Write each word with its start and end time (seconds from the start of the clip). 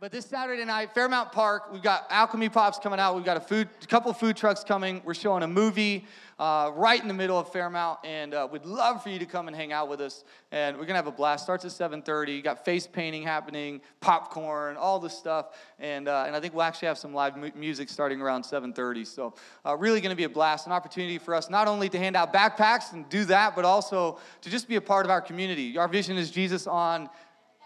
But 0.00 0.12
this 0.12 0.26
Saturday 0.26 0.64
night, 0.64 0.94
Fairmount 0.94 1.32
Park, 1.32 1.72
we've 1.72 1.82
got 1.82 2.06
Alchemy 2.08 2.50
Pops 2.50 2.78
coming 2.78 3.00
out. 3.00 3.16
We've 3.16 3.24
got 3.24 3.36
a 3.36 3.40
food, 3.40 3.68
a 3.82 3.86
couple 3.86 4.12
food 4.12 4.36
trucks 4.36 4.62
coming. 4.62 5.02
We're 5.04 5.12
showing 5.12 5.42
a 5.42 5.48
movie 5.48 6.06
uh, 6.38 6.70
right 6.72 7.02
in 7.02 7.08
the 7.08 7.14
middle 7.14 7.36
of 7.36 7.50
Fairmount, 7.50 7.98
and 8.04 8.32
uh, 8.32 8.46
we'd 8.48 8.64
love 8.64 9.02
for 9.02 9.08
you 9.08 9.18
to 9.18 9.26
come 9.26 9.48
and 9.48 9.56
hang 9.56 9.72
out 9.72 9.88
with 9.88 10.00
us. 10.00 10.22
And 10.52 10.76
we're 10.76 10.84
gonna 10.84 10.98
have 10.98 11.08
a 11.08 11.10
blast. 11.10 11.42
Starts 11.42 11.64
at 11.64 11.72
7:30. 11.72 12.28
You 12.36 12.42
got 12.42 12.64
face 12.64 12.86
painting 12.86 13.24
happening, 13.24 13.80
popcorn, 13.98 14.76
all 14.76 15.00
this 15.00 15.18
stuff, 15.18 15.46
and 15.80 16.06
uh, 16.06 16.26
and 16.28 16.36
I 16.36 16.38
think 16.38 16.54
we'll 16.54 16.62
actually 16.62 16.86
have 16.86 16.98
some 16.98 17.12
live 17.12 17.36
mu- 17.36 17.50
music 17.56 17.88
starting 17.88 18.20
around 18.20 18.44
7:30. 18.44 19.04
So 19.04 19.34
uh, 19.66 19.76
really 19.76 20.00
gonna 20.00 20.14
be 20.14 20.22
a 20.22 20.28
blast, 20.28 20.66
an 20.66 20.72
opportunity 20.72 21.18
for 21.18 21.34
us 21.34 21.50
not 21.50 21.66
only 21.66 21.88
to 21.88 21.98
hand 21.98 22.14
out 22.14 22.32
backpacks 22.32 22.92
and 22.92 23.08
do 23.08 23.24
that, 23.24 23.56
but 23.56 23.64
also 23.64 24.20
to 24.42 24.48
just 24.48 24.68
be 24.68 24.76
a 24.76 24.80
part 24.80 25.06
of 25.06 25.10
our 25.10 25.20
community. 25.20 25.76
Our 25.76 25.88
vision 25.88 26.16
is 26.16 26.30
Jesus 26.30 26.68
on 26.68 27.10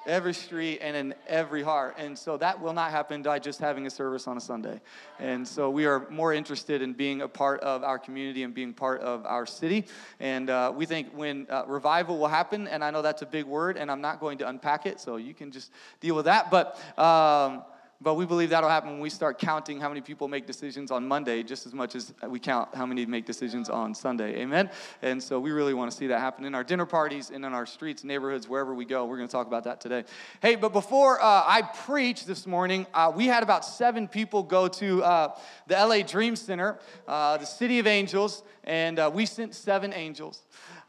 every 0.07 0.35
street 0.35 0.81
and 0.81 0.97
in 0.97 1.15
every 1.27 1.63
heart. 1.63 1.97
And 1.99 2.19
so 2.19 2.37
that 2.39 2.61
will 2.61 2.73
not 2.73 2.91
happen 2.91 3.23
by 3.23 3.39
just 3.39 3.61
having 3.61 3.87
a 3.87 3.91
service 3.91 4.27
on 4.27 4.37
a 4.37 4.41
Sunday. 4.41 4.81
And 5.19 5.47
so 5.47 5.71
we 5.71 5.87
are 5.87 6.09
more 6.11 6.33
interested 6.33 6.83
in 6.83 6.93
being 6.93 7.23
a 7.23 7.29
part 7.29 7.61
of 7.61 7.85
our 7.85 7.99
community 7.99 8.43
and 8.43 8.53
being 8.55 8.73
part 8.73 9.01
of 9.01 9.25
our 9.27 9.47
city. 9.47 9.87
And 10.21 10.51
uh, 10.51 10.73
we 10.75 10.87
think 10.87 11.09
when 11.15 11.47
uh, 11.51 11.65
revival 11.67 12.19
will 12.19 12.29
happen, 12.29 12.69
and 12.69 12.83
I 12.83 12.91
know 12.91 13.03
that's 13.03 13.23
a 13.23 13.27
big 13.27 13.45
word, 13.45 13.77
and 13.77 13.91
I'm 13.91 14.01
not 14.01 14.21
going 14.21 14.39
to 14.39 14.49
unpack 14.49 14.87
it, 14.87 15.01
so 15.01 15.17
you 15.17 15.35
can 15.35 15.51
just 15.51 15.71
deal 16.01 16.17
with 16.17 16.25
that. 16.25 16.51
But 16.51 16.79
um, 16.99 17.63
but 18.03 18.15
we 18.15 18.27
believe 18.27 18.51
that'll 18.51 18.69
happen 18.69 18.91
when 18.91 19.01
we 19.01 19.11
start 19.11 19.39
counting 19.39 19.81
how 19.81 19.89
many 19.89 20.01
people 20.01 20.27
make 20.27 20.47
decisions 20.47 20.91
on 20.91 21.07
Monday, 21.07 21.43
just 21.43 21.67
as 21.67 21.73
much 21.73 21.95
as 21.95 22.13
we 22.29 22.39
count 22.39 22.75
how 22.75 22.85
many 22.85 23.07
make 23.07 23.27
decisions 23.27 23.69
on 23.69 23.95
Sunday. 23.95 24.41
Amen? 24.41 24.71
And 25.03 25.23
so 25.23 25.39
we 25.39 25.53
really 25.53 25.75
want 25.75 25.91
to 25.91 25.97
see 25.97 26.09
that 26.09 26.19
happen 26.19 26.45
in 26.45 26.55
our 26.55 26.65
dinner 26.65 26.87
parties 26.87 27.31
and 27.31 27.45
in 27.45 27.53
our 27.53 27.67
streets, 27.67 28.03
neighborhoods, 28.03 28.49
wherever 28.49 28.75
we 28.75 28.85
go. 28.85 29.05
We're 29.05 29.19
going 29.19 29.29
to 29.29 29.33
talk 29.33 29.47
about 29.47 29.65
that 29.65 29.81
today. 29.81 30.05
Hey, 30.41 30.57
but 30.57 30.73
before 30.73 31.23
uh, 31.23 31.45
I 31.47 31.63
preach 31.63 32.27
this 32.27 32.47
morning, 32.47 32.87
uh, 32.93 33.13
we 33.15 33.27
had 33.27 33.43
about 33.43 33.65
seven 33.65 34.09
people 34.09 34.43
go 34.43 34.69
to 34.69 35.03
uh, 35.05 35.37
the 35.67 35.75
LA 35.75 36.03
Dream 36.03 36.35
Center, 36.35 36.79
uh, 37.07 37.37
the 37.37 37.47
City 37.47 37.79
of 37.79 37.87
Angels, 37.87 38.43
and 38.65 38.99
uh, 38.99 39.11
we 39.13 39.27
sent 39.27 39.55
seven 39.55 39.93
angels 39.93 40.43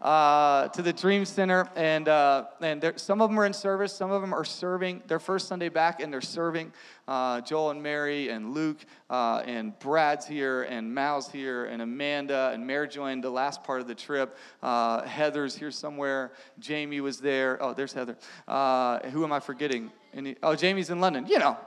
uh, 0.04 0.68
to 0.68 0.82
the 0.82 0.92
Dream 0.92 1.24
Center, 1.24 1.70
and 1.78 2.10
uh, 2.10 2.46
and 2.62 2.94
some 2.98 3.22
of 3.22 3.30
them 3.30 3.40
are 3.40 3.46
in 3.46 3.54
service, 3.54 3.94
some 3.94 4.12
of 4.12 4.22
them 4.22 4.34
are 4.34 4.44
serving 4.44 5.02
their 5.08 5.20
first 5.20 5.48
Sunday 5.48 5.70
back, 5.70 6.02
and 6.02 6.12
they're 6.12 6.22
serving. 6.22 6.74
Uh, 7.08 7.42
Joel 7.42 7.72
and 7.72 7.84
Mary 7.84 8.30
and 8.30 8.54
Luke 8.54 8.78
uh, 9.10 9.44
and 9.46 9.78
Brad's 9.80 10.26
here 10.26 10.64
and 10.64 10.94
Mal's 10.94 11.30
here 11.30 11.66
and 11.66 11.82
Amanda 11.82 12.52
and 12.54 12.66
Mary 12.66 12.88
joined 12.88 13.26
the 13.26 13.30
last 13.30 13.62
part 13.64 13.82
of 13.82 13.88
the 13.88 13.96
trip. 13.96 14.38
Uh, 14.62 15.02
Heather's 15.02 15.54
here 15.54 15.72
somewhere. 15.72 16.32
Jamie 16.60 17.02
was 17.02 17.20
there. 17.20 17.62
Oh, 17.62 17.74
there's 17.74 17.92
Heather. 17.92 18.16
Uh, 18.48 19.00
who 19.10 19.26
am 19.26 19.34
I 19.34 19.42
forgetting? 19.42 19.92
Any, 20.14 20.38
oh, 20.44 20.56
Jamie's 20.56 20.90
in 20.90 21.02
London. 21.02 21.28
You 21.28 21.40
know, 21.40 21.58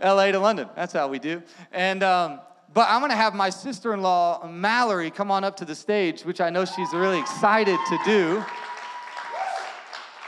L.A. 0.00 0.30
to 0.30 0.38
London. 0.38 0.68
That's 0.76 0.92
how 0.92 1.08
we 1.08 1.18
do. 1.18 1.42
And 1.72 2.04
um, 2.04 2.40
but 2.74 2.88
I'm 2.90 3.08
to 3.08 3.16
have 3.16 3.34
my 3.34 3.50
sister 3.50 3.94
in 3.94 4.02
law, 4.02 4.44
Mallory, 4.48 5.10
come 5.10 5.30
on 5.30 5.44
up 5.44 5.56
to 5.58 5.64
the 5.64 5.76
stage, 5.76 6.22
which 6.22 6.40
I 6.40 6.50
know 6.50 6.64
she's 6.64 6.92
really 6.92 7.20
excited 7.20 7.78
to 7.88 7.98
do. 8.04 8.44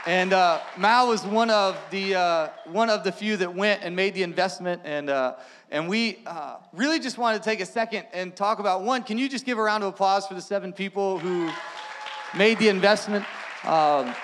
And 0.05 0.31
uh, 0.31 0.61
Mal 0.77 1.09
was 1.09 1.25
one 1.25 1.49
of 1.49 1.77
the 1.91 2.15
uh, 2.15 2.49
one 2.71 2.89
of 2.89 3.03
the 3.03 3.11
few 3.11 3.35
that 3.37 3.53
went 3.53 3.83
and 3.83 3.93
made 3.93 4.13
the 4.13 4.23
investment, 4.23 4.81
and 4.85 5.09
uh, 5.09 5.35
and 5.69 5.89
we 5.89 6.19
uh, 6.25 6.55
really 6.71 6.99
just 6.99 7.17
wanted 7.17 7.39
to 7.39 7.43
take 7.43 7.59
a 7.59 7.65
second 7.65 8.05
and 8.13 8.33
talk 8.33 8.59
about 8.59 8.83
one. 8.83 9.03
Can 9.03 9.17
you 9.17 9.27
just 9.27 9.45
give 9.45 9.57
a 9.57 9.61
round 9.61 9.83
of 9.83 9.93
applause 9.93 10.25
for 10.25 10.33
the 10.33 10.41
seven 10.41 10.71
people 10.71 11.19
who 11.19 11.49
made 12.37 12.57
the 12.59 12.69
investment? 12.69 13.25
Um, 13.65 14.15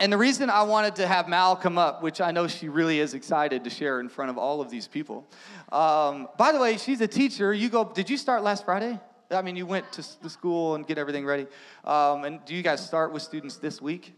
And 0.00 0.10
the 0.10 0.16
reason 0.16 0.48
I 0.48 0.62
wanted 0.62 0.96
to 0.96 1.06
have 1.06 1.28
Mal 1.28 1.54
come 1.54 1.76
up, 1.76 2.02
which 2.02 2.22
I 2.22 2.30
know 2.30 2.48
she 2.48 2.70
really 2.70 3.00
is 3.00 3.12
excited 3.12 3.64
to 3.64 3.70
share 3.70 4.00
in 4.00 4.08
front 4.08 4.30
of 4.30 4.38
all 4.38 4.62
of 4.62 4.70
these 4.70 4.88
people. 4.88 5.28
Um, 5.70 6.26
by 6.38 6.52
the 6.52 6.58
way, 6.58 6.78
she's 6.78 7.02
a 7.02 7.06
teacher. 7.06 7.52
You 7.52 7.68
go. 7.68 7.84
Did 7.84 8.08
you 8.08 8.16
start 8.16 8.42
last 8.42 8.64
Friday? 8.64 8.98
I 9.30 9.42
mean, 9.42 9.56
you 9.56 9.66
went 9.66 9.92
to 9.92 10.22
the 10.22 10.30
school 10.30 10.74
and 10.74 10.86
get 10.86 10.96
everything 10.96 11.26
ready. 11.26 11.46
Um, 11.84 12.24
and 12.24 12.42
do 12.46 12.54
you 12.54 12.62
guys 12.62 12.84
start 12.84 13.12
with 13.12 13.22
students 13.22 13.58
this 13.58 13.82
week? 13.82 14.14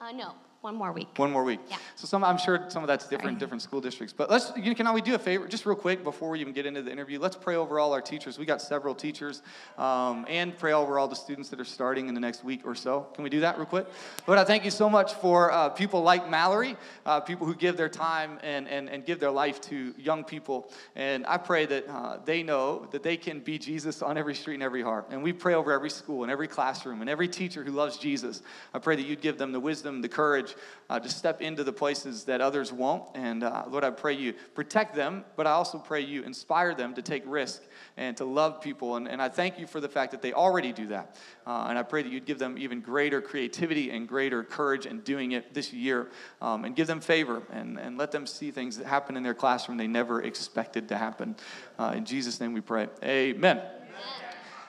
Uh, 0.00 0.12
no. 0.12 0.34
One 0.64 0.76
more 0.76 0.92
week. 0.92 1.08
One 1.16 1.30
more 1.30 1.44
week. 1.44 1.60
Yeah. 1.68 1.76
So 1.94 2.06
some, 2.06 2.24
I'm 2.24 2.38
sure 2.38 2.64
some 2.68 2.82
of 2.82 2.86
that's 2.86 3.04
different, 3.04 3.32
Sorry. 3.32 3.38
different 3.38 3.60
school 3.60 3.82
districts. 3.82 4.14
But 4.16 4.30
let's, 4.30 4.50
you 4.56 4.62
know, 4.62 4.74
can 4.74 4.90
we 4.94 5.02
do 5.02 5.14
a 5.14 5.18
favor, 5.18 5.46
just 5.46 5.66
real 5.66 5.76
quick 5.76 6.02
before 6.02 6.30
we 6.30 6.40
even 6.40 6.54
get 6.54 6.64
into 6.64 6.80
the 6.80 6.90
interview? 6.90 7.18
Let's 7.20 7.36
pray 7.36 7.56
over 7.56 7.78
all 7.78 7.92
our 7.92 8.00
teachers. 8.00 8.38
We 8.38 8.46
got 8.46 8.62
several 8.62 8.94
teachers, 8.94 9.42
um, 9.76 10.24
and 10.26 10.56
pray 10.56 10.72
over 10.72 10.98
all 10.98 11.06
the 11.06 11.16
students 11.16 11.50
that 11.50 11.60
are 11.60 11.66
starting 11.66 12.08
in 12.08 12.14
the 12.14 12.20
next 12.20 12.44
week 12.44 12.62
or 12.64 12.74
so. 12.74 13.08
Can 13.14 13.24
we 13.24 13.28
do 13.28 13.40
that 13.40 13.58
real 13.58 13.66
quick? 13.66 13.86
Lord, 14.26 14.38
I 14.38 14.44
thank 14.44 14.64
you 14.64 14.70
so 14.70 14.88
much 14.88 15.12
for 15.12 15.52
uh, 15.52 15.68
people 15.68 16.00
like 16.00 16.30
Mallory, 16.30 16.78
uh, 17.04 17.20
people 17.20 17.46
who 17.46 17.54
give 17.54 17.76
their 17.76 17.90
time 17.90 18.38
and, 18.42 18.66
and, 18.66 18.88
and 18.88 19.04
give 19.04 19.20
their 19.20 19.30
life 19.30 19.60
to 19.62 19.92
young 19.98 20.24
people. 20.24 20.72
And 20.96 21.26
I 21.26 21.36
pray 21.36 21.66
that 21.66 21.86
uh, 21.90 22.20
they 22.24 22.42
know 22.42 22.88
that 22.90 23.02
they 23.02 23.18
can 23.18 23.40
be 23.40 23.58
Jesus 23.58 24.00
on 24.00 24.16
every 24.16 24.34
street 24.34 24.54
and 24.54 24.62
every 24.62 24.80
heart. 24.80 25.08
And 25.10 25.22
we 25.22 25.34
pray 25.34 25.52
over 25.52 25.72
every 25.72 25.90
school 25.90 26.22
and 26.22 26.32
every 26.32 26.48
classroom 26.48 27.02
and 27.02 27.10
every 27.10 27.28
teacher 27.28 27.62
who 27.62 27.72
loves 27.72 27.98
Jesus. 27.98 28.40
I 28.72 28.78
pray 28.78 28.96
that 28.96 29.04
you'd 29.04 29.20
give 29.20 29.36
them 29.36 29.52
the 29.52 29.60
wisdom, 29.60 30.00
the 30.00 30.08
courage 30.08 30.53
uh, 30.90 31.00
to 31.00 31.08
step 31.08 31.40
into 31.40 31.64
the 31.64 31.72
places 31.72 32.24
that 32.24 32.40
others 32.40 32.72
won't. 32.72 33.04
And 33.14 33.42
uh, 33.42 33.64
Lord, 33.68 33.84
I 33.84 33.90
pray 33.90 34.14
you 34.14 34.34
protect 34.54 34.94
them, 34.94 35.24
but 35.36 35.46
I 35.46 35.52
also 35.52 35.78
pray 35.78 36.00
you 36.00 36.22
inspire 36.22 36.74
them 36.74 36.94
to 36.94 37.02
take 37.02 37.22
risk 37.26 37.62
and 37.96 38.16
to 38.16 38.24
love 38.24 38.60
people. 38.60 38.96
And, 38.96 39.08
and 39.08 39.20
I 39.20 39.28
thank 39.28 39.58
you 39.58 39.66
for 39.66 39.80
the 39.80 39.88
fact 39.88 40.12
that 40.12 40.22
they 40.22 40.32
already 40.32 40.72
do 40.72 40.86
that. 40.88 41.16
Uh, 41.46 41.66
and 41.68 41.78
I 41.78 41.82
pray 41.82 42.02
that 42.02 42.10
you'd 42.10 42.26
give 42.26 42.38
them 42.38 42.56
even 42.58 42.80
greater 42.80 43.20
creativity 43.20 43.90
and 43.90 44.08
greater 44.08 44.42
courage 44.42 44.86
in 44.86 45.00
doing 45.00 45.32
it 45.32 45.54
this 45.54 45.72
year 45.72 46.08
um, 46.40 46.64
and 46.64 46.76
give 46.76 46.86
them 46.86 47.00
favor 47.00 47.42
and, 47.52 47.78
and 47.78 47.98
let 47.98 48.12
them 48.12 48.26
see 48.26 48.50
things 48.50 48.78
that 48.78 48.86
happen 48.86 49.16
in 49.16 49.22
their 49.22 49.34
classroom 49.34 49.78
they 49.78 49.86
never 49.86 50.22
expected 50.22 50.88
to 50.88 50.96
happen. 50.96 51.36
Uh, 51.78 51.94
in 51.96 52.04
Jesus' 52.04 52.40
name 52.40 52.52
we 52.52 52.60
pray. 52.60 52.88
Amen. 53.02 53.60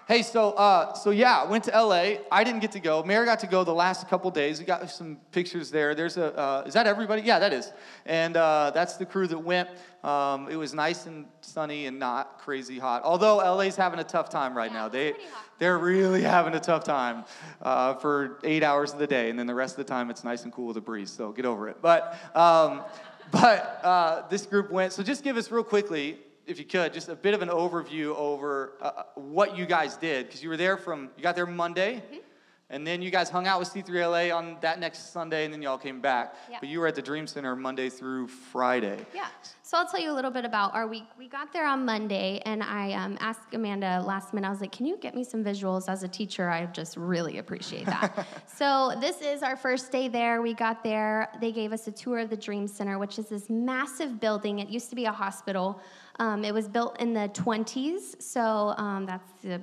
Hey, 0.08 0.22
so 0.22 0.52
uh, 0.52 0.94
so 0.94 1.10
yeah, 1.10 1.46
went 1.46 1.64
to 1.64 1.72
LA. 1.72 2.18
I 2.32 2.44
didn't 2.44 2.60
get 2.60 2.72
to 2.74 2.80
go. 2.80 3.02
Mary 3.02 3.26
got 3.26 3.40
to 3.40 3.48
go 3.48 3.64
the 3.64 3.74
last 3.74 4.08
couple 4.08 4.30
days. 4.30 4.60
We 4.60 4.66
got 4.66 4.88
some 4.92 5.18
pictures 5.32 5.72
there. 5.72 5.96
There's 5.96 6.18
a 6.18 6.38
uh, 6.38 6.64
is 6.68 6.76
that 6.76 6.86
everybody? 6.86 7.24
Yeah, 7.24 7.40
that 7.40 7.52
is. 7.52 7.74
And 8.06 8.38
uh, 8.38 8.70
that's 8.72 8.98
the 8.98 9.06
crew 9.08 9.26
that 9.26 9.40
went. 9.40 9.68
Um, 10.04 10.48
it 10.48 10.58
was 10.58 10.76
nice 10.76 11.08
and 11.08 11.26
sunny 11.42 11.88
and 11.88 11.98
not 11.98 12.38
crazy 12.38 12.78
hot. 12.78 13.02
Although 13.04 13.38
LA's 13.38 13.76
having 13.76 13.98
a 14.00 14.04
tough 14.04 14.30
time 14.30 14.56
right 14.56 14.70
Yeah, 14.72 14.78
now. 14.78 14.90
They 14.90 15.14
they're 15.58 15.80
really 15.80 16.22
having 16.22 16.54
a 16.54 16.60
tough 16.60 16.84
time 16.84 17.26
uh, 17.64 17.96
for 17.96 18.38
eight 18.44 18.62
hours 18.62 18.94
of 18.94 19.00
the 19.00 19.08
day, 19.08 19.32
and 19.32 19.40
then 19.40 19.48
the 19.48 19.56
rest 19.56 19.74
of 19.80 19.88
the 19.88 19.92
time 19.92 20.12
it's 20.12 20.24
nice 20.24 20.44
and 20.44 20.54
cool 20.54 20.68
with 20.68 20.78
a 20.78 20.82
breeze. 20.82 21.10
So 21.10 21.32
get 21.32 21.46
over 21.46 21.68
it. 21.68 21.78
But 21.82 22.16
um, 22.36 22.84
but 23.32 23.84
uh, 23.84 24.28
this 24.30 24.46
group 24.46 24.70
went. 24.70 24.94
So 24.94 25.02
just 25.02 25.24
give 25.24 25.36
us 25.36 25.50
real 25.50 25.64
quickly 25.64 26.20
if 26.48 26.60
you 26.60 26.66
could, 26.66 26.94
just 26.94 27.10
a 27.10 27.16
bit 27.16 27.34
of 27.34 27.42
an 27.42 27.50
overview 27.50 28.16
over 28.16 28.74
uh, 28.82 29.04
what 29.16 29.58
you 29.58 29.66
guys 29.66 29.98
did, 29.98 30.28
because 30.28 30.44
you 30.44 30.50
were 30.50 30.58
there 30.58 30.78
from, 30.78 31.10
you 31.18 31.24
got 31.24 31.36
there 31.36 31.46
Monday, 31.46 32.04
Mm-hmm. 32.08 32.20
and 32.72 32.86
then 32.86 33.02
you 33.02 33.12
guys 33.12 33.30
hung 33.30 33.46
out 33.48 33.60
with 33.60 33.70
C3LA 33.70 34.36
on 34.36 34.58
that 34.62 34.80
next 34.80 35.12
Sunday, 35.14 35.46
and 35.46 35.54
then 35.54 35.62
y'all 35.62 35.78
came 35.78 36.02
back. 36.02 36.36
Yeah. 36.50 36.58
But 36.60 36.70
you 36.70 36.80
were 36.80 36.88
at 36.88 36.96
the 36.96 37.02
Dream 37.02 37.28
Center 37.28 37.56
Monday 37.56 37.90
through 37.90 38.28
Friday. 38.28 38.98
Yeah. 39.14 39.28
So 39.62 39.78
I'll 39.78 39.88
tell 39.88 40.00
you 40.00 40.12
a 40.12 40.14
little 40.14 40.32
bit 40.32 40.46
about 40.46 40.74
our 40.76 40.88
week. 40.88 41.06
We 41.18 41.28
got 41.28 41.52
there 41.54 41.68
on 41.68 41.86
Monday, 41.86 42.42
and 42.46 42.62
I 42.64 42.94
um, 42.94 43.18
asked 43.20 43.54
Amanda 43.54 44.02
last 44.06 44.34
minute. 44.34 44.48
I 44.48 44.52
was 44.52 44.62
like, 44.62 44.72
"Can 44.72 44.86
you 44.86 44.98
get 44.98 45.16
me 45.16 45.24
some 45.24 45.44
visuals?" 45.44 45.90
As 45.90 46.04
a 46.04 46.08
teacher, 46.08 46.50
I 46.50 46.66
just 46.68 46.98
really 46.98 47.38
appreciate 47.40 47.86
that. 47.86 48.28
so 48.48 48.94
this 49.00 49.22
is 49.22 49.42
our 49.44 49.56
first 49.58 49.92
day 49.92 50.08
there. 50.08 50.42
We 50.42 50.54
got 50.54 50.84
there. 50.84 51.30
They 51.42 51.52
gave 51.52 51.72
us 51.74 51.88
a 51.88 51.92
tour 51.92 52.20
of 52.20 52.30
the 52.30 52.38
Dream 52.38 52.68
Center, 52.68 52.98
which 53.00 53.18
is 53.20 53.28
this 53.30 53.50
massive 53.50 54.20
building. 54.20 54.60
It 54.60 54.70
used 54.70 54.90
to 54.92 54.96
be 54.96 55.06
a 55.06 55.12
hospital. 55.12 55.82
Um, 56.20 56.46
it 56.46 56.54
was 56.54 56.68
built 56.68 57.00
in 57.00 57.14
the 57.14 57.30
20s, 57.34 58.22
so 58.22 58.74
um, 58.78 59.06
that's 59.06 59.32
the 59.44 59.62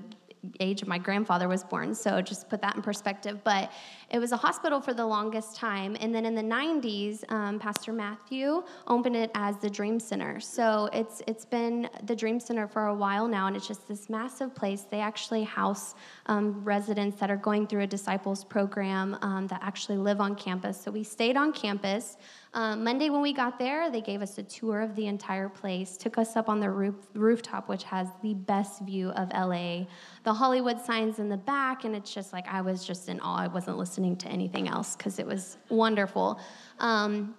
age 0.61 0.85
my 0.85 0.99
grandfather 0.99 1.49
was 1.49 1.63
born, 1.63 1.95
so 1.95 2.21
just 2.21 2.49
put 2.49 2.61
that 2.63 2.75
in 2.75 2.83
perspective. 2.83 3.43
But 3.45 3.71
it 4.11 4.19
was 4.19 4.33
a 4.33 4.37
hospital 4.37 4.81
for 4.81 4.93
the 4.93 5.07
longest 5.07 5.57
time. 5.57 5.97
And 6.01 6.15
then 6.15 6.27
in 6.27 6.35
the 6.35 6.43
90s, 6.43 7.31
um, 7.31 7.59
Pastor 7.59 7.93
Matthew 7.93 8.63
opened 8.87 9.17
it 9.17 9.31
as 9.35 9.57
the 9.59 9.71
Dream 9.71 10.01
Center. 10.01 10.41
So 10.41 10.89
it's, 10.93 11.23
it's 11.27 11.45
been 11.45 11.89
the 12.05 12.17
Dream 12.17 12.41
Center 12.41 12.67
for 12.67 12.87
a 12.87 12.95
while 12.95 13.29
now, 13.29 13.47
and 13.47 13.57
it's 13.57 13.69
just 13.69 13.87
this 13.89 14.11
massive 14.11 14.55
place. 14.55 14.83
They 14.83 15.01
actually 15.01 15.45
house 15.45 15.95
um, 16.27 16.63
residents 16.65 17.19
that 17.21 17.31
are 17.31 17.37
going 17.37 17.67
through 17.67 17.83
a 17.83 17.87
disciples 17.87 18.45
program 18.45 19.17
um, 19.23 19.47
that 19.47 19.61
actually 19.63 19.99
live 19.99 20.21
on 20.21 20.35
campus. 20.35 20.81
So 20.81 20.91
we 20.91 21.05
stayed 21.05 21.37
on 21.37 21.53
campus. 21.53 22.17
Um, 22.55 22.85
Monday, 22.85 23.09
when 23.09 23.23
we 23.23 23.33
got 23.33 23.59
there, 23.59 23.91
they 23.91 24.03
gave 24.03 24.21
us 24.21 24.37
a 24.37 24.43
tour 24.43 24.83
of 24.83 24.95
the 24.95 25.07
entire 25.07 25.49
place, 25.49 25.97
took 25.97 26.19
us 26.19 26.37
up 26.37 26.51
on 26.51 26.61
the 26.61 26.69
roof, 26.69 26.97
rooftop, 27.15 27.67
which 27.67 27.85
has 27.85 28.09
the 28.23 28.35
best 28.35 28.83
view 28.83 29.09
of 29.11 29.31
LA. 29.33 29.87
The 30.25 30.35
Hollywood 30.35 30.79
signs 30.79 31.19
in 31.19 31.31
the 31.31 31.39
back, 31.39 31.85
and 31.85 31.97
it's 31.97 32.13
just 32.13 32.31
like 32.33 32.47
I 32.47 32.61
was 32.61 32.85
just 32.85 33.09
in 33.09 33.21
awe. 33.21 33.39
I 33.39 33.47
wasn't 33.47 33.79
listening 33.79 34.17
to 34.17 34.29
anything 34.29 34.69
else 34.69 34.97
because 34.97 35.19
it 35.19 35.27
was 35.27 35.57
wonderful. 35.71 36.39
Um, 36.79 37.35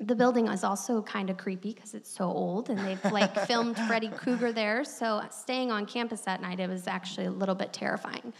the 0.00 0.16
building 0.16 0.48
is 0.48 0.64
also 0.64 1.02
kind 1.02 1.30
of 1.30 1.36
creepy 1.36 1.72
because 1.72 1.94
it's 1.94 2.10
so 2.10 2.24
old, 2.24 2.68
and 2.68 2.80
they've 2.80 3.12
like 3.12 3.32
filmed 3.46 3.76
Freddy 3.86 4.08
Krueger 4.08 4.50
there. 4.50 4.82
So 4.82 5.22
staying 5.30 5.70
on 5.70 5.86
campus 5.86 6.22
that 6.22 6.42
night, 6.42 6.58
it 6.58 6.68
was 6.68 6.88
actually 6.88 7.26
a 7.26 7.30
little 7.30 7.54
bit 7.54 7.72
terrifying. 7.72 8.32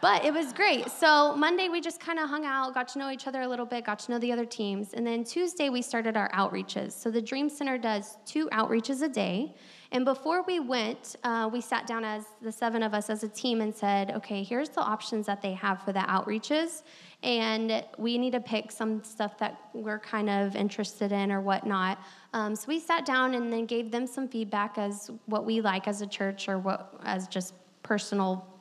But 0.00 0.24
it 0.24 0.32
was 0.32 0.52
great. 0.52 0.90
So 0.90 1.34
Monday 1.36 1.68
we 1.68 1.80
just 1.80 2.00
kind 2.00 2.18
of 2.18 2.28
hung 2.28 2.44
out, 2.44 2.74
got 2.74 2.88
to 2.88 2.98
know 2.98 3.10
each 3.10 3.26
other 3.26 3.42
a 3.42 3.48
little 3.48 3.66
bit, 3.66 3.84
got 3.84 3.98
to 4.00 4.12
know 4.12 4.18
the 4.18 4.32
other 4.32 4.44
teams, 4.44 4.94
and 4.94 5.06
then 5.06 5.24
Tuesday 5.24 5.68
we 5.68 5.82
started 5.82 6.16
our 6.16 6.30
outreaches. 6.32 6.92
So 6.92 7.10
the 7.10 7.22
Dream 7.22 7.48
Center 7.48 7.78
does 7.78 8.18
two 8.26 8.48
outreaches 8.50 9.02
a 9.02 9.08
day. 9.08 9.54
And 9.92 10.04
before 10.04 10.42
we 10.42 10.58
went, 10.60 11.16
uh, 11.22 11.48
we 11.50 11.60
sat 11.60 11.86
down 11.86 12.04
as 12.04 12.24
the 12.42 12.50
seven 12.50 12.82
of 12.82 12.92
us 12.92 13.08
as 13.08 13.22
a 13.22 13.28
team 13.28 13.60
and 13.60 13.74
said, 13.74 14.10
okay, 14.10 14.42
here's 14.42 14.68
the 14.68 14.80
options 14.80 15.26
that 15.26 15.40
they 15.40 15.52
have 15.52 15.82
for 15.82 15.92
the 15.92 16.00
outreaches. 16.00 16.82
And 17.22 17.84
we 17.96 18.18
need 18.18 18.32
to 18.32 18.40
pick 18.40 18.72
some 18.72 19.02
stuff 19.04 19.38
that 19.38 19.58
we're 19.72 20.00
kind 20.00 20.28
of 20.28 20.56
interested 20.56 21.12
in 21.12 21.30
or 21.30 21.40
whatnot. 21.40 21.98
Um, 22.32 22.54
so 22.54 22.66
we 22.68 22.80
sat 22.80 23.06
down 23.06 23.34
and 23.34 23.52
then 23.52 23.64
gave 23.64 23.90
them 23.90 24.06
some 24.06 24.28
feedback 24.28 24.76
as 24.76 25.10
what 25.26 25.46
we 25.46 25.60
like 25.60 25.88
as 25.88 26.02
a 26.02 26.06
church 26.06 26.48
or 26.48 26.58
what 26.58 26.92
as 27.04 27.28
just 27.28 27.54
personal 27.82 28.55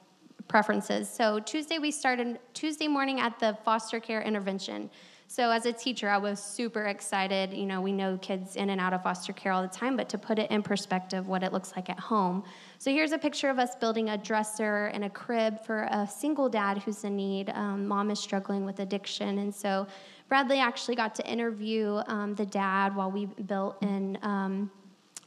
preferences. 0.48 1.10
So 1.10 1.40
Tuesday 1.40 1.80
we 1.80 1.92
started 1.92 2.40
Tuesday 2.54 2.88
morning 2.88 3.20
at 3.20 3.40
the 3.40 3.58
foster 3.66 4.00
care 4.00 4.22
intervention. 4.22 4.90
So 5.28 5.50
as 5.50 5.66
a 5.66 5.74
teacher, 5.74 6.08
I 6.08 6.18
was 6.18 6.40
super 6.40 6.86
excited. 6.86 7.52
You 7.52 7.66
know, 7.66 7.82
we 7.82 7.92
know 7.92 8.18
kids 8.22 8.56
in 8.56 8.70
and 8.70 8.80
out 8.80 8.94
of 8.94 9.02
foster 9.02 9.34
care 9.34 9.52
all 9.52 9.64
the 9.64 9.68
time, 9.68 9.98
but 9.98 10.08
to 10.10 10.18
put 10.18 10.38
it 10.38 10.52
in 10.52 10.62
perspective, 10.62 11.28
what 11.28 11.42
it 11.42 11.52
looks 11.52 11.74
like 11.76 11.90
at 11.90 12.00
home. 12.00 12.44
So 12.78 12.92
here's 12.92 13.12
a 13.12 13.18
picture 13.18 13.50
of 13.50 13.58
us 13.58 13.76
building 13.76 14.10
a 14.10 14.18
dresser 14.18 14.88
and 14.88 15.04
a 15.04 15.10
crib 15.10 15.66
for 15.66 15.88
a 15.92 16.08
single 16.08 16.48
dad 16.48 16.78
who's 16.78 17.04
in 17.04 17.16
need. 17.16 17.50
Um, 17.50 17.88
mom 17.88 18.12
is 18.12 18.20
struggling 18.20 18.66
with 18.66 18.80
addiction, 18.80 19.40
and 19.40 19.54
so 19.54 19.88
Bradley 20.30 20.60
actually 20.60 20.96
got 20.96 21.16
to 21.16 21.28
interview 21.28 22.02
um, 22.08 22.36
the 22.36 22.46
dad 22.46 22.96
while 22.96 23.12
we 23.12 23.26
built 23.26 23.82
in. 23.82 24.18
Um, 24.22 24.70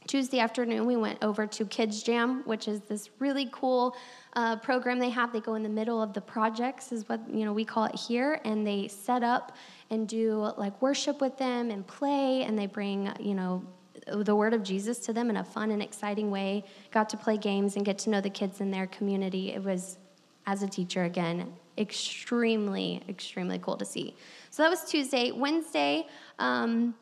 Tuesday 0.07 0.39
afternoon, 0.39 0.87
we 0.87 0.95
went 0.95 1.23
over 1.23 1.45
to 1.45 1.65
Kids 1.65 2.01
Jam, 2.01 2.41
which 2.45 2.67
is 2.67 2.81
this 2.81 3.11
really 3.19 3.47
cool 3.51 3.95
uh, 4.33 4.55
program 4.57 4.99
they 4.99 5.09
have. 5.09 5.33
They 5.33 5.41
go 5.41 5.55
in 5.55 5.63
the 5.63 5.69
middle 5.69 6.01
of 6.01 6.13
the 6.13 6.21
projects, 6.21 6.91
is 6.91 7.07
what 7.09 7.21
you 7.33 7.45
know 7.45 7.53
we 7.53 7.65
call 7.65 7.85
it 7.85 7.95
here, 7.95 8.39
and 8.45 8.65
they 8.65 8.87
set 8.87 9.23
up 9.23 9.55
and 9.89 10.07
do 10.07 10.51
like 10.57 10.81
worship 10.81 11.21
with 11.21 11.37
them 11.37 11.71
and 11.71 11.85
play, 11.85 12.43
and 12.43 12.57
they 12.57 12.67
bring 12.67 13.11
you 13.19 13.33
know 13.33 13.63
the 14.07 14.35
word 14.35 14.53
of 14.53 14.63
Jesus 14.63 14.99
to 14.99 15.13
them 15.13 15.29
in 15.29 15.37
a 15.37 15.43
fun 15.43 15.71
and 15.71 15.81
exciting 15.81 16.31
way. 16.31 16.63
Got 16.91 17.09
to 17.09 17.17
play 17.17 17.37
games 17.37 17.75
and 17.75 17.85
get 17.85 17.97
to 17.99 18.09
know 18.09 18.21
the 18.21 18.29
kids 18.29 18.61
in 18.61 18.71
their 18.71 18.87
community. 18.87 19.51
It 19.51 19.63
was, 19.63 19.97
as 20.45 20.63
a 20.63 20.67
teacher, 20.67 21.03
again, 21.03 21.53
extremely, 21.77 23.01
extremely 23.07 23.59
cool 23.59 23.77
to 23.77 23.85
see. 23.85 24.15
So 24.51 24.63
that 24.63 24.69
was 24.69 24.83
Tuesday. 24.85 25.31
Wednesday. 25.31 26.07
Um, 26.39 26.95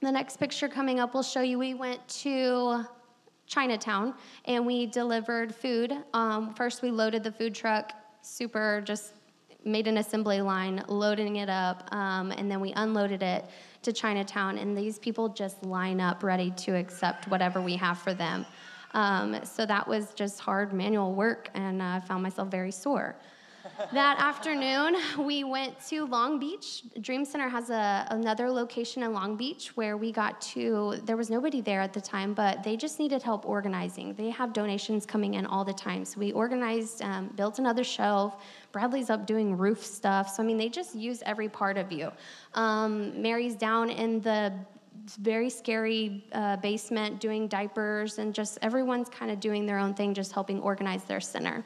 the 0.00 0.12
next 0.12 0.38
picture 0.38 0.68
coming 0.68 1.00
up 1.00 1.14
will 1.14 1.22
show 1.22 1.40
you 1.40 1.58
we 1.58 1.74
went 1.74 2.06
to 2.08 2.84
Chinatown 3.48 4.14
and 4.44 4.64
we 4.64 4.86
delivered 4.86 5.54
food. 5.54 5.92
Um, 6.14 6.54
first, 6.54 6.82
we 6.82 6.90
loaded 6.90 7.24
the 7.24 7.32
food 7.32 7.54
truck, 7.54 7.92
super 8.22 8.82
just 8.84 9.14
made 9.64 9.88
an 9.88 9.98
assembly 9.98 10.40
line, 10.40 10.84
loading 10.86 11.36
it 11.36 11.48
up, 11.48 11.92
um, 11.92 12.30
and 12.30 12.50
then 12.50 12.60
we 12.60 12.72
unloaded 12.74 13.22
it 13.22 13.44
to 13.82 13.92
Chinatown. 13.92 14.58
And 14.58 14.76
these 14.76 14.98
people 14.98 15.28
just 15.28 15.64
line 15.64 16.00
up 16.00 16.22
ready 16.22 16.50
to 16.52 16.76
accept 16.76 17.26
whatever 17.28 17.60
we 17.60 17.74
have 17.76 17.98
for 17.98 18.14
them. 18.14 18.46
Um, 18.94 19.44
so 19.44 19.66
that 19.66 19.86
was 19.86 20.14
just 20.14 20.40
hard 20.40 20.72
manual 20.72 21.12
work, 21.12 21.50
and 21.54 21.82
I 21.82 22.00
found 22.00 22.22
myself 22.22 22.48
very 22.48 22.70
sore 22.70 23.16
that 23.92 24.18
afternoon, 24.18 24.96
we 25.18 25.44
went 25.44 25.78
to 25.88 26.04
Long 26.06 26.38
Beach. 26.38 26.82
Dream 27.00 27.24
Center 27.24 27.48
has 27.48 27.70
a, 27.70 28.06
another 28.10 28.50
location 28.50 29.02
in 29.02 29.12
Long 29.12 29.36
Beach 29.36 29.76
where 29.76 29.96
we 29.96 30.10
got 30.10 30.40
to, 30.40 30.96
there 31.04 31.16
was 31.16 31.30
nobody 31.30 31.60
there 31.60 31.80
at 31.80 31.92
the 31.92 32.00
time, 32.00 32.34
but 32.34 32.62
they 32.62 32.76
just 32.76 32.98
needed 32.98 33.22
help 33.22 33.46
organizing. 33.46 34.14
They 34.14 34.30
have 34.30 34.52
donations 34.52 35.06
coming 35.06 35.34
in 35.34 35.46
all 35.46 35.64
the 35.64 35.72
time. 35.72 36.04
So 36.04 36.18
we 36.18 36.32
organized, 36.32 37.02
um, 37.02 37.28
built 37.36 37.58
another 37.58 37.84
shelf. 37.84 38.42
Bradley's 38.72 39.10
up 39.10 39.26
doing 39.26 39.56
roof 39.56 39.84
stuff. 39.84 40.28
So, 40.28 40.42
I 40.42 40.46
mean, 40.46 40.58
they 40.58 40.68
just 40.68 40.94
use 40.94 41.22
every 41.24 41.48
part 41.48 41.76
of 41.76 41.92
you. 41.92 42.10
Um, 42.54 43.20
Mary's 43.20 43.54
down 43.54 43.90
in 43.90 44.20
the 44.20 44.52
very 45.20 45.48
scary 45.48 46.26
uh, 46.32 46.56
basement 46.56 47.20
doing 47.20 47.48
diapers, 47.48 48.18
and 48.18 48.34
just 48.34 48.58
everyone's 48.60 49.08
kind 49.08 49.30
of 49.30 49.40
doing 49.40 49.64
their 49.66 49.78
own 49.78 49.94
thing, 49.94 50.12
just 50.12 50.32
helping 50.32 50.60
organize 50.60 51.04
their 51.04 51.20
center. 51.20 51.64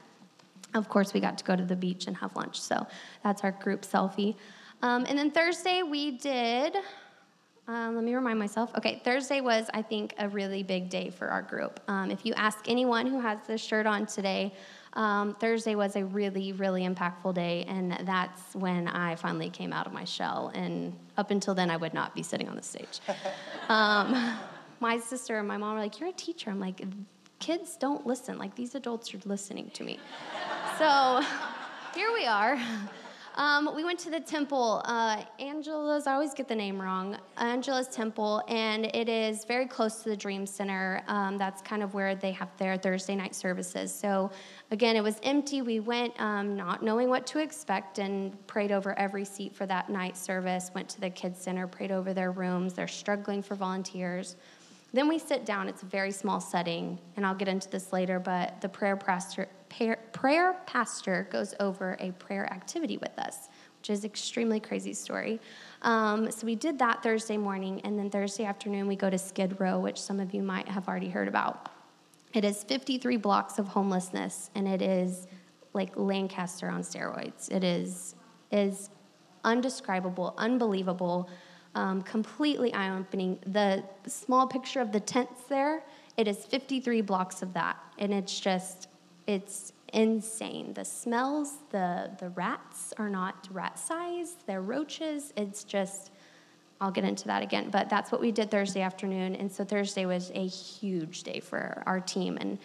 Of 0.75 0.89
course, 0.89 1.13
we 1.13 1.21
got 1.21 1.37
to 1.39 1.45
go 1.45 1.55
to 1.55 1.65
the 1.65 1.77
beach 1.77 2.07
and 2.07 2.17
have 2.17 2.35
lunch, 2.35 2.61
so 2.61 2.87
that's 3.23 3.45
our 3.45 3.53
group 3.53 3.83
selfie. 3.83 4.37
Um, 4.83 5.05
and 5.09 5.19
then 5.19 5.31
Thursday, 5.31 5.83
we 5.83 6.13
did, 6.13 6.77
um, 7.69 7.95
let 7.95 8.05
me 8.05 8.15
remind 8.15 8.39
myself. 8.39 8.73
Okay, 8.77 9.01
Thursday 9.05 9.41
was, 9.41 9.71
I 9.73 9.83
think, 9.83 10.15
a 10.19 10.29
really 10.29 10.63
big 10.63 10.89
day 10.89 11.11
for 11.11 11.29
our 11.29 11.43
group. 11.43 11.79
Um, 11.89 12.11
if 12.11 12.27
you 12.27 12.33
ask 12.35 12.59
anyone 12.67 13.07
who 13.07 13.21
has 13.21 13.39
this 13.47 13.61
shirt 13.61 13.87
on 13.87 14.07
today, 14.07 14.53
um, 14.95 15.35
Thursday 15.37 15.75
was 15.75 15.95
a 15.95 16.05
really, 16.05 16.53
really 16.53 16.87
impactful 16.87 17.35
day, 17.35 17.65
and 17.69 17.93
that's 18.05 18.55
when 18.55 18.89
I 18.89 19.15
finally 19.15 19.49
came 19.49 19.73
out 19.73 19.87
of 19.87 19.93
my 19.93 20.05
shell. 20.05 20.51
And 20.55 20.95
up 21.17 21.31
until 21.31 21.55
then, 21.55 21.71
I 21.71 21.77
would 21.77 21.95
not 21.95 22.15
be 22.15 22.23
sitting 22.23 22.49
on 22.49 22.57
the 22.57 22.63
stage. 22.63 23.01
Um, 23.69 24.37
my 24.81 24.99
sister 24.99 25.39
and 25.39 25.47
my 25.47 25.57
mom 25.57 25.75
were 25.77 25.81
like, 25.81 26.01
You're 26.01 26.09
a 26.09 26.13
teacher. 26.13 26.51
I'm 26.51 26.59
like, 26.59 26.83
Kids 27.43 27.75
don't 27.75 28.07
listen. 28.07 28.39
Like, 28.39 28.55
these 28.55 28.77
adults 28.77 29.13
are 29.13 29.21
listening 29.25 29.69
to 29.71 29.83
me. 29.83 29.99
So 30.79 31.21
here 31.95 32.13
we 32.15 32.25
are. 32.25 32.57
Um, 33.35 33.75
we 33.75 33.83
went 33.83 33.99
to 34.01 34.11
the 34.11 34.21
temple, 34.21 34.81
uh, 34.85 35.25
Angela's, 35.41 36.07
I 36.07 36.13
always 36.13 36.35
get 36.35 36.47
the 36.47 36.55
name 36.55 36.81
wrong, 36.81 37.17
Angela's 37.39 37.89
Temple, 37.89 38.43
and 38.47 38.85
it 38.95 39.09
is 39.09 39.45
very 39.47 39.67
close 39.67 40.03
to 40.03 40.11
the 40.11 40.17
Dream 40.17 40.47
Center. 40.47 41.03
Um, 41.09 41.37
that's 41.37 41.63
kind 41.63 41.83
of 41.83 41.95
where 41.95 42.15
they 42.15 42.31
have 42.31 42.55
their 42.59 42.77
Thursday 42.77 43.17
night 43.17 43.35
services. 43.35 43.93
So, 43.93 44.31
again, 44.71 44.95
it 44.95 45.03
was 45.03 45.19
empty. 45.25 45.63
We 45.63 45.81
went 45.81 46.13
um, 46.21 46.55
not 46.57 46.85
knowing 46.85 47.09
what 47.09 47.27
to 47.29 47.41
expect 47.41 47.99
and 47.99 48.47
prayed 48.47 48.71
over 48.71 48.97
every 48.97 49.25
seat 49.25 49.53
for 49.53 49.67
that 49.67 49.89
night 49.89 50.17
service, 50.17 50.71
went 50.75 50.89
to 50.91 51.01
the 51.01 51.11
kids' 51.11 51.41
center, 51.41 51.67
prayed 51.67 51.91
over 51.91 52.15
their 52.15 52.31
rooms. 52.31 52.75
They're 52.75 52.87
struggling 52.87 53.43
for 53.43 53.57
volunteers. 53.57 54.37
Then 54.93 55.09
we 55.09 55.19
sit 55.19 55.47
down. 55.47 55.69
It's 55.69 55.83
a 55.83 55.87
very 55.87 56.13
small 56.13 56.41
setting, 56.41 56.99
and 57.17 57.25
I'll 57.25 57.35
get 57.35 57.49
into 57.49 57.69
this 57.71 57.93
later, 57.93 58.21
but 58.21 58.61
the 58.61 58.69
prayer 58.69 58.97
pastor, 58.97 59.49
prayer 60.13 60.57
pastor 60.67 61.27
goes 61.31 61.55
over 61.61 61.97
a 61.99 62.13
prayer 62.13 62.51
activity 62.53 62.99
with 62.99 63.19
us, 63.19 63.49
which 63.79 63.89
is 63.89 64.05
extremely 64.05 64.61
crazy 64.61 64.93
story. 64.93 65.41
Um, 65.81 66.31
so 66.31 66.47
we 66.47 66.57
did 66.57 66.79
that 66.81 67.03
Thursday 67.03 67.39
morning, 67.39 67.81
and 67.85 67.99
then 67.99 68.11
Thursday 68.11 68.45
afternoon 68.45 68.87
we 68.87 68.97
go 68.97 69.09
to 69.09 69.19
Skid 69.19 69.59
Row, 69.59 69.81
which 69.81 70.01
some 70.01 70.21
of 70.21 70.35
you 70.35 70.43
might 70.43 70.69
have 70.69 70.89
already 70.89 71.09
heard 71.09 71.29
about. 71.29 71.71
It 72.35 72.45
is 72.45 72.63
53 72.65 73.17
blocks 73.17 73.59
of 73.59 73.69
homelessness, 73.69 74.51
and 74.55 74.69
it 74.69 74.83
is 74.83 75.27
like 75.73 75.97
Lancaster 75.97 76.69
on 76.69 76.83
steroids. 76.83 77.51
It 77.51 77.65
is 77.65 78.15
is 78.51 78.91
undescribable, 79.45 80.35
unbelievable 80.37 81.29
um, 81.75 82.03
completely 82.03 82.73
eye 82.75 82.97
opening. 82.97 83.39
The 83.47 83.83
small 84.07 84.47
picture 84.47 84.81
of 84.81 84.93
the 84.93 85.01
tents 85.01 85.45
there, 85.49 85.83
it 86.17 86.29
is 86.29 86.45
53 86.45 87.01
blocks 87.01 87.43
of 87.43 87.53
that. 87.55 87.77
And 87.99 88.13
it's 88.13 88.39
just, 88.39 88.89
it's 89.27 89.73
insane. 89.93 90.75
The 90.75 90.85
smells, 90.85 91.59
the, 91.71 92.11
the 92.19 92.31
rats 92.31 92.93
are 92.99 93.09
not 93.09 93.49
rat 93.51 93.79
size, 93.79 94.37
they're 94.47 94.63
roaches. 94.63 95.33
It's 95.37 95.65
just, 95.65 96.11
I'll 96.81 96.91
get 96.91 97.05
into 97.05 97.27
that 97.29 97.43
again. 97.43 97.71
But 97.71 97.89
that's 97.89 98.11
what 98.11 98.21
we 98.21 98.33
did 98.33 98.51
Thursday 98.51 98.83
afternoon. 98.83 99.37
And 99.37 99.51
so 99.51 99.65
Thursday 99.65 100.05
was 100.05 100.31
a 100.35 100.47
huge 100.47 101.23
day 101.23 101.41
for 101.41 101.83
our 101.87 102.01
team. 102.01 102.39
And, 102.41 102.59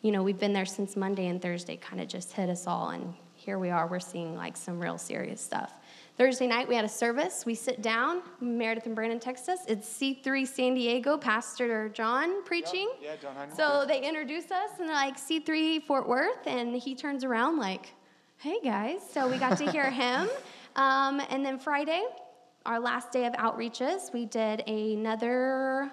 you 0.00 0.12
know, 0.12 0.22
we've 0.22 0.38
been 0.38 0.52
there 0.52 0.66
since 0.66 0.96
Monday, 0.96 1.26
and 1.26 1.40
Thursday 1.42 1.76
kind 1.76 2.00
of 2.00 2.08
just 2.08 2.32
hit 2.32 2.48
us 2.48 2.66
all. 2.66 2.90
And 2.90 3.14
here 3.34 3.58
we 3.58 3.70
are, 3.70 3.86
we're 3.86 4.00
seeing 4.00 4.36
like 4.36 4.56
some 4.56 4.78
real 4.78 4.96
serious 4.96 5.40
stuff. 5.40 5.74
Thursday 6.16 6.46
night, 6.46 6.68
we 6.68 6.76
had 6.76 6.84
a 6.84 6.88
service. 6.88 7.44
We 7.44 7.56
sit 7.56 7.82
down, 7.82 8.22
Meredith 8.40 8.86
and 8.86 8.94
Brandon, 8.94 9.18
Texas. 9.18 9.60
It's 9.66 9.88
C3 9.98 10.46
San 10.46 10.74
Diego, 10.74 11.18
Pastor 11.18 11.88
John 11.88 12.44
preaching. 12.44 12.88
Yep. 13.02 13.20
Yeah, 13.22 13.34
John 13.34 13.56
So 13.56 13.84
they 13.84 14.00
introduce 14.00 14.48
us, 14.52 14.70
and 14.78 14.88
they're 14.88 14.94
like, 14.94 15.16
C3 15.16 15.82
Fort 15.82 16.08
Worth. 16.08 16.46
And 16.46 16.76
he 16.76 16.94
turns 16.94 17.24
around, 17.24 17.58
like, 17.58 17.94
hey, 18.36 18.60
guys. 18.62 19.00
So 19.12 19.28
we 19.28 19.38
got 19.38 19.58
to 19.58 19.68
hear 19.72 19.90
him. 19.90 20.28
Um, 20.76 21.20
and 21.30 21.44
then 21.44 21.58
Friday, 21.58 22.04
our 22.64 22.78
last 22.78 23.10
day 23.10 23.26
of 23.26 23.32
outreaches, 23.32 24.12
we 24.12 24.24
did 24.24 24.60
another, 24.68 25.90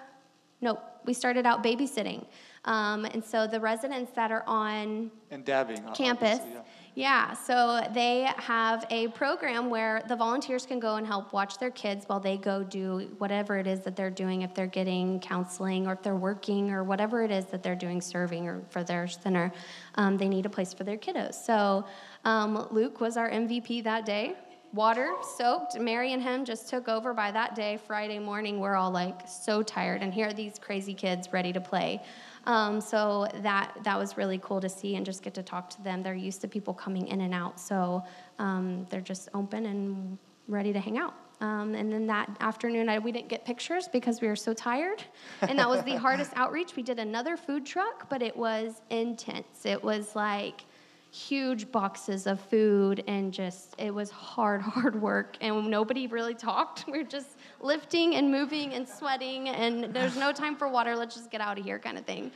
nope, 0.60 0.78
we 1.04 1.14
started 1.14 1.46
out 1.46 1.64
babysitting. 1.64 2.26
Um, 2.64 3.04
and 3.06 3.24
so 3.24 3.48
the 3.48 3.58
residents 3.58 4.12
that 4.14 4.30
are 4.30 4.44
on 4.46 5.10
and 5.32 5.44
dabbing 5.44 5.82
campus, 5.94 6.38
yeah. 6.38 6.60
Yeah, 6.94 7.32
so 7.32 7.80
they 7.94 8.28
have 8.36 8.84
a 8.90 9.08
program 9.08 9.70
where 9.70 10.02
the 10.08 10.16
volunteers 10.16 10.66
can 10.66 10.78
go 10.78 10.96
and 10.96 11.06
help 11.06 11.32
watch 11.32 11.56
their 11.56 11.70
kids 11.70 12.04
while 12.06 12.20
they 12.20 12.36
go 12.36 12.62
do 12.62 13.08
whatever 13.16 13.56
it 13.56 13.66
is 13.66 13.80
that 13.80 13.96
they're 13.96 14.10
doing, 14.10 14.42
if 14.42 14.54
they're 14.54 14.66
getting 14.66 15.18
counseling 15.20 15.86
or 15.86 15.94
if 15.94 16.02
they're 16.02 16.14
working 16.16 16.70
or 16.70 16.84
whatever 16.84 17.22
it 17.22 17.30
is 17.30 17.46
that 17.46 17.62
they're 17.62 17.74
doing, 17.74 18.02
serving 18.02 18.46
or 18.46 18.60
for 18.68 18.84
their 18.84 19.08
center. 19.08 19.50
Um, 19.94 20.18
they 20.18 20.28
need 20.28 20.44
a 20.44 20.50
place 20.50 20.74
for 20.74 20.84
their 20.84 20.98
kiddos. 20.98 21.34
So 21.34 21.86
um, 22.26 22.68
Luke 22.70 23.00
was 23.00 23.16
our 23.16 23.30
MVP 23.30 23.82
that 23.84 24.04
day. 24.04 24.34
water 24.74 25.14
soaked. 25.36 25.78
Mary 25.78 26.12
and 26.12 26.22
him 26.22 26.44
just 26.44 26.68
took 26.68 26.88
over 26.88 27.12
by 27.14 27.30
that 27.30 27.54
day, 27.54 27.78
Friday 27.86 28.18
morning. 28.18 28.60
We're 28.60 28.74
all 28.76 28.90
like 28.90 29.28
so 29.28 29.62
tired, 29.62 30.02
and 30.02 30.12
here 30.12 30.28
are 30.28 30.32
these 30.32 30.58
crazy 30.58 30.94
kids 30.94 31.28
ready 31.32 31.52
to 31.52 31.60
play. 31.60 32.02
Um, 32.44 32.80
so 32.80 33.28
that 33.42 33.76
that 33.84 33.98
was 33.98 34.16
really 34.16 34.38
cool 34.42 34.60
to 34.60 34.68
see 34.68 34.96
and 34.96 35.06
just 35.06 35.22
get 35.22 35.34
to 35.34 35.42
talk 35.42 35.70
to 35.70 35.82
them. 35.82 36.02
They're 36.02 36.14
used 36.14 36.40
to 36.40 36.48
people 36.48 36.74
coming 36.74 37.08
in 37.08 37.20
and 37.20 37.32
out, 37.32 37.60
so 37.60 38.02
um, 38.38 38.86
they're 38.90 39.00
just 39.00 39.28
open 39.34 39.66
and 39.66 40.18
ready 40.48 40.72
to 40.72 40.80
hang 40.80 40.98
out. 40.98 41.14
Um, 41.40 41.74
and 41.74 41.92
then 41.92 42.06
that 42.06 42.36
afternoon, 42.40 42.88
I, 42.88 43.00
we 43.00 43.10
didn't 43.10 43.28
get 43.28 43.44
pictures 43.44 43.88
because 43.88 44.20
we 44.20 44.28
were 44.28 44.36
so 44.36 44.52
tired. 44.52 45.02
And 45.40 45.58
that 45.58 45.68
was 45.68 45.82
the 45.82 45.96
hardest 46.06 46.30
outreach. 46.36 46.76
We 46.76 46.84
did 46.84 47.00
another 47.00 47.36
food 47.36 47.66
truck, 47.66 48.08
but 48.08 48.22
it 48.22 48.36
was 48.36 48.80
intense. 48.90 49.66
It 49.66 49.82
was 49.82 50.14
like 50.14 50.64
huge 51.12 51.70
boxes 51.70 52.26
of 52.26 52.40
food 52.40 53.04
and 53.06 53.32
just 53.34 53.74
it 53.78 53.92
was 53.92 54.10
hard 54.10 54.62
hard 54.74 55.00
work 55.00 55.36
and 55.40 55.68
nobody 55.68 56.06
really 56.06 56.34
talked 56.34 56.84
we 56.86 56.92
were 56.98 57.04
just 57.04 57.36
lifting 57.60 58.16
and 58.16 58.30
moving 58.30 58.72
and 58.72 58.88
sweating 58.88 59.48
and 59.50 59.84
there's 59.94 60.16
no 60.16 60.32
time 60.32 60.56
for 60.56 60.66
water 60.68 60.96
let's 60.96 61.14
just 61.14 61.30
get 61.30 61.40
out 61.40 61.58
of 61.58 61.64
here 61.64 61.78
kind 61.78 61.98
of 61.98 62.04
thing 62.06 62.30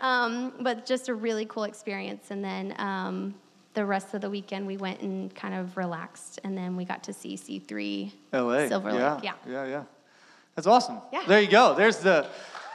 um, 0.00 0.52
but 0.60 0.84
just 0.84 1.08
a 1.08 1.14
really 1.14 1.44
cool 1.46 1.64
experience 1.64 2.30
and 2.30 2.42
then 2.42 2.74
um, 2.78 3.34
the 3.74 3.84
rest 3.84 4.14
of 4.14 4.22
the 4.22 4.30
weekend 4.30 4.66
we 4.66 4.78
went 4.78 5.00
and 5.02 5.34
kind 5.34 5.54
of 5.54 5.76
relaxed 5.76 6.40
and 6.44 6.56
then 6.56 6.76
we 6.76 6.84
got 6.84 7.04
to 7.04 7.12
see 7.12 7.36
c3 7.36 8.10
LA. 8.32 8.68
silver 8.68 8.90
yeah. 8.90 9.14
lake 9.14 9.24
yeah 9.24 9.34
Yeah, 9.46 9.66
yeah. 9.66 9.84
That's 10.54 10.68
awesome. 10.68 10.98
Yeah. 11.12 11.24
There 11.26 11.40
you 11.40 11.50
go. 11.50 11.74
There's 11.74 11.98
the 11.98 12.28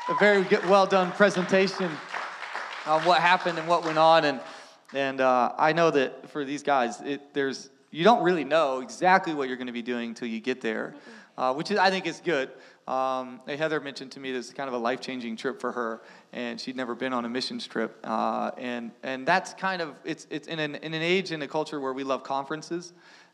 a 0.10 0.16
very 0.20 0.44
good, 0.44 0.66
well 0.68 0.86
done 0.86 1.12
presentation 1.12 1.90
on 2.86 3.02
what 3.04 3.22
happened 3.22 3.58
and 3.58 3.68
what 3.68 3.86
went 3.86 3.98
on. 3.98 4.26
And 4.26 4.40
and 4.94 5.22
uh, 5.22 5.54
I 5.58 5.74
know 5.74 5.92
that 5.92 6.30
for 6.30 6.44
these 6.46 6.64
guys, 6.64 7.02
it, 7.02 7.34
there's 7.34 7.70
you 7.92 8.04
don't 8.04 8.24
really 8.24 8.44
know 8.44 8.82
exactly 8.82 9.34
what 9.34 9.48
you're 9.48 9.58
going 9.58 9.68
to 9.68 9.74
be 9.74 9.82
doing 9.82 10.10
until 10.10 10.28
you 10.28 10.40
get 10.40 10.62
there, 10.62 10.96
uh, 11.38 11.54
which 11.54 11.72
is 11.72 11.78
I 11.78 11.90
think 11.90 12.08
is 12.08 12.22
good. 12.24 12.52
Um, 12.88 13.40
Heather 13.48 13.80
mentioned 13.80 14.12
to 14.14 14.20
me 14.20 14.32
this 14.32 14.48
is 14.48 14.54
kind 14.54 14.68
of 14.68 14.74
a 14.74 14.78
life 14.78 15.00
changing 15.00 15.38
trip 15.38 15.62
for 15.62 15.72
her, 15.72 16.02
and 16.34 16.60
she'd 16.60 16.76
never 16.76 16.96
been 16.96 17.14
on 17.14 17.26
a 17.26 17.30
missions 17.30 17.68
trip. 17.68 18.00
Uh, 18.04 18.52
and 18.58 18.92
and 19.04 19.28
that's 19.28 19.54
kind 19.54 19.82
of 19.82 19.96
it's 20.06 20.28
it's 20.30 20.48
in 20.48 20.60
an 20.60 20.76
in 20.76 20.94
an 20.94 21.02
age 21.02 21.32
and 21.32 21.42
a 21.44 21.48
culture 21.48 21.80
where 21.80 21.94
we 21.94 22.04
love 22.04 22.24
conferences 22.24 22.94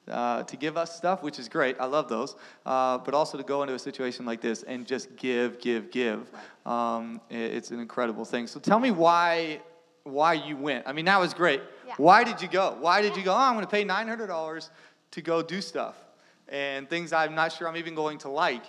uh, 0.10 0.44
to 0.44 0.58
give 0.58 0.78
us 0.78 0.96
stuff, 0.96 1.24
which 1.24 1.40
is 1.40 1.50
great. 1.50 1.76
I 1.80 1.86
love 1.86 2.10
those. 2.10 2.36
Uh, 2.66 2.98
but 3.00 3.14
also 3.14 3.38
to 3.38 3.44
go 3.44 3.64
into 3.64 3.74
a 3.74 3.80
situation 3.80 4.26
like 4.26 4.42
this 4.42 4.64
and 4.64 4.86
just 4.86 5.16
give, 5.16 5.60
give, 5.60 5.92
give. 5.92 6.30
Um, 6.66 7.22
it's 7.30 7.72
an 7.72 7.80
incredible 7.80 8.26
thing. 8.26 8.48
So 8.48 8.60
tell 8.60 8.80
me 8.80 8.92
why 8.92 9.62
why 10.06 10.34
you 10.34 10.56
went. 10.56 10.88
I 10.88 10.94
mean, 10.94 11.06
that 11.06 11.20
was 11.20 11.34
great. 11.34 11.62
Yeah. 11.86 11.96
Why 11.98 12.24
did 12.24 12.42
you 12.42 12.48
go? 12.48 12.78
Why 12.80 13.02
did 13.02 13.18
you 13.18 13.24
go? 13.24 13.34
Oh, 13.34 13.38
I'm 13.38 13.56
going 13.56 13.66
to 13.66 13.70
pay 13.70 13.84
$900 13.84 14.70
to 15.12 15.22
go 15.22 15.42
do 15.42 15.62
stuff 15.62 15.96
and 16.48 16.88
things 16.90 17.12
I'm 17.12 17.34
not 17.34 17.52
sure 17.52 17.68
I'm 17.68 17.76
even 17.76 17.96
going 17.96 18.20
to 18.20 18.30
like. 18.30 18.64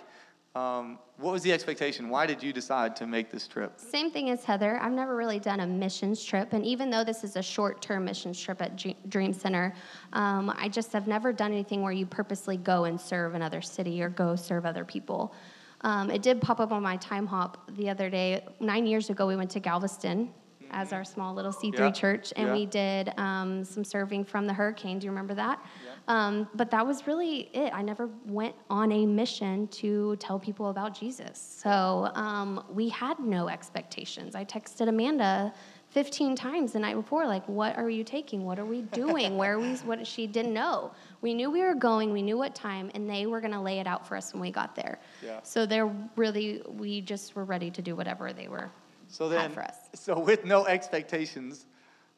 Um, 0.55 0.97
what 1.17 1.31
was 1.33 1.43
the 1.43 1.53
expectation? 1.53 2.09
Why 2.09 2.25
did 2.25 2.41
you 2.41 2.51
decide 2.51 2.95
to 2.95 3.05
make 3.05 3.29
this 3.29 3.47
trip? 3.47 3.73
Same 3.77 4.09
thing 4.09 4.31
as 4.31 4.43
Heather. 4.43 4.79
I've 4.81 4.91
never 4.91 5.15
really 5.15 5.37
done 5.37 5.59
a 5.59 5.67
missions 5.67 6.23
trip, 6.23 6.53
and 6.53 6.65
even 6.65 6.89
though 6.89 7.03
this 7.03 7.23
is 7.23 7.35
a 7.35 7.43
short-term 7.43 8.05
missions 8.05 8.39
trip 8.39 8.59
at 8.59 8.75
G- 8.75 8.95
Dream 9.07 9.33
Center, 9.33 9.75
um, 10.13 10.51
I 10.57 10.67
just 10.67 10.91
have 10.93 11.07
never 11.07 11.31
done 11.31 11.51
anything 11.51 11.83
where 11.83 11.91
you 11.91 12.07
purposely 12.07 12.57
go 12.57 12.85
and 12.85 12.99
serve 12.99 13.35
another 13.35 13.61
city 13.61 14.01
or 14.01 14.09
go 14.09 14.35
serve 14.35 14.65
other 14.65 14.83
people. 14.83 15.35
Um, 15.81 16.09
it 16.09 16.23
did 16.23 16.41
pop 16.41 16.59
up 16.59 16.71
on 16.71 16.81
my 16.81 16.97
Timehop 16.97 17.55
the 17.75 17.87
other 17.89 18.09
day. 18.09 18.43
Nine 18.59 18.87
years 18.87 19.11
ago, 19.11 19.27
we 19.27 19.35
went 19.35 19.51
to 19.51 19.59
Galveston 19.59 20.33
as 20.71 20.93
our 20.93 21.03
small 21.03 21.33
little 21.33 21.51
C3 21.51 21.77
Yeah. 21.79 21.91
church, 21.91 22.33
and 22.35 22.47
Yeah. 22.47 22.53
we 22.53 22.65
did 22.65 23.13
um, 23.17 23.63
some 23.63 23.83
serving 23.83 24.25
from 24.25 24.47
the 24.47 24.53
hurricane. 24.53 24.99
Do 24.99 25.05
you 25.05 25.11
remember 25.11 25.33
that? 25.35 25.59
Um, 26.07 26.47
but 26.55 26.71
that 26.71 26.85
was 26.85 27.05
really 27.07 27.49
it. 27.53 27.73
I 27.73 27.81
never 27.81 28.09
went 28.25 28.55
on 28.69 28.91
a 28.91 29.05
mission 29.05 29.67
to 29.69 30.15
tell 30.17 30.39
people 30.39 30.69
about 30.69 30.93
Jesus. 30.97 31.37
So 31.37 32.11
um, 32.15 32.63
we 32.69 32.89
had 32.89 33.19
no 33.19 33.49
expectations. 33.49 34.35
I 34.35 34.45
texted 34.45 34.87
Amanda 34.87 35.53
15 35.89 36.35
times 36.35 36.73
the 36.73 36.79
night 36.79 36.95
before, 36.95 37.25
like, 37.25 37.47
what 37.47 37.77
are 37.77 37.89
you 37.89 38.03
taking? 38.03 38.43
What 38.45 38.59
are 38.59 38.65
we 38.65 38.81
doing? 38.81 39.37
Where 39.37 39.53
are 39.55 39.59
we? 39.59 39.75
What 39.77 40.05
she 40.05 40.27
didn't 40.27 40.53
know. 40.53 40.91
We 41.21 41.33
knew 41.33 41.49
we 41.49 41.61
were 41.61 41.75
going. 41.75 42.11
We 42.11 42.21
knew 42.21 42.37
what 42.37 42.53
time, 42.53 42.91
and 42.93 43.09
they 43.09 43.25
were 43.25 43.39
going 43.39 43.53
to 43.53 43.61
lay 43.61 43.79
it 43.79 43.87
out 43.87 44.05
for 44.07 44.15
us 44.17 44.33
when 44.33 44.41
we 44.41 44.51
got 44.51 44.75
there. 44.75 44.99
Yeah. 45.23 45.39
So 45.43 45.65
they're 45.65 45.89
really, 46.15 46.61
we 46.67 47.01
just 47.01 47.35
were 47.35 47.45
ready 47.45 47.71
to 47.71 47.81
do 47.81 47.95
whatever 47.95 48.33
they 48.33 48.47
were 48.47 48.69
So 49.09 49.29
then, 49.29 49.51
for 49.51 49.63
us. 49.63 49.75
so 49.93 50.19
with 50.19 50.45
no 50.45 50.65
expectations, 50.65 51.65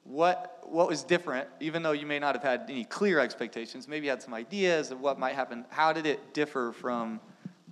what 0.04 0.60
what 0.64 0.88
was 0.88 1.04
different? 1.04 1.48
Even 1.60 1.84
though 1.84 1.92
you 1.92 2.06
may 2.06 2.20
not 2.20 2.36
have 2.36 2.44
had 2.44 2.66
any 2.70 2.86
clear 2.86 3.20
expectations, 3.20 3.88
maybe 3.88 4.06
you 4.06 4.12
had 4.12 4.22
some 4.22 4.34
ideas 4.34 4.92
of 4.92 5.00
what 5.00 5.20
might 5.20 5.36
happen. 5.36 5.66
How 5.70 5.94
did 5.94 6.06
it 6.06 6.34
differ 6.34 6.72
from 6.72 7.20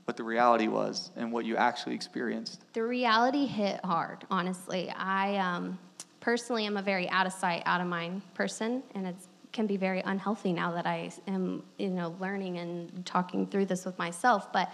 what 0.06 0.16
the 0.18 0.24
reality 0.24 0.68
was 0.68 1.12
and 1.16 1.32
what 1.32 1.46
you 1.46 1.58
actually 1.58 1.94
experienced? 1.94 2.62
The 2.74 2.84
reality 2.84 3.46
hit 3.46 3.84
hard, 3.84 4.26
honestly. 4.32 4.90
I 4.90 5.38
um, 5.38 5.78
personally 6.22 6.66
am 6.66 6.78
a 6.78 6.82
very 6.82 7.10
out 7.10 7.28
of 7.28 7.34
sight, 7.34 7.64
out 7.66 7.82
of 7.82 7.88
mind 7.88 8.22
person, 8.34 8.84
and 8.96 9.06
it 9.08 9.16
can 9.52 9.68
be 9.68 9.76
very 9.76 10.02
unhealthy 10.02 10.54
now 10.54 10.72
that 10.72 10.86
I 10.86 11.12
am, 11.28 11.64
you 11.78 11.90
know, 11.90 12.16
learning 12.20 12.58
and 12.60 13.06
talking 13.06 13.48
through 13.48 13.66
this 13.66 13.86
with 13.86 13.98
myself. 13.98 14.54
But 14.54 14.72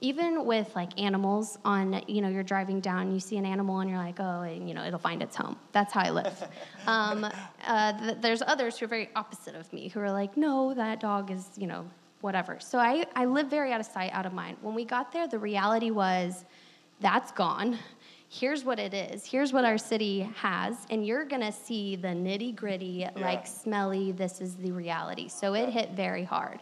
even 0.00 0.44
with 0.44 0.74
like 0.76 1.00
animals 1.00 1.58
on, 1.64 2.02
you 2.06 2.20
know, 2.20 2.28
you're 2.28 2.42
driving 2.42 2.80
down, 2.80 3.12
you 3.12 3.20
see 3.20 3.36
an 3.36 3.46
animal, 3.46 3.80
and 3.80 3.88
you're 3.88 3.98
like, 3.98 4.20
oh, 4.20 4.42
and, 4.42 4.68
you 4.68 4.74
know, 4.74 4.84
it'll 4.84 4.98
find 4.98 5.22
its 5.22 5.36
home. 5.36 5.56
That's 5.72 5.92
how 5.92 6.02
I 6.02 6.10
live. 6.10 6.48
um, 6.86 7.26
uh, 7.66 7.98
th- 7.98 8.18
there's 8.20 8.42
others 8.42 8.78
who 8.78 8.84
are 8.84 8.88
very 8.88 9.10
opposite 9.16 9.54
of 9.54 9.72
me, 9.72 9.88
who 9.88 10.00
are 10.00 10.12
like, 10.12 10.36
no, 10.36 10.74
that 10.74 11.00
dog 11.00 11.30
is, 11.30 11.46
you 11.56 11.66
know, 11.66 11.86
whatever. 12.20 12.58
So 12.60 12.78
I, 12.78 13.06
I 13.14 13.24
live 13.24 13.48
very 13.48 13.72
out 13.72 13.80
of 13.80 13.86
sight, 13.86 14.10
out 14.12 14.26
of 14.26 14.32
mind. 14.32 14.58
When 14.60 14.74
we 14.74 14.84
got 14.84 15.12
there, 15.12 15.28
the 15.28 15.38
reality 15.38 15.90
was 15.90 16.44
that's 17.00 17.32
gone. 17.32 17.78
Here's 18.28 18.64
what 18.64 18.78
it 18.78 18.92
is. 18.92 19.24
Here's 19.24 19.52
what 19.52 19.64
our 19.64 19.78
city 19.78 20.28
has. 20.36 20.76
And 20.90 21.06
you're 21.06 21.24
going 21.24 21.42
to 21.42 21.52
see 21.52 21.96
the 21.96 22.08
nitty 22.08 22.56
gritty, 22.56 23.06
like 23.16 23.46
smelly, 23.46 24.12
this 24.12 24.40
is 24.40 24.56
the 24.56 24.72
reality. 24.72 25.28
So 25.28 25.54
it 25.54 25.68
hit 25.68 25.92
very 25.92 26.24
hard. 26.24 26.60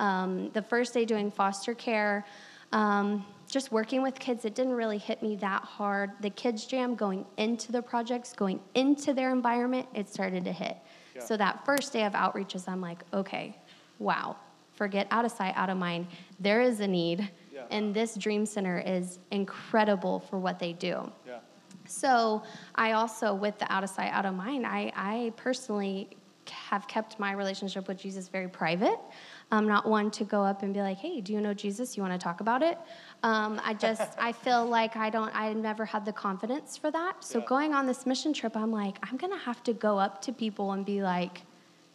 Um, 0.00 0.50
the 0.50 0.62
first 0.62 0.92
day 0.92 1.04
doing 1.04 1.30
foster 1.30 1.74
care, 1.74 2.26
um, 2.74 3.24
just 3.48 3.72
working 3.72 4.02
with 4.02 4.18
kids, 4.18 4.44
it 4.44 4.54
didn't 4.54 4.72
really 4.72 4.98
hit 4.98 5.22
me 5.22 5.36
that 5.36 5.62
hard. 5.62 6.10
The 6.20 6.30
kids' 6.30 6.66
jam 6.66 6.96
going 6.96 7.24
into 7.36 7.72
the 7.72 7.80
projects, 7.80 8.32
going 8.32 8.60
into 8.74 9.14
their 9.14 9.32
environment, 9.32 9.86
it 9.94 10.08
started 10.08 10.44
to 10.44 10.52
hit. 10.52 10.76
So 11.20 11.36
that 11.36 11.64
first 11.64 11.92
day 11.92 12.04
of 12.04 12.12
outreaches, 12.14 12.68
I'm 12.68 12.80
like, 12.80 13.04
okay, 13.14 13.56
wow, 14.00 14.36
forget 14.72 15.06
out 15.12 15.24
of 15.24 15.30
sight, 15.30 15.54
out 15.56 15.70
of 15.70 15.78
mind. 15.78 16.08
There 16.40 16.60
is 16.60 16.80
a 16.80 16.88
need, 16.88 17.30
and 17.70 17.94
this 17.94 18.16
Dream 18.16 18.44
Center 18.44 18.82
is 18.84 19.20
incredible 19.30 20.18
for 20.28 20.40
what 20.40 20.58
they 20.58 20.72
do. 20.72 21.10
Yeah. 21.24 21.38
So 21.86 22.42
I 22.74 22.92
also, 22.92 23.32
with 23.32 23.56
the 23.60 23.72
out 23.72 23.84
of 23.84 23.90
sight, 23.90 24.10
out 24.10 24.26
of 24.26 24.34
mind, 24.34 24.66
I, 24.66 24.92
I 24.96 25.32
personally 25.36 26.08
have 26.50 26.88
kept 26.88 27.20
my 27.20 27.32
relationship 27.32 27.86
with 27.86 27.98
Jesus 27.98 28.28
very 28.28 28.48
private. 28.48 28.98
I'm 29.54 29.66
not 29.68 29.86
one 29.86 30.10
to 30.12 30.24
go 30.24 30.42
up 30.42 30.62
and 30.62 30.72
be 30.74 30.80
like, 30.80 30.98
"Hey, 30.98 31.20
do 31.20 31.32
you 31.32 31.40
know 31.40 31.54
Jesus? 31.54 31.96
You 31.96 32.02
want 32.02 32.12
to 32.18 32.22
talk 32.22 32.40
about 32.40 32.62
it?" 32.62 32.78
Um, 33.22 33.60
I 33.64 33.74
just 33.74 34.02
I 34.18 34.32
feel 34.32 34.66
like 34.66 34.96
I 34.96 35.10
don't. 35.10 35.34
I 35.34 35.52
never 35.52 35.84
had 35.84 36.04
the 36.04 36.12
confidence 36.12 36.76
for 36.76 36.90
that. 36.90 37.24
So 37.24 37.38
Yeah. 37.38 37.44
going 37.46 37.74
on 37.74 37.86
this 37.86 38.06
mission 38.06 38.32
trip, 38.32 38.56
I'm 38.56 38.72
like, 38.72 38.98
I'm 39.08 39.16
gonna 39.16 39.38
have 39.38 39.62
to 39.64 39.72
go 39.72 39.98
up 39.98 40.20
to 40.22 40.32
people 40.32 40.72
and 40.72 40.84
be 40.84 41.02
like, 41.02 41.42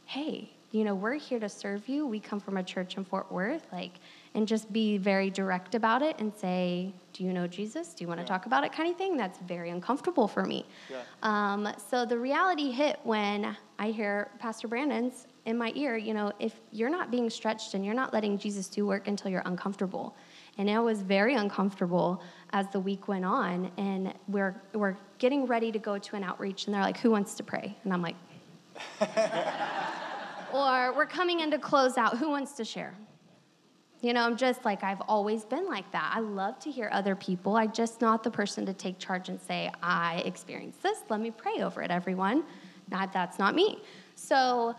"Hey, 0.05 0.51
you 0.71 0.83
know, 0.83 0.93
we're 0.95 1.15
here 1.15 1.39
to 1.39 1.49
serve 1.49 1.87
you. 1.89 2.05
We 2.05 2.19
come 2.19 2.39
from 2.39 2.57
a 2.57 2.63
church 2.63 2.97
in 2.97 3.03
Fort 3.03 3.31
Worth, 3.31 3.65
like." 3.71 3.99
And 4.35 4.47
just 4.47 4.71
be 4.71 4.99
very 4.99 5.31
direct 5.31 5.73
about 5.73 6.03
it 6.03 6.15
and 6.19 6.31
say, 6.35 6.93
Do 7.13 7.23
you 7.23 7.33
know 7.33 7.47
Jesus? 7.47 7.95
Do 7.95 8.03
you 8.03 8.07
want 8.07 8.19
to 8.19 8.25
talk 8.27 8.45
about 8.45 8.63
it? 8.63 8.71
kind 8.71 8.87
of 8.89 8.95
thing. 8.95 9.17
That's 9.17 9.39
very 9.39 9.71
uncomfortable 9.71 10.27
for 10.27 10.45
me. 10.45 10.67
Yeah. 10.87 11.01
Um, 11.23 11.67
so 11.89 12.05
the 12.05 12.17
reality 12.19 12.69
hit 12.71 12.99
when 13.03 13.57
I 13.79 13.89
hear 13.89 14.29
Pastor 14.37 14.67
Brandon's 14.67 15.25
in 15.49 15.57
my 15.57 15.71
ear, 15.75 15.97
you 15.97 16.13
know, 16.13 16.31
if 16.39 16.53
you're 16.71 16.91
not 16.91 17.09
being 17.09 17.27
stretched 17.27 17.73
and 17.73 17.83
you're 17.83 17.95
not 17.95 18.13
letting 18.13 18.37
Jesus 18.37 18.67
do 18.67 18.85
work 18.85 19.07
until 19.07 19.31
you're 19.31 19.41
uncomfortable. 19.45 20.15
And 20.59 20.69
I 20.69 20.79
was 20.79 21.01
very 21.01 21.33
uncomfortable 21.33 22.21
as 22.51 22.67
the 22.67 22.79
week 22.79 23.07
went 23.07 23.25
on, 23.25 23.71
and 23.77 24.13
we're, 24.27 24.61
we're 24.73 24.95
getting 25.17 25.47
ready 25.47 25.71
to 25.71 25.79
go 25.79 25.97
to 25.97 26.15
an 26.15 26.23
outreach, 26.23 26.65
and 26.65 26.73
they're 26.73 26.83
like, 26.83 26.99
Who 26.99 27.09
wants 27.09 27.33
to 27.35 27.43
pray? 27.43 27.75
And 27.83 27.91
I'm 27.91 28.03
like, 28.03 28.15
Or 30.53 30.93
we're 30.95 31.07
coming 31.07 31.39
in 31.39 31.49
to 31.49 31.57
close 31.57 31.97
out, 31.97 32.17
who 32.17 32.29
wants 32.29 32.51
to 32.53 32.65
share? 32.65 32.93
You 34.01 34.13
know, 34.13 34.21
I'm 34.21 34.37
just 34.37 34.65
like, 34.65 34.83
I've 34.83 35.01
always 35.01 35.45
been 35.45 35.65
like 35.65 35.91
that. 35.91 36.11
I 36.15 36.19
love 36.19 36.59
to 36.59 36.71
hear 36.71 36.89
other 36.91 37.15
people. 37.15 37.55
I'm 37.55 37.71
just 37.71 38.01
not 38.01 38.23
the 38.23 38.31
person 38.31 38.65
to 38.67 38.73
take 38.73 38.99
charge 38.99 39.29
and 39.29 39.41
say, 39.41 39.71
I 39.81 40.21
experienced 40.25 40.83
this. 40.83 40.99
Let 41.09 41.19
me 41.19 41.31
pray 41.31 41.61
over 41.61 41.81
it, 41.81 41.91
everyone. 41.91 42.43
Not, 42.91 43.11
that's 43.13 43.39
not 43.39 43.55
me. 43.55 43.81
So, 44.15 44.75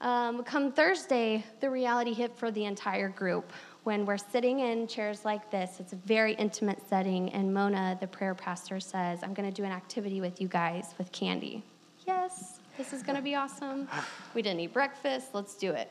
um, 0.00 0.42
come 0.44 0.72
Thursday, 0.72 1.44
the 1.60 1.68
reality 1.68 2.12
hit 2.12 2.36
for 2.36 2.50
the 2.50 2.64
entire 2.64 3.08
group. 3.08 3.52
When 3.84 4.04
we're 4.04 4.18
sitting 4.18 4.60
in 4.60 4.86
chairs 4.86 5.24
like 5.24 5.50
this, 5.50 5.80
it's 5.80 5.92
a 5.92 5.96
very 5.96 6.34
intimate 6.34 6.80
setting, 6.88 7.30
and 7.32 7.52
Mona, 7.52 7.96
the 8.00 8.06
prayer 8.06 8.34
pastor, 8.34 8.80
says, 8.80 9.20
I'm 9.22 9.34
going 9.34 9.48
to 9.48 9.54
do 9.54 9.64
an 9.64 9.72
activity 9.72 10.20
with 10.20 10.40
you 10.40 10.48
guys 10.48 10.94
with 10.98 11.10
candy. 11.10 11.62
Yes, 12.06 12.60
this 12.76 12.92
is 12.92 13.02
going 13.02 13.16
to 13.16 13.22
be 13.22 13.34
awesome. 13.34 13.88
We 14.34 14.42
didn't 14.42 14.60
eat 14.60 14.72
breakfast. 14.72 15.28
Let's 15.32 15.54
do 15.54 15.72
it. 15.72 15.90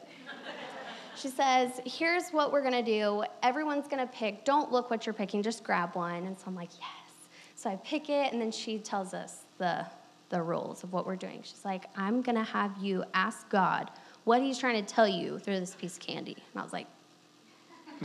She 1.18 1.30
says, 1.30 1.82
Here's 1.84 2.30
what 2.30 2.52
we're 2.52 2.62
gonna 2.62 2.84
do. 2.84 3.24
Everyone's 3.42 3.88
gonna 3.88 4.06
pick. 4.06 4.46
Don't 4.46 4.72
look 4.72 4.92
what 4.92 5.08
you're 5.08 5.14
picking, 5.14 5.42
just 5.42 5.64
grab 5.64 5.96
one. 5.96 6.28
And 6.28 6.38
so 6.38 6.44
I'm 6.46 6.56
like, 6.56 6.70
Yes. 6.80 7.30
So 7.56 7.72
I 7.72 7.76
pick 7.78 8.10
it, 8.10 8.32
and 8.32 8.40
then 8.40 8.52
she 8.52 8.78
tells 8.78 9.16
us 9.16 9.46
the, 9.58 9.84
the 10.30 10.42
rules 10.42 10.84
of 10.84 10.92
what 10.94 11.06
we're 11.06 11.16
doing. 11.16 11.40
She's 11.44 11.64
like, 11.66 11.86
I'm 11.96 12.22
gonna 12.22 12.44
have 12.44 12.72
you 12.82 13.04
ask 13.14 13.50
God 13.50 13.92
what 14.26 14.42
He's 14.42 14.58
trying 14.58 14.84
to 14.84 14.94
tell 14.94 15.08
you 15.08 15.40
through 15.40 15.60
this 15.60 15.76
piece 15.76 15.96
of 15.98 16.02
candy. 16.02 16.36
And 16.54 16.60
I 16.60 16.64
was 16.64 16.74
like, 16.74 16.88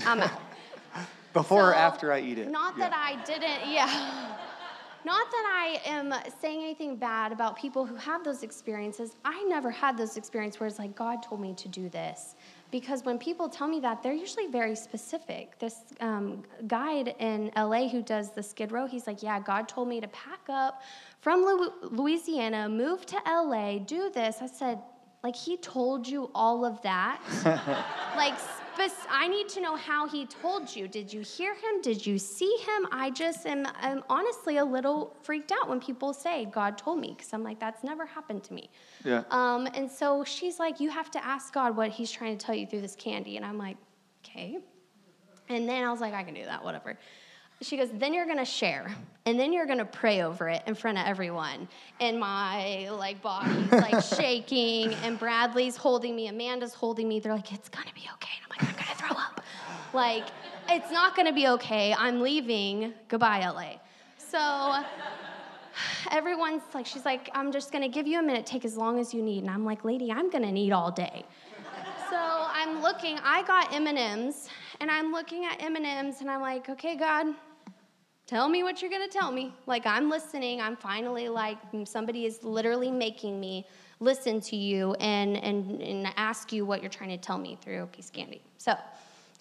I'm 0.07 0.21
out. 0.21 0.41
Before 1.33 1.71
or 1.71 1.75
after 1.75 2.12
I 2.12 2.21
eat 2.21 2.38
it. 2.38 2.49
Not 2.50 2.75
Yeah. 2.76 2.91
that 2.91 2.93
I 2.95 3.25
didn't, 3.25 3.73
yeah. 3.73 4.37
Not 5.05 5.31
that 5.31 5.45
I 5.52 5.81
am 5.91 6.14
saying 6.41 6.62
anything 6.62 6.95
bad 6.97 7.33
about 7.33 7.57
people 7.57 7.85
who 7.87 7.97
have 7.97 8.23
those 8.23 8.43
experiences. 8.45 9.17
I 9.25 9.43
never 9.45 9.71
had 9.71 9.97
those 9.97 10.17
experiences 10.17 10.61
where 10.61 10.69
it's 10.69 10.79
like, 10.79 10.95
God 10.95 11.23
told 11.25 11.41
me 11.41 11.55
to 11.55 11.69
do 11.69 11.88
this. 11.88 12.37
Because 12.73 13.05
when 13.05 13.19
people 13.19 13.50
tell 13.50 13.69
me 13.69 13.81
that, 13.81 14.02
they're 14.02 14.14
usually 14.14 14.47
very 14.47 14.75
specific. 14.75 15.59
This 15.59 15.76
um, 16.00 16.43
guide 16.67 17.14
in 17.19 17.52
LA 17.55 17.87
who 17.87 18.02
does 18.02 18.33
the 18.33 18.43
Skid 18.43 18.73
Row, 18.73 18.87
he's 18.87 19.07
like, 19.07 19.23
Yeah, 19.23 19.38
God 19.38 19.69
told 19.69 19.88
me 19.88 20.00
to 20.00 20.09
pack 20.09 20.41
up 20.49 20.83
from 21.21 21.43
Lu- 21.43 21.73
Louisiana, 21.83 22.69
move 22.71 23.05
to 23.07 23.17
LA, 23.26 23.79
do 23.79 24.11
this. 24.11 24.38
I 24.41 24.47
said, 24.47 24.79
Like, 25.23 25.37
he 25.37 25.59
told 25.59 26.09
you 26.09 26.31
all 26.35 26.64
of 26.64 26.81
that? 26.83 27.21
like 28.17 28.35
spec- 28.75 29.07
I 29.11 29.29
need 29.29 29.49
to 29.50 29.61
know 29.61 29.76
how 29.76 30.09
he 30.09 30.26
told 30.26 30.75
you. 30.75 30.88
Did 30.88 31.12
you 31.12 31.21
hear 31.21 31.55
him? 31.55 31.81
Did 31.83 32.05
you 32.07 32.19
see 32.19 32.55
him? 32.61 32.88
I 32.91 33.11
just 33.11 33.47
am 33.47 33.67
I'm 33.81 34.02
honestly 34.09 34.59
a 34.59 34.64
little 34.64 35.17
freaked 35.23 35.52
out 35.52 35.69
when 35.69 35.81
people 35.81 36.12
say 36.12 36.47
God 36.47 36.79
told 36.79 36.99
me 36.99 37.14
because 37.17 37.33
I'm 37.33 37.43
like 37.43 37.59
that's 37.61 37.85
never 37.85 38.07
happened 38.07 38.45
to 38.45 38.55
me. 38.55 38.71
Yeah. 39.05 39.25
Um, 39.31 39.67
and 39.75 39.91
so 39.91 40.25
she's 40.25 40.59
like, 40.59 40.81
you 40.81 40.91
have 40.91 41.11
to 41.12 41.25
ask 41.25 41.52
God 41.52 41.76
what 41.76 41.91
He's 41.91 42.11
trying 42.11 42.37
to 42.37 42.45
tell 42.45 42.55
you 42.55 42.67
through 42.67 42.83
this 42.83 42.97
candy, 42.97 43.37
and 43.37 43.45
I'm 43.45 43.59
like, 43.59 43.76
okay. 44.25 44.59
And 45.49 45.69
then 45.69 45.85
I 45.85 45.91
was 45.91 46.00
like, 46.00 46.14
I 46.14 46.23
can 46.23 46.35
do 46.35 46.45
that, 46.45 46.64
whatever. 46.64 46.99
She 47.62 47.76
goes, 47.76 47.90
then 47.92 48.12
you're 48.12 48.26
gonna 48.26 48.45
share, 48.45 48.92
and 49.25 49.38
then 49.38 49.52
you're 49.52 49.66
gonna 49.66 49.85
pray 49.85 50.23
over 50.23 50.49
it 50.49 50.62
in 50.66 50.75
front 50.75 50.99
of 50.99 51.07
everyone. 51.07 51.69
And 52.00 52.19
my 52.19 52.90
like 52.90 53.23
body's 53.23 53.71
like 53.71 54.02
shaking, 54.16 54.92
and 54.95 55.19
Bradley's 55.19 55.76
holding 55.76 56.16
me, 56.16 56.26
Amanda's 56.26 56.75
holding 56.75 57.09
me. 57.09 57.21
They're 57.21 57.35
like, 57.35 57.52
it's 57.52 57.69
gonna 57.69 57.92
be 57.95 58.09
okay. 58.14 58.33
And 58.37 58.45
I'm 58.45 58.50
like, 58.50 58.69
I'm 58.69 58.85
gonna 58.85 58.99
throw 58.99 59.16
up. 59.16 59.40
Like, 59.95 60.25
it's 60.69 60.90
not 60.90 61.14
gonna 61.14 61.33
be 61.33 61.47
okay. 61.49 61.95
I'm 61.97 62.21
leaving. 62.21 62.95
Goodbye, 63.09 63.49
LA. 63.49 63.75
So 64.16 64.83
everyone's 66.11 66.62
like, 66.75 66.87
she's 66.87 67.04
like, 67.04 67.31
I'm 67.33 67.52
just 67.52 67.71
gonna 67.71 67.88
give 67.88 68.07
you 68.07 68.19
a 68.19 68.23
minute, 68.23 68.45
take 68.45 68.64
as 68.64 68.76
long 68.76 68.99
as 68.99 69.14
you 69.14 69.23
need. 69.23 69.45
And 69.45 69.50
I'm 69.50 69.64
like, 69.64 69.85
lady, 69.85 70.11
I'm 70.11 70.31
gonna 70.31 70.50
need 70.50 70.73
all 70.73 70.90
day. 70.90 71.25
So 72.11 72.19
I'm 72.19 72.83
looking, 72.83 73.19
I 73.23 73.42
got 73.45 73.73
M&Ms, 73.73 74.49
and 74.81 74.90
I'm 74.90 75.12
looking 75.12 75.45
at 75.45 75.62
M&Ms, 75.62 76.21
and 76.21 76.31
I'm 76.31 76.42
like, 76.42 76.69
okay, 76.69 76.95
God, 76.97 77.26
tell 78.33 78.49
me 78.49 78.62
what 78.62 78.81
you're 78.81 78.91
gonna 78.91 79.07
tell 79.07 79.31
me. 79.31 79.53
Like, 79.67 79.85
I'm 79.85 80.09
listening, 80.09 80.59
I'm 80.62 80.75
finally 80.75 81.29
like, 81.29 81.59
somebody 81.85 82.25
is 82.25 82.43
literally 82.43 82.91
making 82.91 83.39
me 83.39 83.67
listen 84.01 84.41
to 84.41 84.57
you 84.57 84.95
and, 84.95 85.37
and, 85.37 85.83
and 85.83 86.09
ask 86.17 86.51
you 86.51 86.65
what 86.65 86.81
you're 86.81 86.91
trying 86.91 87.11
to 87.11 87.19
tell 87.19 87.37
me 87.37 87.59
through 87.61 87.83
a 87.83 87.87
piece 87.87 88.07
of 88.07 88.15
candy. 88.15 88.41
So 88.57 88.75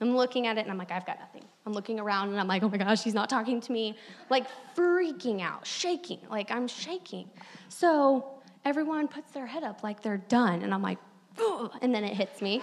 I'm 0.02 0.14
looking 0.18 0.46
at 0.46 0.58
it, 0.58 0.62
and 0.62 0.72
I'm 0.72 0.78
like, 0.78 0.92
I've 0.92 1.06
got 1.06 1.22
nothing. 1.22 1.44
I'm 1.66 1.72
looking 1.72 2.02
around, 2.02 2.32
and 2.32 2.40
I'm 2.40 2.50
like, 2.50 2.64
oh 2.64 2.70
my 2.70 2.76
gosh, 2.76 3.02
she's 3.02 3.14
not 3.14 3.30
talking 3.30 3.62
to 3.62 3.72
me. 3.72 3.96
Like, 4.30 4.46
freaking 4.76 5.40
out, 5.42 5.66
shaking, 5.66 6.20
like, 6.30 6.52
I'm 6.52 6.68
shaking. 6.68 7.30
So 7.70 8.26
everyone 8.66 9.08
puts 9.08 9.32
their 9.32 9.48
head 9.48 9.64
up 9.64 9.84
like 9.84 10.02
they're 10.02 10.18
done, 10.18 10.64
and 10.64 10.74
I'm 10.74 10.82
like, 10.82 10.98
"Ugh," 11.40 11.72
and 11.82 11.96
then 11.96 12.04
it 12.04 12.14
hits 12.14 12.42
me. 12.42 12.62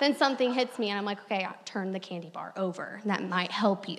then 0.00 0.16
something 0.16 0.54
hits 0.54 0.78
me, 0.78 0.88
and 0.88 0.98
I'm 0.98 1.04
like, 1.04 1.20
okay, 1.24 1.44
I'll 1.44 1.54
turn 1.66 1.92
the 1.92 2.00
candy 2.00 2.30
bar 2.30 2.54
over. 2.56 3.02
That 3.04 3.22
might 3.28 3.50
help 3.50 3.86
you. 3.86 3.98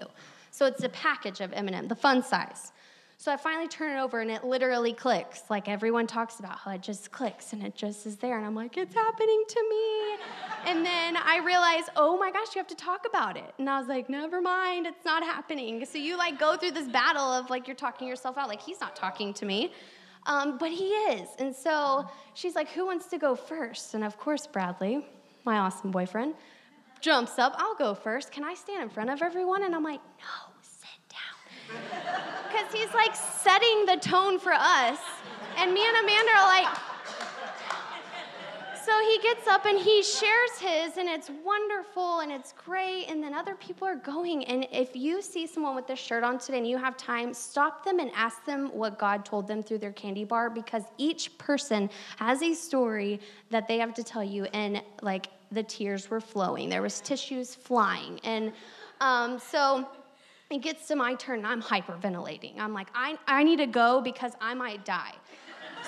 So 0.53 0.67
it's 0.67 0.83
a 0.83 0.89
package 0.89 1.41
of 1.41 1.51
M&M, 1.51 1.88
the 1.88 1.95
fun 1.95 2.22
size. 2.22 2.74
So 3.17 3.31
I 3.31 3.38
finally 3.38 3.67
turn 3.67 3.98
it 3.98 4.00
over, 4.00 4.19
and 4.19 4.29
it 4.29 4.43
literally 4.43 4.93
clicks. 4.93 5.50
Like 5.50 5.67
everyone 5.67 6.05
talks 6.05 6.38
about 6.38 6.60
how 6.60 6.69
it 6.69 6.83
just 6.83 7.12
clicks, 7.12 7.53
and 7.53 7.63
it 7.63 7.74
just 7.74 8.05
is 8.05 8.17
there. 8.17 8.38
And 8.38 8.45
I'm 8.45 8.53
like, 8.53 8.77
it's 8.77 8.93
happening 8.93 9.43
to 9.48 9.67
me. 9.67 10.24
and 10.67 10.86
then 10.86 11.17
I 11.17 11.41
realize, 11.43 11.86
oh 11.95 12.19
my 12.19 12.29
gosh, 12.29 12.53
you 12.53 12.60
have 12.60 12.67
to 12.67 12.75
talk 12.75 13.07
about 13.10 13.36
it. 13.36 13.51
And 13.57 13.67
I 13.67 13.79
was 13.79 13.88
like, 13.88 14.10
never 14.10 14.41
mind, 14.41 14.86
it's 14.86 15.03
not 15.03 15.24
happening. 15.24 15.83
So 15.88 15.98
you 15.98 16.19
like 16.19 16.38
go 16.39 16.55
through 16.55 16.72
this 16.72 16.88
battle 16.88 17.24
of 17.24 17.50
like 17.50 17.67
you're 17.67 17.75
talking 17.75 18.07
yourself 18.07 18.37
out, 18.37 18.48
like 18.48 18.61
he's 18.61 18.79
not 18.79 18.96
talking 18.96 19.33
to 19.33 19.46
me. 19.46 19.74
Um, 20.27 20.59
but 20.59 20.70
he 20.70 20.89
is. 20.89 21.29
And 21.39 21.55
so 21.55 22.07
she's 22.35 22.53
like, 22.53 22.70
Who 22.70 22.85
wants 22.85 23.07
to 23.07 23.18
go 23.18 23.35
first? 23.35 23.96
And 23.96 24.03
of 24.03 24.20
course, 24.20 24.46
Bradley, 24.46 25.03
my 25.46 25.57
awesome 25.57 25.89
boyfriend, 25.89 26.35
jumps 27.03 27.37
up. 27.37 27.53
I'll 27.57 27.75
go 27.75 27.94
first. 27.94 28.31
Can 28.31 28.44
I 28.44 28.55
stand 28.55 28.81
in 28.81 28.89
front 28.89 29.09
of 29.09 29.22
everyone? 29.22 29.63
And 29.63 29.75
I'm 29.75 29.83
like, 29.83 30.00
No, 30.20 30.53
sit 30.61 30.89
down. 31.09 31.81
Because 32.50 32.72
he's 32.72 32.94
like 32.94 33.16
setting 33.16 33.85
the 33.87 33.98
tone 33.98 34.39
for 34.39 34.53
us. 34.53 35.00
And 35.57 35.74
me 35.74 35.83
and 35.87 35.98
Amanda 35.98 36.31
are 36.31 36.48
like, 36.48 36.77
so 38.85 38.92
he 39.07 39.18
gets 39.20 39.48
up 39.48 39.66
and 39.66 39.79
he 39.79 40.03
shares 40.03 40.51
his, 40.59 40.98
and 40.98 41.07
it's 41.07 41.31
wonderful 41.44 42.20
and 42.20 42.31
it's 42.31 42.51
great. 42.51 43.05
And 43.07 43.24
then 43.24 43.33
other 43.33 43.55
people 43.55 43.87
are 43.87 43.96
going. 43.96 44.44
And 44.46 44.68
if 44.72 44.96
you 44.96 45.22
see 45.22 45.48
someone 45.48 45.74
with 45.74 45.87
this 45.87 46.00
shirt 46.00 46.24
on 46.24 46.37
today 46.37 46.57
and 46.57 46.68
you 46.68 46.77
have 46.77 46.98
time, 46.98 47.33
stop 47.33 47.85
them 47.85 48.00
and 48.00 48.11
ask 48.13 48.44
them 48.46 48.68
what 48.68 49.00
God 49.00 49.24
told 49.24 49.48
them 49.48 49.63
through 49.63 49.77
their 49.77 49.94
candy 49.94 50.25
bar 50.25 50.50
because 50.50 50.83
each 50.98 51.37
person 51.37 51.89
has 52.18 52.44
a 52.44 52.53
story 52.53 53.22
that 53.51 53.68
they 53.68 53.77
have 53.77 53.94
to 53.94 54.03
tell 54.03 54.24
you. 54.24 54.46
And 54.53 54.83
like 55.01 55.29
the 55.53 55.63
tears 55.63 56.09
were 56.09 56.22
flowing, 56.22 56.70
there 56.70 56.81
was 56.81 57.01
tissues 57.01 57.55
flying. 57.55 58.20
And 58.24 58.53
um, 59.01 59.39
so 59.39 59.87
it 60.50 60.61
gets 60.61 60.87
to 60.87 60.96
my 60.96 61.16
turn 61.16 61.39
and 61.39 61.48
I'm 61.48 61.61
hyperventilating. 61.61 62.59
I'm 62.59 62.74
like, 62.74 62.87
I, 62.94 63.18
I 63.27 63.44
need 63.44 63.57
to 63.57 63.68
go 63.68 64.01
because 64.01 64.33
I 64.39 64.53
might 64.53 64.85
die. 64.85 65.13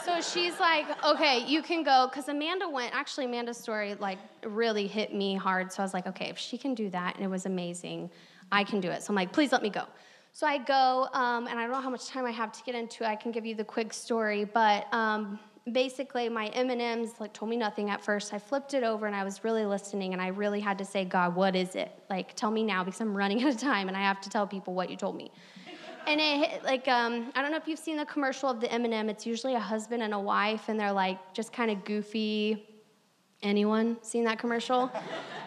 So 0.03 0.21
she's 0.21 0.59
like, 0.59 0.85
okay, 1.03 1.45
you 1.45 1.61
can 1.61 1.83
go. 1.83 2.07
Because 2.09 2.27
Amanda 2.27 2.69
went, 2.69 2.93
actually, 2.93 3.25
Amanda's 3.25 3.57
story 3.57 3.95
like 3.95 4.19
really 4.43 4.87
hit 4.87 5.13
me 5.13 5.35
hard. 5.35 5.71
So 5.71 5.81
I 5.81 5.85
was 5.85 5.93
like, 5.93 6.05
okay, 6.07 6.29
if 6.29 6.37
she 6.37 6.57
can 6.57 6.75
do 6.75 6.89
that 6.89 7.15
and 7.15 7.23
it 7.23 7.27
was 7.29 7.45
amazing, 7.45 8.09
I 8.51 8.63
can 8.63 8.81
do 8.81 8.89
it. 8.89 9.03
So 9.03 9.11
I'm 9.11 9.15
like, 9.15 9.31
please 9.31 9.51
let 9.51 9.63
me 9.63 9.69
go. 9.69 9.85
So 10.33 10.45
I 10.45 10.57
go, 10.57 11.07
um, 11.13 11.47
and 11.47 11.57
I 11.57 11.63
don't 11.63 11.71
know 11.71 11.81
how 11.81 11.89
much 11.89 12.07
time 12.07 12.25
I 12.25 12.31
have 12.31 12.51
to 12.51 12.63
get 12.63 12.75
into 12.75 13.03
it. 13.05 13.07
I 13.07 13.15
can 13.15 13.31
give 13.31 13.45
you 13.45 13.55
the 13.55 13.63
quick 13.63 13.93
story, 13.93 14.43
but 14.43 14.93
um, 14.93 15.39
basically, 15.71 16.29
my 16.29 16.47
M&Ms 16.47 17.15
like 17.19 17.33
told 17.33 17.49
me 17.49 17.57
nothing 17.57 17.89
at 17.89 18.03
first. 18.03 18.33
I 18.33 18.39
flipped 18.39 18.73
it 18.73 18.83
over, 18.83 19.07
and 19.07 19.15
I 19.15 19.23
was 19.23 19.43
really 19.43 19.65
listening, 19.65 20.13
and 20.13 20.21
I 20.21 20.27
really 20.27 20.59
had 20.59 20.77
to 20.77 20.85
say, 20.85 21.05
God, 21.05 21.35
what 21.35 21.55
is 21.55 21.75
it? 21.75 21.91
Like, 22.09 22.35
tell 22.35 22.51
me 22.51 22.63
now, 22.63 22.83
because 22.83 23.01
I'm 23.01 23.15
running 23.15 23.43
out 23.43 23.49
of 23.49 23.57
time, 23.57 23.87
and 23.87 23.97
I 23.97 24.01
have 24.01 24.21
to 24.21 24.29
tell 24.29 24.47
people 24.47 24.73
what 24.73 24.89
you 24.89 24.97
told 24.97 25.15
me 25.15 25.31
and 26.07 26.21
it 26.21 26.49
hit- 26.49 26.63
like 26.63 26.87
um, 26.87 27.31
I 27.35 27.41
don't 27.41 27.51
know 27.51 27.57
if 27.57 27.67
you've 27.67 27.79
seen 27.79 27.97
the 27.97 28.05
commercial 28.05 28.49
of 28.49 28.59
the 28.61 28.71
M&M. 28.71 29.09
It's 29.09 29.25
usually 29.25 29.55
a 29.55 29.59
husband 29.59 30.03
and 30.03 30.13
a 30.13 30.19
wife, 30.19 30.69
and 30.69 30.79
they're 30.79 30.91
like 30.91 31.33
just 31.33 31.51
kind 31.51 31.71
of 31.71 31.83
goofy. 31.83 32.74
Anyone 33.45 33.97
seen 34.01 34.23
that 34.23 34.39
commercial? 34.39 34.91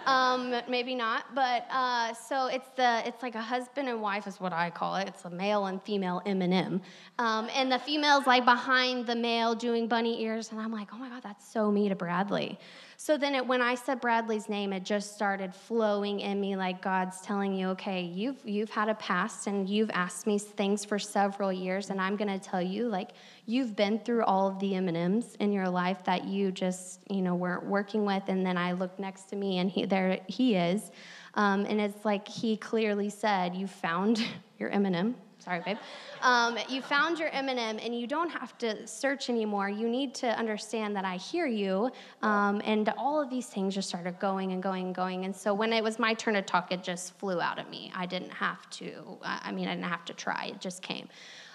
um, 0.06 0.54
maybe 0.68 0.94
not, 0.94 1.34
but 1.34 1.66
uh, 1.68 2.14
so 2.14 2.46
it's 2.46 2.68
the 2.76 3.02
it's 3.04 3.24
like 3.24 3.34
a 3.34 3.42
husband 3.42 3.88
and 3.88 4.00
wife 4.00 4.28
is 4.28 4.38
what 4.38 4.52
I 4.52 4.70
call 4.70 4.94
it. 4.94 5.08
It's 5.08 5.24
a 5.24 5.30
male 5.30 5.66
and 5.66 5.82
female 5.82 6.22
M&M, 6.24 6.80
um, 7.18 7.48
and 7.52 7.72
the 7.72 7.78
female's 7.80 8.24
like 8.24 8.44
behind 8.44 9.04
the 9.04 9.16
male 9.16 9.56
doing 9.56 9.88
bunny 9.88 10.22
ears, 10.22 10.52
and 10.52 10.60
I'm 10.60 10.72
like, 10.72 10.90
oh 10.94 10.96
my 10.96 11.08
god, 11.08 11.24
that's 11.24 11.46
so 11.46 11.72
me 11.72 11.88
to 11.88 11.96
Bradley. 11.96 12.56
So 13.00 13.16
then 13.16 13.36
it, 13.36 13.46
when 13.46 13.62
I 13.62 13.76
said 13.76 14.00
Bradley's 14.00 14.48
name, 14.48 14.72
it 14.72 14.82
just 14.82 15.14
started 15.14 15.54
flowing 15.54 16.18
in 16.18 16.40
me 16.40 16.56
like 16.56 16.82
God's 16.82 17.20
telling 17.20 17.54
you, 17.54 17.68
okay, 17.68 18.02
you've 18.02 18.44
you've 18.44 18.70
had 18.70 18.88
a 18.88 18.94
past 18.94 19.46
and 19.46 19.68
you've 19.68 19.90
asked 19.90 20.26
me 20.26 20.36
things 20.36 20.84
for 20.84 20.98
several 20.98 21.52
years, 21.52 21.90
and 21.90 22.00
I'm 22.00 22.16
gonna 22.16 22.40
tell 22.40 22.60
you, 22.60 22.88
like 22.88 23.10
you've 23.46 23.76
been 23.76 24.00
through 24.00 24.24
all 24.24 24.48
of 24.48 24.58
the 24.58 24.74
M&Ms 24.74 25.36
in 25.38 25.52
your 25.52 25.68
life 25.68 26.02
that 26.06 26.24
you 26.24 26.50
just 26.50 26.98
you 27.08 27.22
know 27.22 27.36
weren't 27.36 27.64
working 27.64 28.04
with, 28.04 28.24
and 28.26 28.44
then 28.44 28.58
I 28.58 28.72
looked 28.72 28.98
next 28.98 29.30
to 29.30 29.36
me, 29.36 29.58
and 29.58 29.70
he 29.70 29.86
there 29.86 30.18
he 30.26 30.56
is, 30.56 30.90
um, 31.34 31.66
and 31.66 31.80
it's 31.80 32.04
like 32.04 32.26
he 32.26 32.56
clearly 32.56 33.10
said, 33.10 33.54
you 33.54 33.68
found 33.68 34.20
your 34.58 34.70
M&M. 34.70 35.14
Sorry, 35.38 35.60
babe. 35.64 35.78
Um, 36.20 36.58
you 36.68 36.82
found 36.82 37.18
your 37.18 37.28
M&M, 37.28 37.78
and 37.78 37.98
you 37.98 38.06
don't 38.06 38.28
have 38.28 38.58
to 38.58 38.86
search 38.86 39.30
anymore. 39.30 39.68
You 39.68 39.88
need 39.88 40.14
to 40.16 40.26
understand 40.36 40.96
that 40.96 41.04
I 41.04 41.16
hear 41.16 41.46
you, 41.46 41.90
um, 42.22 42.60
and 42.64 42.92
all 42.98 43.22
of 43.22 43.30
these 43.30 43.46
things 43.46 43.74
just 43.74 43.88
started 43.88 44.18
going 44.18 44.52
and 44.52 44.62
going 44.62 44.86
and 44.86 44.94
going. 44.94 45.24
And 45.24 45.34
so 45.34 45.54
when 45.54 45.72
it 45.72 45.82
was 45.82 45.98
my 45.98 46.14
turn 46.14 46.34
to 46.34 46.42
talk, 46.42 46.72
it 46.72 46.82
just 46.82 47.14
flew 47.18 47.40
out 47.40 47.58
of 47.58 47.70
me. 47.70 47.92
I 47.94 48.04
didn't 48.04 48.32
have 48.32 48.68
to. 48.70 49.18
I 49.22 49.38
I 49.48 49.52
mean, 49.52 49.68
I 49.68 49.74
didn't 49.74 49.88
have 49.88 50.04
to 50.06 50.12
try. 50.12 50.46
It 50.46 50.60
just 50.60 50.82
came. 50.82 51.08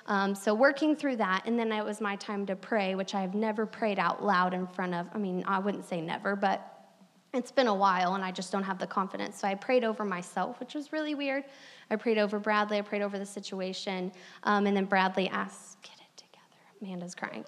Um, 0.08 0.36
so 0.36 0.54
working 0.54 0.96
through 0.96 1.18
that, 1.18 1.44
and 1.46 1.58
then 1.58 1.72
it 1.72 1.84
was 1.84 2.02
my 2.02 2.16
time 2.16 2.46
to 2.48 2.56
pray, 2.56 2.96
which 2.96 3.16
I've 3.16 3.36
never 3.36 3.66
prayed 3.66 4.00
out 4.00 4.24
loud 4.24 4.54
in 4.54 4.68
front 4.68 4.94
of. 4.94 5.08
I 5.14 5.18
mean, 5.18 5.44
I 5.48 5.60
wouldn't 5.60 5.86
say 5.86 6.02
never, 6.02 6.36
but 6.36 6.73
it's 7.34 7.52
been 7.52 7.68
a 7.68 7.74
while 7.74 8.16
and 8.16 8.24
I 8.24 8.32
just 8.32 8.52
don't 8.52 8.64
have 8.64 8.80
the 8.80 8.88
confidence. 8.88 9.40
So 9.40 9.48
I 9.48 9.56
prayed 9.56 9.84
over 9.84 10.06
myself, 10.06 10.60
which 10.60 10.76
was 10.76 10.94
really 10.94 11.16
weird. 11.16 11.44
I 11.90 11.96
prayed 11.96 12.18
over 12.18 12.40
Bradley, 12.40 12.78
I 12.78 12.82
prayed 12.82 13.02
over 13.02 13.18
the 13.18 13.26
situation. 13.26 14.12
Um, 14.44 14.68
and 14.68 14.78
then 14.78 14.86
Bradley 14.86 15.28
asked, 15.30 15.82
Get 15.82 15.96
it 16.00 16.18
together. 16.18 16.46
Amanda's 16.82 17.16
crying. 17.16 17.46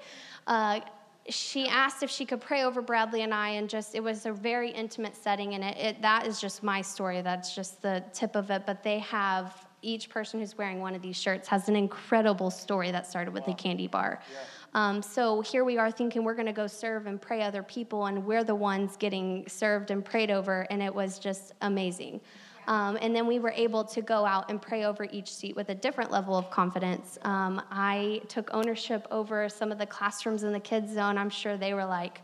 Uh, 0.48 0.82
she 1.28 1.68
asked 1.68 2.04
if 2.04 2.10
she 2.10 2.26
could 2.26 2.42
pray 2.42 2.64
over 2.64 2.82
Bradley 2.82 3.22
and 3.22 3.34
I, 3.34 3.50
and 3.50 3.70
just 3.70 3.96
it 3.96 4.04
was 4.04 4.26
a 4.26 4.32
very 4.32 4.70
intimate 4.70 5.16
setting, 5.16 5.56
and 5.56 5.64
it, 5.64 5.78
it 5.78 6.02
that 6.04 6.28
is 6.28 6.40
just 6.40 6.62
my 6.62 6.82
story. 6.82 7.22
That's 7.22 7.56
just 7.56 7.82
the 7.82 8.04
tip 8.14 8.36
of 8.36 8.52
it. 8.52 8.64
But 8.68 8.84
they 8.84 9.00
have 9.00 9.66
each 9.82 10.10
person 10.10 10.40
who's 10.40 10.58
wearing 10.58 10.82
one 10.82 10.96
of 10.96 11.02
these 11.02 11.16
shirts 11.16 11.48
has 11.48 11.68
an 11.70 11.76
incredible 11.76 12.52
story 12.52 12.92
that 12.92 13.08
started 13.08 13.34
with 13.34 13.48
wow. 13.48 13.54
a 13.54 13.56
candy 13.56 13.88
bar. 13.88 14.22
Yeah. 14.32 14.40
Um, 14.76 15.02
so 15.02 15.40
here 15.40 15.64
we 15.64 15.78
are 15.78 15.90
thinking 15.90 16.26
we're 16.26 16.36
going 16.36 16.48
to 16.48 16.52
go 16.52 16.68
serve 16.68 17.08
and 17.08 17.20
pray 17.20 17.42
other 17.42 17.64
people, 17.64 18.08
and 18.08 18.26
we're 18.26 18.44
the 18.44 18.54
ones 18.54 18.98
getting 18.98 19.46
served 19.48 19.90
and 19.90 20.04
prayed 20.04 20.30
over, 20.30 20.68
and 20.70 20.84
it 20.84 20.94
was 20.94 21.18
just 21.18 21.54
amazing. 21.62 22.20
Um, 22.68 22.98
and 23.00 23.16
then 23.16 23.26
we 23.26 23.40
were 23.40 23.54
able 23.56 23.86
to 23.86 24.02
go 24.02 24.26
out 24.26 24.50
and 24.50 24.62
pray 24.62 24.84
over 24.84 25.08
each 25.12 25.34
seat 25.34 25.56
with 25.56 25.70
a 25.70 25.76
different 25.76 26.12
level 26.12 26.36
of 26.36 26.50
confidence. 26.50 27.18
Um, 27.22 27.62
I 27.72 28.22
took 28.28 28.50
ownership 28.54 29.08
over 29.12 29.48
some 29.48 29.72
of 29.72 29.78
the 29.78 29.86
classrooms 29.86 30.44
in 30.44 30.52
the 30.52 30.60
kids' 30.60 30.94
zone. 30.94 31.18
I'm 31.18 31.30
sure 31.30 31.56
they 31.56 31.74
were 31.74 31.86
like, 31.86 32.20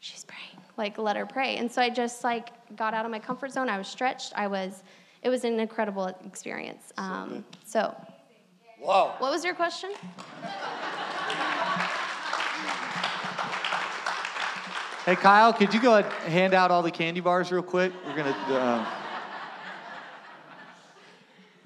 she's 0.00 0.24
praying, 0.24 0.66
like, 0.76 0.98
let 0.98 1.14
her 1.14 1.26
pray. 1.26 1.58
And 1.58 1.70
so 1.70 1.80
I 1.80 1.90
just 1.90 2.24
like 2.24 2.50
got 2.74 2.92
out 2.92 3.04
of 3.04 3.12
my 3.12 3.20
comfort 3.20 3.52
zone. 3.52 3.68
I 3.68 3.78
was 3.78 3.86
stretched. 3.86 4.32
I 4.34 4.48
was, 4.48 4.82
it 5.22 5.28
was 5.28 5.44
an 5.44 5.60
incredible 5.60 6.06
experience. 6.26 6.92
Um, 6.98 7.44
so, 7.64 7.94
Whoa. 8.80 9.12
What 9.18 9.30
was 9.30 9.44
your 9.44 9.54
question? 9.54 9.92
Hey, 15.04 15.16
Kyle, 15.16 15.52
could 15.52 15.74
you 15.74 15.82
go 15.82 15.98
ahead 15.98 16.12
and 16.22 16.32
hand 16.32 16.54
out 16.54 16.70
all 16.70 16.80
the 16.80 16.90
candy 16.92 17.18
bars 17.18 17.50
real 17.50 17.60
quick? 17.60 17.92
We're 18.06 18.14
going 18.14 18.32
to. 18.32 18.38
Uh... 18.54 18.86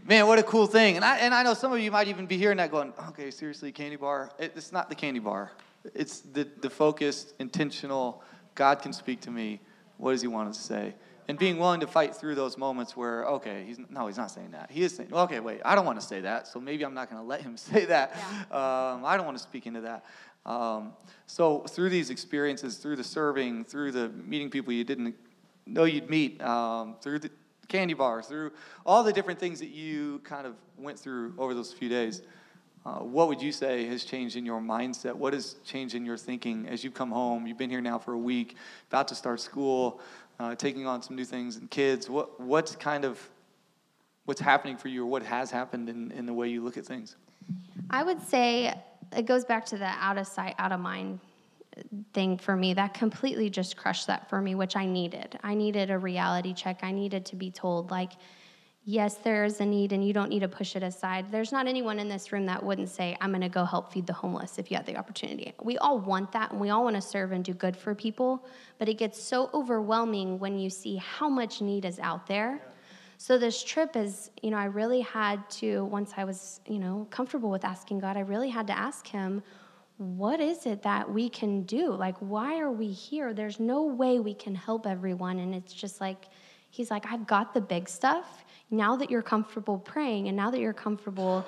Man, 0.06 0.26
what 0.26 0.38
a 0.38 0.42
cool 0.42 0.66
thing. 0.66 0.96
And 0.96 1.04
I, 1.04 1.18
and 1.18 1.34
I 1.34 1.42
know 1.42 1.52
some 1.52 1.70
of 1.70 1.78
you 1.78 1.90
might 1.90 2.08
even 2.08 2.24
be 2.24 2.38
hearing 2.38 2.56
that 2.56 2.70
going, 2.70 2.94
okay, 3.10 3.30
seriously, 3.30 3.72
candy 3.72 3.96
bar? 3.96 4.30
It, 4.38 4.52
it's 4.56 4.72
not 4.72 4.88
the 4.88 4.94
candy 4.94 5.20
bar. 5.20 5.52
It's 5.92 6.20
the, 6.20 6.48
the 6.62 6.70
focused, 6.70 7.34
intentional, 7.38 8.22
God 8.54 8.80
can 8.80 8.94
speak 8.94 9.20
to 9.22 9.30
me. 9.30 9.60
What 9.98 10.12
does 10.12 10.22
he 10.22 10.28
want 10.28 10.54
to 10.54 10.58
say? 10.58 10.94
And 11.28 11.38
being 11.38 11.58
willing 11.58 11.80
to 11.80 11.86
fight 11.86 12.14
through 12.14 12.36
those 12.36 12.56
moments 12.56 12.96
where, 12.96 13.24
okay, 13.24 13.64
he's, 13.66 13.78
no, 13.90 14.06
he's 14.06 14.16
not 14.16 14.30
saying 14.30 14.52
that. 14.52 14.70
He 14.70 14.82
is 14.82 14.96
saying, 14.96 15.12
okay, 15.12 15.40
wait, 15.40 15.60
I 15.62 15.74
don't 15.74 15.84
want 15.84 16.00
to 16.00 16.06
say 16.06 16.20
that, 16.20 16.46
so 16.46 16.58
maybe 16.58 16.84
I'm 16.84 16.94
not 16.94 17.10
going 17.10 17.20
to 17.20 17.26
let 17.26 17.42
him 17.42 17.56
say 17.58 17.84
that. 17.84 18.16
Yeah. 18.50 18.92
Um, 18.94 19.04
I 19.04 19.18
don't 19.18 19.26
want 19.26 19.36
to 19.36 19.42
speak 19.42 19.66
into 19.66 19.82
that. 19.82 20.06
Um, 20.46 20.92
so 21.26 21.60
through 21.60 21.90
these 21.90 22.10
experiences, 22.10 22.76
through 22.78 22.96
the 22.96 23.04
serving, 23.04 23.64
through 23.64 23.92
the 23.92 24.08
meeting 24.08 24.48
people 24.48 24.72
you 24.72 24.84
didn't 24.84 25.14
know 25.66 25.84
you'd 25.84 26.08
meet, 26.08 26.40
um, 26.40 26.94
through 27.02 27.18
the 27.18 27.30
candy 27.68 27.94
bar, 27.94 28.22
through 28.22 28.52
all 28.86 29.02
the 29.02 29.12
different 29.12 29.40
things 29.40 29.58
that 29.58 29.70
you 29.70 30.20
kind 30.20 30.46
of 30.46 30.54
went 30.78 30.98
through 30.98 31.34
over 31.36 31.52
those 31.52 31.72
few 31.72 31.88
days. 31.88 32.22
Uh, 32.84 33.00
what 33.00 33.26
would 33.26 33.42
you 33.42 33.50
say 33.50 33.84
has 33.86 34.04
changed 34.04 34.36
in 34.36 34.46
your 34.46 34.60
mindset? 34.60 35.12
What 35.12 35.32
has 35.32 35.56
changed 35.64 35.96
in 35.96 36.06
your 36.06 36.16
thinking 36.16 36.68
as 36.68 36.84
you 36.84 36.92
come 36.92 37.10
home? 37.10 37.44
You've 37.44 37.58
been 37.58 37.70
here 37.70 37.80
now 37.80 37.98
for 37.98 38.12
a 38.12 38.18
week, 38.18 38.54
about 38.88 39.08
to 39.08 39.16
start 39.16 39.40
school, 39.40 40.00
uh, 40.38 40.54
taking 40.54 40.86
on 40.86 41.02
some 41.02 41.16
new 41.16 41.24
things 41.24 41.56
and 41.56 41.68
kids. 41.68 42.08
What 42.08 42.38
what's 42.38 42.76
kind 42.76 43.04
of 43.04 43.18
what's 44.26 44.40
happening 44.40 44.76
for 44.76 44.86
you, 44.86 45.02
or 45.02 45.06
what 45.06 45.24
has 45.24 45.50
happened 45.50 45.88
in, 45.88 46.12
in 46.12 46.26
the 46.26 46.32
way 46.32 46.48
you 46.48 46.62
look 46.62 46.76
at 46.76 46.86
things? 46.86 47.16
I 47.90 48.04
would 48.04 48.22
say 48.22 48.72
it 49.14 49.26
goes 49.26 49.44
back 49.44 49.66
to 49.66 49.78
the 49.78 49.86
out 49.86 50.18
of 50.18 50.26
sight, 50.26 50.54
out 50.58 50.72
of 50.72 50.80
mind 50.80 51.20
thing 52.12 52.38
for 52.38 52.56
me. 52.56 52.74
That 52.74 52.94
completely 52.94 53.50
just 53.50 53.76
crushed 53.76 54.06
that 54.06 54.28
for 54.28 54.40
me 54.40 54.54
which 54.54 54.76
i 54.76 54.86
needed. 54.86 55.38
I 55.42 55.54
needed 55.54 55.90
a 55.90 55.98
reality 55.98 56.54
check. 56.54 56.80
I 56.82 56.92
needed 56.92 57.26
to 57.26 57.36
be 57.36 57.50
told 57.50 57.90
like 57.90 58.12
yes 58.88 59.16
there's 59.16 59.60
a 59.60 59.66
need 59.66 59.92
and 59.92 60.06
you 60.06 60.12
don't 60.12 60.28
need 60.28 60.40
to 60.40 60.48
push 60.48 60.76
it 60.76 60.82
aside. 60.82 61.30
There's 61.30 61.52
not 61.52 61.66
anyone 61.66 61.98
in 61.98 62.08
this 62.08 62.32
room 62.32 62.46
that 62.46 62.62
wouldn't 62.62 62.88
say 62.88 63.16
i'm 63.20 63.30
going 63.30 63.42
to 63.42 63.48
go 63.48 63.64
help 63.64 63.92
feed 63.92 64.06
the 64.06 64.12
homeless 64.12 64.58
if 64.58 64.70
you 64.70 64.76
had 64.76 64.86
the 64.86 64.96
opportunity. 64.96 65.52
We 65.62 65.76
all 65.78 65.98
want 65.98 66.32
that 66.32 66.52
and 66.52 66.60
we 66.60 66.70
all 66.70 66.84
want 66.84 66.96
to 66.96 67.02
serve 67.02 67.32
and 67.32 67.44
do 67.44 67.52
good 67.52 67.76
for 67.76 67.94
people 67.94 68.46
but 68.78 68.88
it 68.88 68.94
gets 68.94 69.22
so 69.22 69.50
overwhelming 69.52 70.38
when 70.38 70.58
you 70.58 70.70
see 70.70 70.96
how 70.96 71.28
much 71.28 71.60
need 71.60 71.84
is 71.84 71.98
out 71.98 72.26
there 72.26 72.60
so 73.18 73.38
this 73.38 73.62
trip 73.62 73.96
is 73.96 74.30
you 74.42 74.50
know 74.50 74.56
i 74.56 74.64
really 74.64 75.00
had 75.00 75.48
to 75.50 75.84
once 75.86 76.12
i 76.16 76.24
was 76.24 76.60
you 76.66 76.78
know 76.78 77.06
comfortable 77.10 77.50
with 77.50 77.64
asking 77.64 77.98
god 77.98 78.16
i 78.16 78.20
really 78.20 78.50
had 78.50 78.66
to 78.66 78.76
ask 78.76 79.06
him 79.06 79.42
what 79.98 80.40
is 80.40 80.66
it 80.66 80.82
that 80.82 81.10
we 81.10 81.28
can 81.28 81.62
do? 81.62 81.92
Like, 81.92 82.16
why 82.18 82.58
are 82.58 82.70
we 82.70 82.88
here? 82.88 83.32
There's 83.32 83.58
no 83.58 83.84
way 83.84 84.18
we 84.18 84.34
can 84.34 84.54
help 84.54 84.86
everyone. 84.86 85.38
And 85.38 85.54
it's 85.54 85.72
just 85.72 86.00
like, 86.00 86.26
he's 86.70 86.90
like, 86.90 87.10
I've 87.10 87.26
got 87.26 87.54
the 87.54 87.60
big 87.60 87.88
stuff. 87.88 88.44
Now 88.70 88.96
that 88.96 89.10
you're 89.10 89.22
comfortable 89.22 89.78
praying 89.78 90.28
and 90.28 90.36
now 90.36 90.50
that 90.50 90.60
you're 90.60 90.74
comfortable 90.74 91.46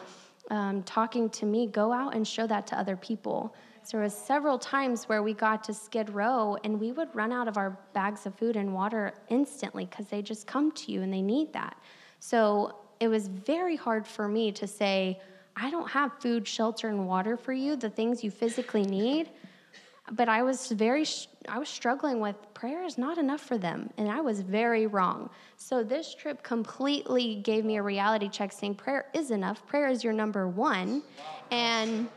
um, 0.50 0.83
talking 0.85 1.28
to 1.31 1.44
me, 1.44 1.66
go 1.66 1.92
out 1.92 2.14
and 2.14 2.26
show 2.26 2.46
that 2.46 2.66
to 2.68 2.78
other 2.78 2.96
people. 2.96 3.54
There 3.90 4.03
was 4.03 4.12
several 4.14 4.59
times 4.59 5.09
where 5.09 5.22
we 5.22 5.33
got 5.33 5.64
to 5.64 5.74
Skid 5.74 6.11
Row 6.11 6.59
and 6.62 6.79
we 6.79 6.92
would 6.92 7.09
run 7.14 7.33
out 7.33 7.48
of 7.48 7.57
our 7.57 7.79
bags 7.94 8.27
of 8.27 8.35
food 8.35 8.55
and 8.55 8.74
water 8.74 9.14
instantly 9.29 9.87
because 9.87 10.09
they 10.09 10.20
just 10.20 10.46
come 10.46 10.72
to 10.72 10.92
you 10.92 11.03
and 11.03 11.12
they 11.12 11.22
need 11.22 11.55
that. 11.55 11.77
So 12.20 12.77
it 13.01 13.09
was 13.09 13.29
very 13.29 13.77
hard 13.77 14.07
for 14.07 14.29
me 14.29 14.53
to 14.53 14.66
say, 14.66 15.20
I 15.57 15.70
don't 15.70 15.88
have 15.90 16.12
food, 16.20 16.46
shelter, 16.46 16.88
and 16.88 17.07
water 17.07 17.37
for 17.37 17.53
you, 17.53 17.77
the 17.77 17.88
things 17.88 18.22
you 18.22 18.31
physically 18.31 18.85
need. 18.85 19.31
But 20.11 20.29
I 20.29 20.42
was 20.42 20.68
very, 20.68 21.07
I 21.48 21.59
was 21.59 21.68
struggling 21.68 22.20
with 22.20 22.37
prayer 22.55 22.85
is 22.85 22.98
not 22.98 23.18
enough 23.18 23.40
for 23.40 23.59
them. 23.59 23.90
And 23.98 24.11
I 24.11 24.20
was 24.20 24.40
very 24.40 24.87
wrong. 24.87 25.31
So 25.57 25.83
this 25.83 26.14
trip 26.14 26.42
completely 26.42 27.37
gave 27.37 27.64
me 27.64 27.77
a 27.77 27.83
reality 27.83 28.29
check 28.29 28.53
saying 28.53 28.77
prayer 28.77 29.07
is 29.14 29.31
enough. 29.31 29.66
Prayer 29.66 29.88
is 29.88 30.03
your 30.03 30.12
number 30.12 30.48
one. 30.48 31.03
And 31.51 32.09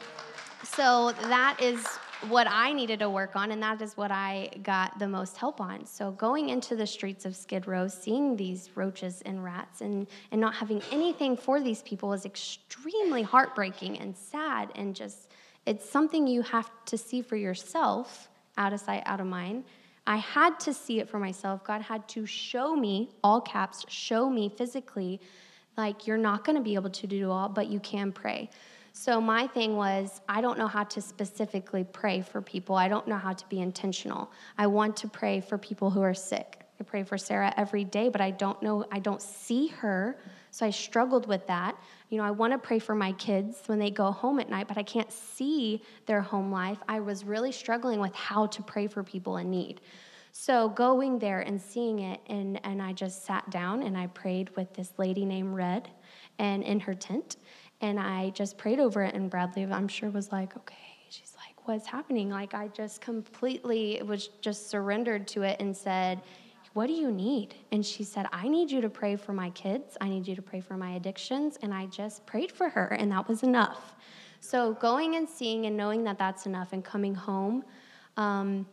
so 0.76 1.12
that 1.24 1.58
is 1.62 1.86
what 2.30 2.48
I 2.50 2.72
needed 2.72 3.00
to 3.00 3.10
work 3.10 3.36
on, 3.36 3.52
and 3.52 3.62
that 3.64 3.82
is 3.82 3.98
what 3.98 4.12
I 4.12 4.50
got 4.64 5.00
the 5.00 5.08
most 5.08 5.38
help 5.38 5.60
on. 5.60 5.86
So 5.86 6.12
going 6.12 6.50
into 6.50 6.76
the 6.76 6.86
streets 6.86 7.26
of 7.26 7.36
Skid 7.36 7.68
Row, 7.68 7.88
seeing 7.88 8.36
these 8.36 8.70
roaches 8.76 9.22
and 9.26 9.44
rats, 9.44 9.82
and, 9.82 10.08
and 10.32 10.40
not 10.40 10.54
having 10.54 10.82
anything 10.92 11.36
for 11.36 11.60
these 11.60 11.82
people 11.82 12.14
is 12.14 12.26
extremely 12.26 13.24
heartbreaking 13.24 13.98
and 14.00 14.16
sad, 14.16 14.70
and 14.76 14.96
just 14.96 15.32
it's 15.66 15.88
something 15.88 16.28
you 16.28 16.42
have 16.44 16.70
to 16.86 16.98
see 16.98 17.22
for 17.22 17.36
yourself, 17.36 18.30
out 18.58 18.74
of 18.74 18.80
sight, 18.80 19.04
out 19.06 19.20
of 19.20 19.28
mind. 19.28 19.64
I 20.08 20.18
had 20.18 20.60
to 20.62 20.74
see 20.74 21.00
it 21.00 21.10
for 21.10 21.20
myself. 21.20 21.64
God 21.64 21.82
had 21.82 22.08
to 22.10 22.26
show 22.26 22.76
me, 22.76 23.10
all 23.24 23.42
caps, 23.42 23.86
show 23.88 24.30
me 24.30 24.52
physically, 24.58 25.22
like 25.78 26.08
you're 26.08 26.18
not 26.18 26.44
going 26.44 26.58
to 26.58 26.64
be 26.64 26.76
able 26.76 26.90
to 26.90 27.08
do 27.08 27.32
all, 27.32 27.50
but 27.50 27.68
you 27.68 27.80
can 27.80 28.12
pray. 28.12 28.50
So 28.94 29.22
my 29.22 29.48
thing 29.48 29.78
was, 29.78 30.22
I 30.28 30.42
don't 30.42 30.58
know 30.58 30.68
how 30.68 30.84
to 30.84 31.02
specifically 31.02 31.84
pray 31.84 32.22
for 32.22 32.42
people. 32.42 32.76
I 32.76 32.88
don't 32.90 33.08
know 33.08 33.18
how 33.18 33.34
to 33.34 33.46
be 33.48 33.60
intentional. 33.60 34.32
I 34.58 34.68
want 34.68 34.98
to 34.98 35.08
pray 35.08 35.40
for 35.40 35.58
people 35.58 35.90
who 35.90 36.02
are 36.02 36.14
sick. 36.14 36.62
I 36.80 36.84
pray 36.84 37.04
for 37.04 37.18
Sarah 37.18 37.54
every 37.58 37.84
day, 37.84 38.10
but 38.10 38.22
I 38.22 38.32
don't 38.32 38.62
know, 38.64 38.86
I 38.92 39.00
don't 39.00 39.22
see 39.22 39.68
her. 39.68 40.18
So 40.50 40.66
I 40.66 40.72
struggled 40.72 41.28
with 41.28 41.46
that. 41.48 41.78
You 42.10 42.18
know, 42.18 42.24
I 42.24 42.32
want 42.32 42.54
to 42.54 42.60
pray 42.60 42.80
for 42.80 42.96
my 42.96 43.14
kids 43.14 43.62
when 43.68 43.80
they 43.80 43.92
go 43.92 44.12
home 44.12 44.40
at 44.40 44.50
night, 44.50 44.68
but 44.68 44.78
I 44.78 44.84
can't 44.84 45.12
see 45.12 45.84
their 46.08 46.22
home 46.22 46.52
life. 46.52 46.80
I 46.88 47.00
was 47.00 47.24
really 47.24 47.52
struggling 47.52 48.00
with 48.00 48.14
how 48.16 48.48
to 48.48 48.64
pray 48.64 48.88
for 48.88 49.04
people 49.04 49.38
in 49.38 49.50
need. 49.50 49.80
So 50.34 50.70
going 50.70 51.20
there 51.20 51.42
and 51.42 51.62
seeing 51.62 52.00
it, 52.00 52.20
and, 52.28 52.60
and 52.66 52.82
I 52.82 52.94
just 52.94 53.26
sat 53.26 53.50
down 53.50 53.84
and 53.84 53.98
I 53.98 54.08
prayed 54.08 54.50
with 54.56 54.74
this 54.74 54.94
lady 54.98 55.24
named 55.26 55.54
Red 55.54 55.90
and 56.40 56.64
in 56.64 56.80
her 56.80 56.96
tent. 56.96 57.38
And 57.82 58.00
I 58.00 58.30
just 58.30 58.58
prayed 58.58 58.80
over 58.80 59.04
it, 59.04 59.16
and 59.16 59.30
Bradley, 59.30 59.66
I'm 59.66 59.88
sure, 59.88 60.10
was 60.10 60.32
like, 60.32 60.56
okay. 60.56 60.76
She's 61.10 61.34
like, 61.36 61.68
what's 61.68 61.88
happening? 61.88 62.30
Like, 62.30 62.54
I 62.54 62.68
just 62.70 63.02
completely 63.02 64.02
was 64.06 64.28
just 64.40 64.70
surrendered 64.70 65.28
to 65.30 65.42
it 65.42 65.60
and 65.60 65.76
said, 65.76 66.22
what 66.74 66.88
do 66.88 66.94
you 66.94 67.12
need? 67.12 67.56
And 67.72 67.86
she 67.86 68.04
said, 68.04 68.28
I 68.32 68.48
need 68.48 68.72
you 68.72 68.80
to 68.82 68.90
pray 68.90 69.18
for 69.18 69.34
my 69.34 69.50
kids. 69.50 69.98
I 70.00 70.08
need 70.08 70.26
you 70.26 70.36
to 70.36 70.42
pray 70.42 70.62
for 70.62 70.78
my 70.78 70.92
addictions. 70.92 71.58
And 71.62 71.74
I 71.74 71.88
just 71.88 72.26
prayed 72.26 72.52
for 72.52 72.70
her, 72.70 72.86
and 72.86 73.12
that 73.12 73.28
was 73.28 73.44
enough. 73.44 73.96
So, 74.40 74.74
going 74.76 75.16
and 75.16 75.28
seeing 75.28 75.66
and 75.66 75.76
knowing 75.76 76.04
that 76.06 76.18
that's 76.18 76.46
enough 76.46 76.72
and 76.72 76.84
coming 76.84 77.14
home, 77.14 77.64
um, 78.16 78.66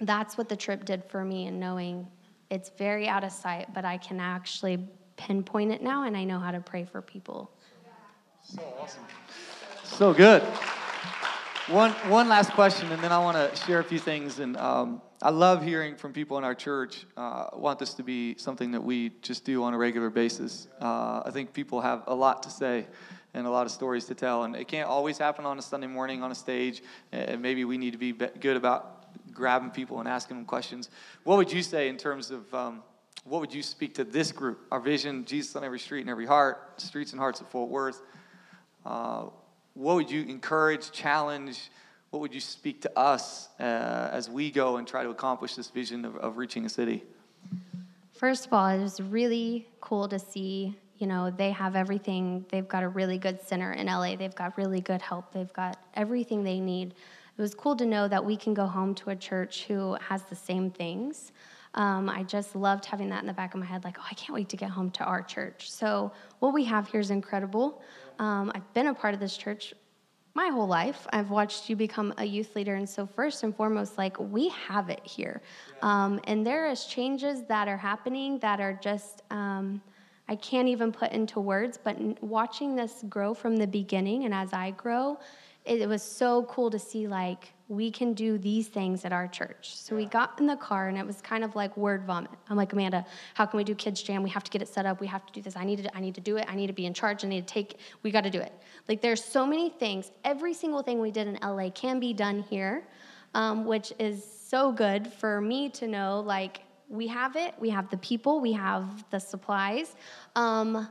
that's 0.00 0.36
what 0.36 0.48
the 0.48 0.56
trip 0.56 0.84
did 0.84 1.04
for 1.04 1.24
me, 1.24 1.46
and 1.46 1.58
knowing 1.58 2.06
it's 2.50 2.70
very 2.70 3.08
out 3.08 3.24
of 3.24 3.32
sight, 3.32 3.72
but 3.72 3.84
I 3.84 3.96
can 3.96 4.20
actually 4.20 4.86
pinpoint 5.16 5.72
it 5.72 5.82
now, 5.82 6.04
and 6.04 6.16
I 6.16 6.24
know 6.24 6.38
how 6.38 6.50
to 6.50 6.60
pray 6.60 6.84
for 6.84 7.00
people. 7.00 7.50
So 8.46 8.62
awesome. 8.78 9.02
So 9.84 10.12
good. 10.12 10.42
One, 11.68 11.92
one 12.10 12.28
last 12.28 12.50
question, 12.50 12.92
and 12.92 13.02
then 13.02 13.10
I 13.10 13.18
want 13.18 13.38
to 13.38 13.56
share 13.64 13.78
a 13.78 13.84
few 13.84 13.98
things. 13.98 14.38
And 14.38 14.58
um, 14.58 15.00
I 15.22 15.30
love 15.30 15.64
hearing 15.64 15.96
from 15.96 16.12
people 16.12 16.36
in 16.36 16.44
our 16.44 16.54
church. 16.54 17.06
Uh, 17.16 17.46
I 17.52 17.56
want 17.56 17.78
this 17.78 17.94
to 17.94 18.02
be 18.02 18.36
something 18.36 18.72
that 18.72 18.84
we 18.84 19.12
just 19.22 19.46
do 19.46 19.64
on 19.64 19.72
a 19.72 19.78
regular 19.78 20.10
basis. 20.10 20.68
Uh, 20.78 21.22
I 21.24 21.30
think 21.32 21.54
people 21.54 21.80
have 21.80 22.04
a 22.06 22.14
lot 22.14 22.42
to 22.42 22.50
say 22.50 22.86
and 23.32 23.46
a 23.46 23.50
lot 23.50 23.64
of 23.64 23.72
stories 23.72 24.04
to 24.06 24.14
tell, 24.14 24.44
and 24.44 24.54
it 24.54 24.68
can't 24.68 24.88
always 24.88 25.16
happen 25.16 25.46
on 25.46 25.58
a 25.58 25.62
Sunday 25.62 25.86
morning 25.86 26.22
on 26.22 26.30
a 26.30 26.34
stage. 26.34 26.82
And 27.12 27.40
maybe 27.40 27.64
we 27.64 27.78
need 27.78 27.92
to 27.92 27.98
be 27.98 28.12
good 28.12 28.58
about 28.58 29.06
grabbing 29.32 29.70
people 29.70 30.00
and 30.00 30.08
asking 30.08 30.36
them 30.36 30.44
questions. 30.44 30.90
What 31.24 31.38
would 31.38 31.50
you 31.50 31.62
say 31.62 31.88
in 31.88 31.96
terms 31.96 32.30
of 32.30 32.52
um, 32.52 32.82
what 33.24 33.40
would 33.40 33.54
you 33.54 33.62
speak 33.62 33.94
to 33.94 34.04
this 34.04 34.32
group? 34.32 34.66
Our 34.70 34.80
vision, 34.80 35.24
Jesus 35.24 35.56
on 35.56 35.64
every 35.64 35.78
street 35.78 36.02
and 36.02 36.10
every 36.10 36.26
heart, 36.26 36.78
streets 36.78 37.12
and 37.12 37.18
hearts 37.18 37.40
of 37.40 37.48
Fort 37.48 37.70
Worth. 37.70 38.02
Uh, 38.84 39.26
what 39.74 39.96
would 39.96 40.10
you 40.10 40.22
encourage, 40.22 40.92
challenge? 40.92 41.70
what 42.14 42.20
would 42.20 42.32
you 42.32 42.40
speak 42.40 42.80
to 42.80 42.96
us 42.96 43.48
uh, 43.58 44.08
as 44.12 44.30
we 44.30 44.48
go 44.48 44.76
and 44.76 44.86
try 44.86 45.02
to 45.02 45.10
accomplish 45.10 45.56
this 45.56 45.68
vision 45.70 46.04
of, 46.04 46.14
of 46.18 46.36
reaching 46.36 46.64
a 46.64 46.68
city? 46.68 47.02
First 48.12 48.46
of 48.46 48.52
all, 48.52 48.68
it 48.68 48.80
was 48.80 49.00
really 49.00 49.66
cool 49.80 50.06
to 50.06 50.20
see, 50.20 50.78
you 50.98 51.08
know, 51.08 51.32
they 51.32 51.50
have 51.50 51.74
everything. 51.74 52.46
They've 52.50 52.68
got 52.68 52.84
a 52.84 52.88
really 52.88 53.18
good 53.18 53.42
center 53.42 53.72
in 53.72 53.88
LA. 53.88 54.14
They've 54.14 54.34
got 54.34 54.56
really 54.56 54.80
good 54.80 55.02
help. 55.02 55.32
They've 55.32 55.52
got 55.52 55.76
everything 55.94 56.44
they 56.44 56.60
need. 56.60 56.94
It 57.36 57.42
was 57.42 57.52
cool 57.52 57.74
to 57.74 57.84
know 57.84 58.06
that 58.06 58.24
we 58.24 58.36
can 58.36 58.54
go 58.54 58.66
home 58.66 58.94
to 58.94 59.10
a 59.10 59.16
church 59.16 59.64
who 59.64 59.94
has 59.94 60.22
the 60.22 60.36
same 60.36 60.70
things. 60.70 61.32
Um, 61.74 62.08
I 62.08 62.22
just 62.22 62.54
loved 62.54 62.84
having 62.84 63.08
that 63.08 63.22
in 63.22 63.26
the 63.26 63.32
back 63.32 63.54
of 63.54 63.58
my 63.58 63.66
head, 63.66 63.82
like, 63.82 63.96
oh, 63.98 64.06
I 64.08 64.14
can't 64.14 64.32
wait 64.32 64.48
to 64.50 64.56
get 64.56 64.70
home 64.70 64.92
to 64.92 65.04
our 65.04 65.20
church. 65.20 65.68
So, 65.68 66.12
what 66.38 66.54
we 66.54 66.62
have 66.66 66.88
here 66.88 67.00
is 67.00 67.10
incredible. 67.10 67.82
Um, 68.18 68.52
I've 68.54 68.72
been 68.74 68.88
a 68.88 68.94
part 68.94 69.14
of 69.14 69.20
this 69.20 69.36
church 69.36 69.74
my 70.34 70.48
whole 70.48 70.66
life. 70.66 71.06
I've 71.12 71.30
watched 71.30 71.70
you 71.70 71.76
become 71.76 72.12
a 72.18 72.24
youth 72.24 72.56
leader. 72.56 72.74
And 72.74 72.88
so, 72.88 73.06
first 73.06 73.44
and 73.44 73.54
foremost, 73.54 73.96
like 73.96 74.18
we 74.18 74.48
have 74.48 74.90
it 74.90 75.00
here. 75.04 75.40
Um, 75.82 76.20
and 76.24 76.44
there 76.44 76.68
is 76.68 76.86
changes 76.86 77.44
that 77.44 77.68
are 77.68 77.76
happening 77.76 78.38
that 78.40 78.60
are 78.60 78.72
just, 78.72 79.22
um, 79.30 79.80
I 80.28 80.36
can't 80.36 80.68
even 80.68 80.90
put 80.90 81.12
into 81.12 81.38
words, 81.38 81.78
but 81.82 81.96
watching 82.22 82.74
this 82.74 83.04
grow 83.08 83.34
from 83.34 83.56
the 83.56 83.66
beginning 83.66 84.24
and 84.24 84.34
as 84.34 84.52
I 84.52 84.72
grow, 84.72 85.18
it, 85.64 85.80
it 85.82 85.88
was 85.88 86.02
so 86.02 86.44
cool 86.44 86.70
to 86.70 86.78
see 86.78 87.06
like 87.06 87.53
we 87.68 87.90
can 87.90 88.12
do 88.12 88.36
these 88.36 88.68
things 88.68 89.04
at 89.06 89.12
our 89.12 89.26
church. 89.26 89.74
So 89.74 89.96
we 89.96 90.04
got 90.04 90.38
in 90.38 90.46
the 90.46 90.56
car 90.56 90.88
and 90.88 90.98
it 90.98 91.06
was 91.06 91.22
kind 91.22 91.42
of 91.42 91.56
like 91.56 91.74
word 91.78 92.04
vomit. 92.04 92.30
I'm 92.50 92.56
like, 92.56 92.72
Amanda, 92.74 93.06
how 93.32 93.46
can 93.46 93.56
we 93.56 93.64
do 93.64 93.74
kids 93.74 94.02
jam? 94.02 94.22
We 94.22 94.28
have 94.30 94.44
to 94.44 94.50
get 94.50 94.60
it 94.60 94.68
set 94.68 94.84
up. 94.84 95.00
We 95.00 95.06
have 95.06 95.24
to 95.24 95.32
do 95.32 95.40
this. 95.40 95.56
I 95.56 95.64
need 95.64 95.82
to, 95.82 95.96
I 95.96 96.00
need 96.00 96.14
to 96.16 96.20
do 96.20 96.36
it. 96.36 96.44
I 96.46 96.56
need 96.56 96.66
to 96.66 96.74
be 96.74 96.84
in 96.84 96.92
charge. 96.92 97.24
I 97.24 97.28
need 97.28 97.46
to 97.46 97.52
take, 97.52 97.78
we 98.02 98.10
got 98.10 98.24
to 98.24 98.30
do 98.30 98.40
it. 98.40 98.52
Like 98.86 99.00
there's 99.00 99.24
so 99.24 99.46
many 99.46 99.70
things. 99.70 100.10
Every 100.24 100.52
single 100.52 100.82
thing 100.82 101.00
we 101.00 101.10
did 101.10 101.26
in 101.26 101.38
LA 101.42 101.70
can 101.70 102.00
be 102.00 102.12
done 102.12 102.40
here, 102.50 102.86
um, 103.32 103.64
which 103.64 103.94
is 103.98 104.22
so 104.46 104.70
good 104.70 105.06
for 105.06 105.40
me 105.40 105.70
to 105.70 105.88
know 105.88 106.20
like 106.20 106.60
we 106.90 107.06
have 107.06 107.34
it. 107.34 107.54
We 107.58 107.70
have 107.70 107.88
the 107.88 107.96
people. 107.96 108.40
We 108.40 108.52
have 108.52 109.04
the 109.10 109.18
supplies. 109.18 109.96
Um, 110.36 110.86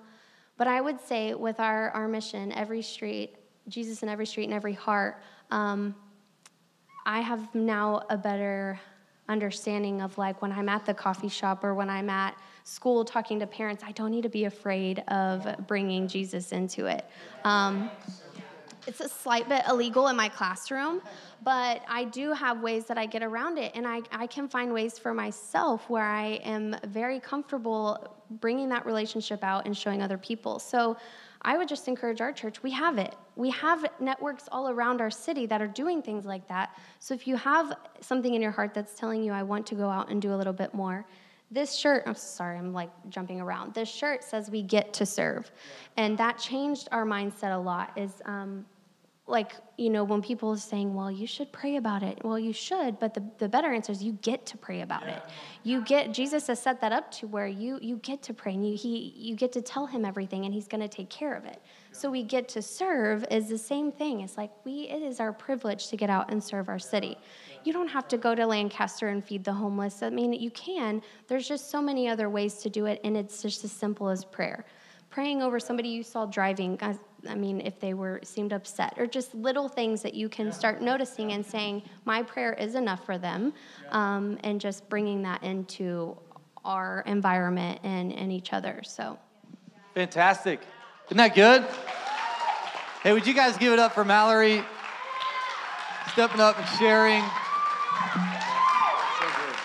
but 0.58 0.68
I 0.68 0.82
would 0.82 1.00
say 1.02 1.36
with 1.36 1.60
our, 1.60 1.92
our 1.92 2.08
mission, 2.08 2.52
every 2.52 2.82
street, 2.82 3.36
Jesus 3.68 4.02
in 4.02 4.10
every 4.10 4.26
street 4.26 4.46
and 4.46 4.54
every 4.54 4.74
heart, 4.74 5.22
um, 5.52 5.96
I 7.06 7.22
have 7.22 7.54
now 7.54 8.04
a 8.10 8.18
better 8.18 8.80
understanding 9.30 10.02
of 10.02 10.18
like 10.18 10.42
when 10.42 10.52
I'm 10.52 10.70
at 10.70 10.86
the 10.86 10.94
coffee 10.94 11.30
shop 11.30 11.64
or 11.64 11.74
when 11.74 11.90
I'm 11.90 12.10
at 12.10 12.38
school 12.64 13.04
talking 13.04 13.40
to 13.40 13.48
parents, 13.48 13.84
I 13.86 13.92
don't 13.92 14.12
need 14.12 14.24
to 14.24 14.30
be 14.30 14.46
afraid 14.46 15.00
of 15.08 15.68
bringing 15.68 16.08
Jesus 16.08 16.52
into 16.52 16.86
it. 16.86 17.06
Um, 17.44 17.90
it's 18.86 19.00
a 19.00 19.08
slight 19.08 19.48
bit 19.48 19.64
illegal 19.70 20.10
in 20.10 20.16
my 20.16 20.28
classroom, 20.28 21.02
but 21.42 21.82
I 21.88 22.04
do 22.06 22.34
have 22.34 22.62
ways 22.62 22.86
that 22.86 22.98
I 22.98 23.06
get 23.06 23.24
around 23.24 23.58
it. 23.58 23.72
And 23.76 23.88
I, 23.88 24.02
I 24.12 24.28
can 24.28 24.48
find 24.50 24.74
ways 24.74 25.00
for 25.00 25.14
myself 25.14 25.90
where 25.90 26.04
I 26.04 26.42
am 26.44 26.76
very 26.88 27.20
comfortable 27.20 28.14
bringing 28.30 28.70
that 28.70 28.86
relationship 28.86 29.44
out 29.44 29.66
and 29.66 29.76
showing 29.76 30.02
other 30.02 30.18
people. 30.18 30.60
So 30.60 30.98
I 31.46 31.58
would 31.58 31.68
just 31.68 31.88
encourage 31.88 32.22
our 32.22 32.32
church, 32.32 32.64
we 32.64 32.72
have 32.72 32.98
it. 32.98 33.16
We 33.36 33.50
have 33.52 33.86
networks 34.00 34.48
all 34.52 34.70
around 34.70 35.02
our 35.02 35.12
city 35.12 35.46
that 35.48 35.62
are 35.62 35.68
doing 35.68 36.02
things 36.02 36.26
like 36.26 36.48
that. 36.48 36.78
So 37.00 37.14
if 37.14 37.28
you 37.28 37.36
have 37.36 37.76
something 38.00 38.34
in 38.34 38.42
your 38.42 38.52
heart 38.52 38.74
that's 38.74 38.96
telling 38.96 39.24
you, 39.24 39.34
I 39.34 39.44
want 39.44 39.68
to 39.68 39.76
go 39.76 39.90
out 39.90 40.10
and 40.10 40.22
do 40.22 40.34
a 40.34 40.38
little 40.38 40.54
bit 40.54 40.74
more, 40.74 41.06
this 41.52 41.76
shirt, 41.76 42.04
I'm 42.08 42.16
sorry, 42.16 42.58
I'm 42.58 42.74
like 42.74 42.90
jumping 43.10 43.40
around. 43.40 43.74
This 43.74 43.90
shirt 43.90 44.24
says 44.24 44.50
we 44.50 44.64
get 44.64 44.92
to 44.94 45.06
serve. 45.06 45.52
And 45.98 46.18
that 46.18 46.40
changed 46.40 46.88
our 46.92 47.06
mindset 47.06 47.56
a 47.56 47.60
lot. 47.60 47.92
Is 47.96 48.22
um, 48.26 48.66
like, 49.26 49.54
you 49.78 49.90
know, 49.90 50.04
when 50.04 50.22
people 50.22 50.52
are 50.52 50.58
saying, 50.58 50.94
well, 50.94 51.10
you 51.10 51.26
should 51.26 51.50
pray 51.54 51.78
about 51.78 52.04
it. 52.04 52.20
Well, 52.26 52.38
you 52.38 52.52
should, 52.52 53.00
but 53.00 53.14
the, 53.14 53.24
the 53.38 53.48
better 53.48 53.72
answer 53.72 53.94
is 53.94 54.04
you 54.04 54.14
get 54.22 54.46
to 54.48 54.58
pray 54.58 54.82
about 54.82 55.04
yeah. 55.04 55.16
it. 55.16 55.24
You 55.64 55.82
get, 55.82 56.14
Jesus 56.14 56.48
has 56.48 56.62
set 56.62 56.82
that 56.82 56.92
up 56.92 57.10
to 57.14 57.28
where 57.28 57.48
you, 57.48 57.80
you 57.82 57.98
get 57.98 58.22
to 58.24 58.34
pray 58.34 58.54
and 58.54 58.68
you, 58.68 58.76
he, 58.76 59.14
you 59.16 59.38
get 59.38 59.54
to 59.54 59.62
tell 59.62 59.86
him 59.86 60.04
everything 60.04 60.44
and 60.44 60.54
he's 60.54 60.68
going 60.68 60.82
to 60.82 60.90
take 60.90 61.10
care 61.10 61.36
of 61.36 61.46
it. 61.46 61.62
Yeah. 61.64 61.98
So 61.98 62.12
we 62.12 62.22
get 62.22 62.50
to 62.50 62.62
serve 62.62 63.26
is 63.32 63.48
the 63.48 63.58
same 63.58 63.94
thing. 63.94 64.20
It's 64.20 64.36
like 64.36 64.52
we, 64.66 64.90
it 64.90 65.02
is 65.02 65.22
our 65.22 65.32
privilege 65.32 65.88
to 65.88 65.96
get 65.96 66.10
out 66.10 66.30
and 66.30 66.44
serve 66.44 66.68
our 66.68 66.80
city. 66.80 67.18
You 67.64 67.72
don't 67.72 67.88
have 67.88 68.10
to 68.10 68.18
go 68.18 68.36
to 68.36 68.46
Lancaster 68.46 69.08
and 69.08 69.24
feed 69.24 69.46
the 69.46 69.54
homeless. 69.54 70.04
I 70.04 70.10
mean, 70.10 70.34
you 70.34 70.52
can. 70.52 71.02
There's 71.28 71.48
just 71.48 71.72
so 71.72 71.82
many 71.82 72.10
other 72.10 72.30
ways 72.30 72.56
to 72.56 72.70
do 72.70 72.88
it, 72.88 73.00
and 73.06 73.16
it's 73.16 73.42
just 73.42 73.64
as 73.64 73.72
simple 73.72 74.10
as 74.10 74.26
prayer 74.26 74.66
praying 75.14 75.44
over 75.44 75.60
somebody 75.60 75.90
you 75.90 76.02
saw 76.02 76.26
driving 76.26 76.76
i 77.30 77.36
mean 77.36 77.62
if 77.62 77.80
they 77.80 77.94
were 77.94 78.20
seemed 78.24 78.54
upset 78.54 78.94
or 78.98 79.06
just 79.06 79.34
little 79.34 79.68
things 79.68 80.02
that 80.02 80.14
you 80.14 80.28
can 80.30 80.52
start 80.52 80.82
noticing 80.82 81.34
and 81.34 81.46
saying 81.46 81.82
my 82.06 82.22
prayer 82.22 82.54
is 82.54 82.76
enough 82.76 83.06
for 83.06 83.18
them 83.18 83.54
um, 83.92 84.38
and 84.44 84.60
just 84.60 84.88
bringing 84.90 85.22
that 85.22 85.42
into 85.44 86.18
our 86.66 87.04
environment 87.06 87.80
and, 87.84 88.14
and 88.14 88.32
each 88.32 88.54
other 88.54 88.82
so. 88.84 89.18
Fantastic. 89.94 90.62
Isn't 91.08 91.18
that 91.18 91.36
good? 91.36 91.66
Hey 93.04 93.14
would 93.14 93.28
you 93.28 93.34
guys 93.34 93.58
give 93.58 93.74
it 93.74 93.80
up 93.80 93.94
for 93.94 94.06
mallory? 94.06 94.64
Stepping 96.14 96.42
up 96.42 96.58
and 96.58 96.68
sharing. 96.78 97.24
So 99.20 99.26
good. 99.36 99.56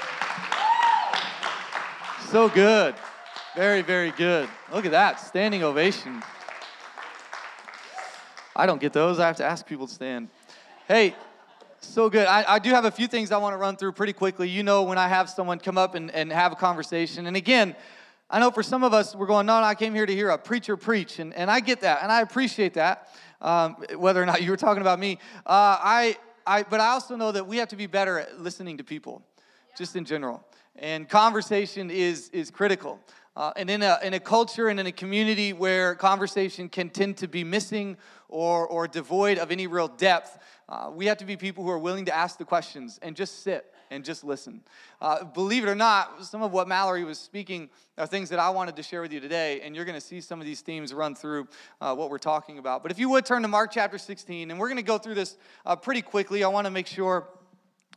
So 2.31 2.49
good. 2.49 2.95
Very, 3.55 3.83
very 3.83 4.13
good. 4.13 4.49
Look 4.73 4.85
at 4.85 4.93
that. 4.93 5.19
Standing 5.21 5.65
ovation. 5.65 6.23
I 8.59 8.67
don't 8.67 8.81
get 8.81 8.93
those. 8.93 9.21
I 9.21 9.27
have 9.29 9.37
to 9.37 9.45
ask 9.45 9.65
people 9.65 9.87
to 9.87 9.95
stand. 9.95 10.29
Hey, 10.89 11.15
so 11.81 12.11
good. 12.11 12.27
I, 12.27 12.55
I 12.55 12.59
do 12.59 12.71
have 12.71 12.87
a 12.87 12.91
few 12.91 13.07
things 13.07 13.31
I 13.31 13.39
want 13.39 13.53
to 13.53 13.57
run 13.57 13.77
through 13.77 13.93
pretty 13.93 14.13
quickly. 14.13 14.49
You 14.49 14.65
know, 14.65 14.83
when 14.83 14.99
I 14.99 15.07
have 15.07 15.31
someone 15.31 15.61
come 15.61 15.79
up 15.79 15.95
and, 15.95 16.11
and 16.11 16.33
have 16.33 16.51
a 16.51 16.57
conversation, 16.57 17.27
and 17.27 17.37
again, 17.37 17.77
I 18.29 18.41
know 18.41 18.51
for 18.51 18.65
some 18.65 18.83
of 18.83 18.93
us, 18.93 19.15
we're 19.15 19.27
going, 19.27 19.47
no, 19.47 19.61
no, 19.61 19.65
I 19.65 19.77
came 19.77 19.95
here 19.95 20.07
to 20.07 20.13
hear 20.13 20.31
a 20.31 20.39
preacher 20.39 20.77
preach, 20.77 21.21
and, 21.21 21.33
and 21.35 21.49
I 21.49 21.61
get 21.61 21.83
that, 21.83 22.03
and 22.03 22.11
I 22.11 22.21
appreciate 22.21 22.75
that, 22.75 23.09
um, 23.41 23.77
whether 23.95 24.21
or 24.21 24.27
not 24.27 24.43
you 24.43 24.51
were 24.51 24.57
talking 24.57 24.81
about 24.81 24.99
me. 24.99 25.21
Uh, 25.47 25.79
I, 25.81 26.17
I, 26.45 26.65
but 26.65 26.81
I 26.81 26.89
also 26.89 27.15
know 27.15 27.31
that 27.31 27.47
we 27.47 27.59
have 27.59 27.69
to 27.69 27.77
be 27.77 27.87
better 27.87 28.19
at 28.19 28.41
listening 28.41 28.77
to 28.79 28.85
people, 28.85 29.23
just 29.77 29.95
in 29.95 30.05
general. 30.05 30.45
And 30.75 31.09
conversation 31.09 31.93
is, 31.93 32.29
is 32.31 32.51
critical. 32.51 32.99
Uh, 33.39 33.53
and 33.55 33.71
in 33.71 33.83
a, 33.83 34.01
in 34.03 34.15
a 34.15 34.19
culture 34.19 34.67
and 34.67 34.81
in 34.81 34.89
a 34.89 34.93
community 34.93 35.53
where 35.53 35.95
conversation 35.95 36.69
can 36.69 36.91
tend 36.91 37.17
to 37.17 37.29
be 37.29 37.45
missing 37.45 37.97
or, 38.29 38.67
or 38.67 38.89
devoid 38.89 39.39
of 39.39 39.53
any 39.53 39.69
real 39.69 39.87
depth, 39.87 40.41
uh, 40.69 40.91
we 40.93 41.07
have 41.07 41.17
to 41.17 41.25
be 41.25 41.37
people 41.37 41.63
who 41.63 41.71
are 41.71 41.79
willing 41.79 42.05
to 42.05 42.13
ask 42.13 42.37
the 42.37 42.45
questions 42.45 42.99
and 43.01 43.15
just 43.15 43.45
sit 43.45 43.73
and 43.93 44.05
just 44.05 44.25
listen. 44.25 44.61
Uh, 45.01 45.23
believe 45.23 45.63
it 45.63 45.69
or 45.69 45.77
not, 45.77 46.25
some 46.25 46.43
of 46.43 46.53
what 46.53 46.67
Mallory 46.67 47.05
was 47.05 47.17
speaking 47.17 47.71
are 47.97 48.09
things 48.09 48.29
that 48.31 48.41
I 48.41 48.51
wanted 48.51 48.75
to 48.75 48.83
share 48.83 49.03
with 49.03 49.13
you 49.13 49.21
today, 49.21 49.61
and 49.61 49.77
you're 49.77 49.85
going 49.85 49.95
to 49.95 50.05
see 50.05 50.21
some 50.21 50.41
of 50.41 50.45
these 50.45 50.61
themes 50.61 50.93
run 50.93 51.15
through 51.15 51.47
uh, 51.81 51.95
what 51.95 52.11
we're 52.11 52.19
talking 52.19 52.59
about. 52.59 52.83
But 52.83 52.91
if 52.91 52.99
you 52.99 53.09
would 53.11 53.25
turn 53.25 53.43
to 53.43 53.49
Mark 53.49 53.71
chapter 53.71 53.99
16, 53.99 54.51
and 54.51 54.59
we're 54.59 54.69
going 54.69 54.79
to 54.79 54.83
go 54.83 54.99
through 54.99 55.15
this 55.15 55.37
uh, 55.65 55.77
pretty 55.77 56.03
quickly. 56.03 56.43
I 56.43 56.49
want 56.49 56.65
to 56.65 56.73
make 56.73 56.89
sure 56.89 57.29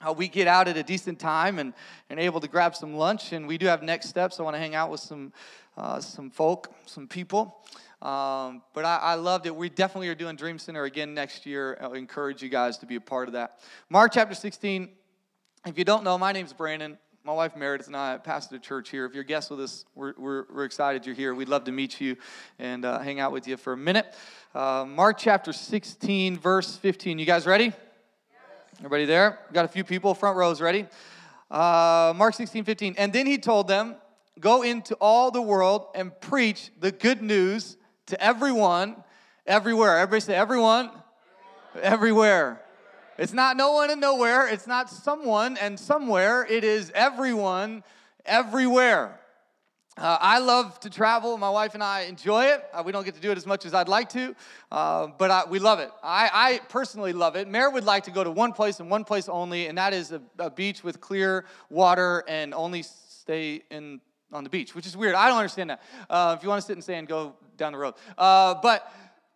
uh, 0.05 0.13
we 0.13 0.27
get 0.27 0.47
out 0.47 0.67
at 0.67 0.77
a 0.77 0.83
decent 0.83 1.19
time 1.19 1.59
and, 1.59 1.73
and 2.09 2.19
able 2.19 2.39
to 2.39 2.47
grab 2.47 2.75
some 2.75 2.95
lunch. 2.95 3.33
And 3.33 3.47
we 3.47 3.57
do 3.57 3.67
have 3.67 3.83
next 3.83 4.09
steps. 4.09 4.39
I 4.39 4.43
want 4.43 4.55
to 4.55 4.59
hang 4.59 4.75
out 4.75 4.89
with 4.89 4.99
some, 4.99 5.31
uh, 5.77 5.99
some 5.99 6.29
folk, 6.29 6.73
some 6.85 7.07
people. 7.07 7.57
Um, 8.01 8.63
but 8.73 8.83
I, 8.83 8.97
I, 8.97 9.13
loved 9.13 9.45
it. 9.45 9.55
We 9.55 9.69
definitely 9.69 10.09
are 10.09 10.15
doing 10.15 10.35
Dream 10.35 10.57
Center 10.57 10.85
again 10.85 11.13
next 11.13 11.45
year. 11.45 11.77
I 11.79 11.95
encourage 11.95 12.41
you 12.41 12.49
guys 12.49 12.79
to 12.79 12.87
be 12.87 12.95
a 12.95 13.01
part 13.01 13.27
of 13.27 13.33
that. 13.33 13.59
Mark 13.89 14.11
chapter 14.13 14.33
16. 14.33 14.89
If 15.67 15.77
you 15.77 15.83
don't 15.83 16.03
know, 16.03 16.17
my 16.17 16.31
name's 16.31 16.51
Brandon. 16.51 16.97
My 17.23 17.33
wife 17.33 17.55
Meredith 17.55 17.85
and 17.85 17.95
I 17.95 18.17
pastor 18.17 18.55
the 18.55 18.59
church 18.59 18.89
here. 18.89 19.05
If 19.05 19.13
you're 19.13 19.23
guests 19.23 19.51
with 19.51 19.61
us, 19.61 19.85
we're, 19.93 20.15
we're, 20.17 20.45
we're 20.51 20.65
excited 20.65 21.05
you're 21.05 21.13
here. 21.13 21.35
We'd 21.35 21.49
love 21.49 21.65
to 21.65 21.71
meet 21.71 22.01
you 22.01 22.17
and 22.57 22.83
uh, 22.83 22.97
hang 22.97 23.19
out 23.19 23.31
with 23.31 23.47
you 23.47 23.57
for 23.57 23.73
a 23.73 23.77
minute. 23.77 24.15
Uh, 24.55 24.85
Mark 24.87 25.19
chapter 25.19 25.53
16, 25.53 26.39
verse 26.39 26.75
15. 26.77 27.19
You 27.19 27.25
guys 27.27 27.45
ready? 27.45 27.71
Everybody 28.79 29.05
there? 29.05 29.39
Got 29.53 29.65
a 29.65 29.67
few 29.67 29.83
people, 29.83 30.13
front 30.15 30.37
rows 30.37 30.61
ready? 30.61 30.87
Uh, 31.49 32.13
Mark 32.15 32.33
16, 32.33 32.63
15. 32.63 32.95
And 32.97 33.13
then 33.13 33.25
he 33.25 33.37
told 33.37 33.67
them, 33.67 33.95
Go 34.39 34.63
into 34.63 34.95
all 34.95 35.29
the 35.29 35.41
world 35.41 35.87
and 35.93 36.19
preach 36.19 36.71
the 36.79 36.91
good 36.91 37.21
news 37.21 37.77
to 38.07 38.21
everyone, 38.21 38.95
everywhere. 39.45 39.97
Everybody 39.97 40.21
say, 40.21 40.35
everyone, 40.35 40.89
everywhere. 41.81 42.61
It's 43.17 43.33
not 43.33 43.55
no 43.55 43.73
one 43.73 43.91
and 43.91 44.01
nowhere. 44.01 44.47
It's 44.47 44.65
not 44.65 44.89
someone 44.89 45.57
and 45.57 45.79
somewhere. 45.79 46.45
It 46.49 46.63
is 46.63 46.91
everyone, 46.95 47.83
everywhere. 48.25 49.20
Uh, 49.97 50.17
I 50.21 50.39
love 50.39 50.79
to 50.79 50.89
travel. 50.89 51.37
My 51.37 51.49
wife 51.49 51.73
and 51.73 51.83
I 51.83 52.03
enjoy 52.03 52.45
it. 52.45 52.63
Uh, 52.73 52.81
we 52.85 52.93
don't 52.93 53.03
get 53.03 53.15
to 53.15 53.19
do 53.19 53.29
it 53.29 53.37
as 53.37 53.45
much 53.45 53.65
as 53.65 53.73
I'd 53.73 53.89
like 53.89 54.07
to, 54.09 54.33
uh, 54.71 55.07
but 55.17 55.29
I, 55.29 55.43
we 55.49 55.59
love 55.59 55.79
it. 55.79 55.91
I, 56.01 56.29
I, 56.33 56.59
personally 56.69 57.11
love 57.11 57.35
it. 57.35 57.49
Mare 57.49 57.69
would 57.69 57.83
like 57.83 58.05
to 58.05 58.11
go 58.11 58.23
to 58.23 58.31
one 58.31 58.53
place 58.53 58.79
and 58.79 58.89
one 58.89 59.03
place 59.03 59.27
only, 59.27 59.67
and 59.67 59.77
that 59.77 59.93
is 59.93 60.13
a, 60.13 60.21
a 60.39 60.49
beach 60.49 60.81
with 60.81 61.01
clear 61.01 61.43
water 61.69 62.23
and 62.29 62.53
only 62.53 62.83
stay 62.83 63.63
in 63.69 63.99
on 64.31 64.45
the 64.45 64.49
beach, 64.49 64.73
which 64.73 64.85
is 64.85 64.95
weird. 64.95 65.13
I 65.13 65.27
don't 65.27 65.37
understand 65.37 65.71
that. 65.71 65.81
Uh, 66.09 66.35
if 66.37 66.43
you 66.43 66.47
want 66.47 66.61
to 66.61 66.65
sit 66.65 66.77
in 66.77 66.81
sand, 66.81 67.09
go 67.09 67.35
down 67.57 67.73
the 67.73 67.77
road. 67.77 67.95
Uh, 68.17 68.55
but 68.61 68.89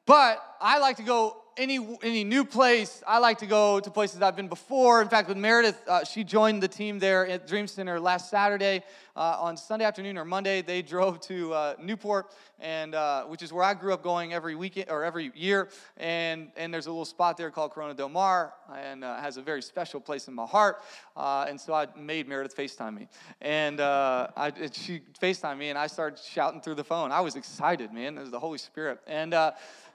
but 0.06 0.41
I 0.62 0.80
like 0.80 0.96
to 0.98 1.04
go 1.04 1.36
any 1.58 1.80
any 2.04 2.24
new 2.24 2.44
place. 2.44 3.04
I 3.08 3.20
like 3.20 3.38
to 3.39 3.46
go 3.46 3.80
to 3.80 3.89
places 3.89 4.22
I've 4.22 4.36
been 4.36 4.48
before. 4.48 5.02
In 5.02 5.10
fact, 5.10 5.28
with 5.28 5.38
Meredith, 5.38 5.82
uh, 5.88 6.04
she 6.04 6.24
joined 6.24 6.62
the 6.62 6.68
team 6.68 7.00
there 7.00 7.26
at 7.28 7.48
Dream 7.48 7.68
Center 7.68 8.00
last 8.00 8.30
Saturday. 8.30 8.84
Uh, 9.15 9.38
on 9.39 9.56
Sunday 9.56 9.86
afternoon 9.86 10.18
or 10.18 10.26
Monday, 10.26 10.62
they 10.62 10.82
drove 10.82 11.22
to 11.22 11.54
uh, 11.54 11.76
Newport, 11.82 12.34
and 12.60 12.94
uh, 12.94 13.24
which 13.24 13.41
is 13.41 13.54
where 13.54 13.63
I 13.63 13.74
grew 13.74 13.94
up 13.94 14.04
going 14.04 14.34
every 14.34 14.56
weekend 14.56 14.89
or 14.89 15.06
every 15.06 15.32
year. 15.34 15.70
And 15.96 16.52
and 16.58 16.74
there's 16.74 16.88
a 16.88 16.91
little 16.91 17.06
spot 17.06 17.38
there 17.38 17.50
called 17.50 17.72
Corona 17.72 17.94
Del 17.94 18.10
Mar, 18.10 18.54
and 18.74 19.06
uh, 19.06 19.22
has 19.22 19.38
a 19.38 19.41
very 19.41 19.62
special 19.62 20.02
place 20.02 20.28
in 20.28 20.34
my 20.34 20.46
heart. 20.46 20.82
Uh, 21.15 21.46
and 21.48 21.60
so 21.60 21.74
I 21.74 21.88
made 21.98 22.28
Meredith 22.28 22.58
Facetime 22.58 22.98
me, 22.98 23.08
and 23.39 23.80
I, 23.80 24.52
she 24.74 25.02
Facetime 25.22 25.58
me, 25.58 25.70
and 25.70 25.80
I 25.80 25.88
started 25.88 26.20
shouting 26.20 26.60
through 26.60 26.76
the 26.76 26.84
phone. 26.84 27.13
I 27.13 27.22
was 27.22 27.38
excited, 27.38 27.94
man. 27.94 28.18
It 28.18 28.22
was 28.22 28.32
the 28.32 28.39
Holy 28.39 28.58
Spirit, 28.58 29.00
and 29.08 29.34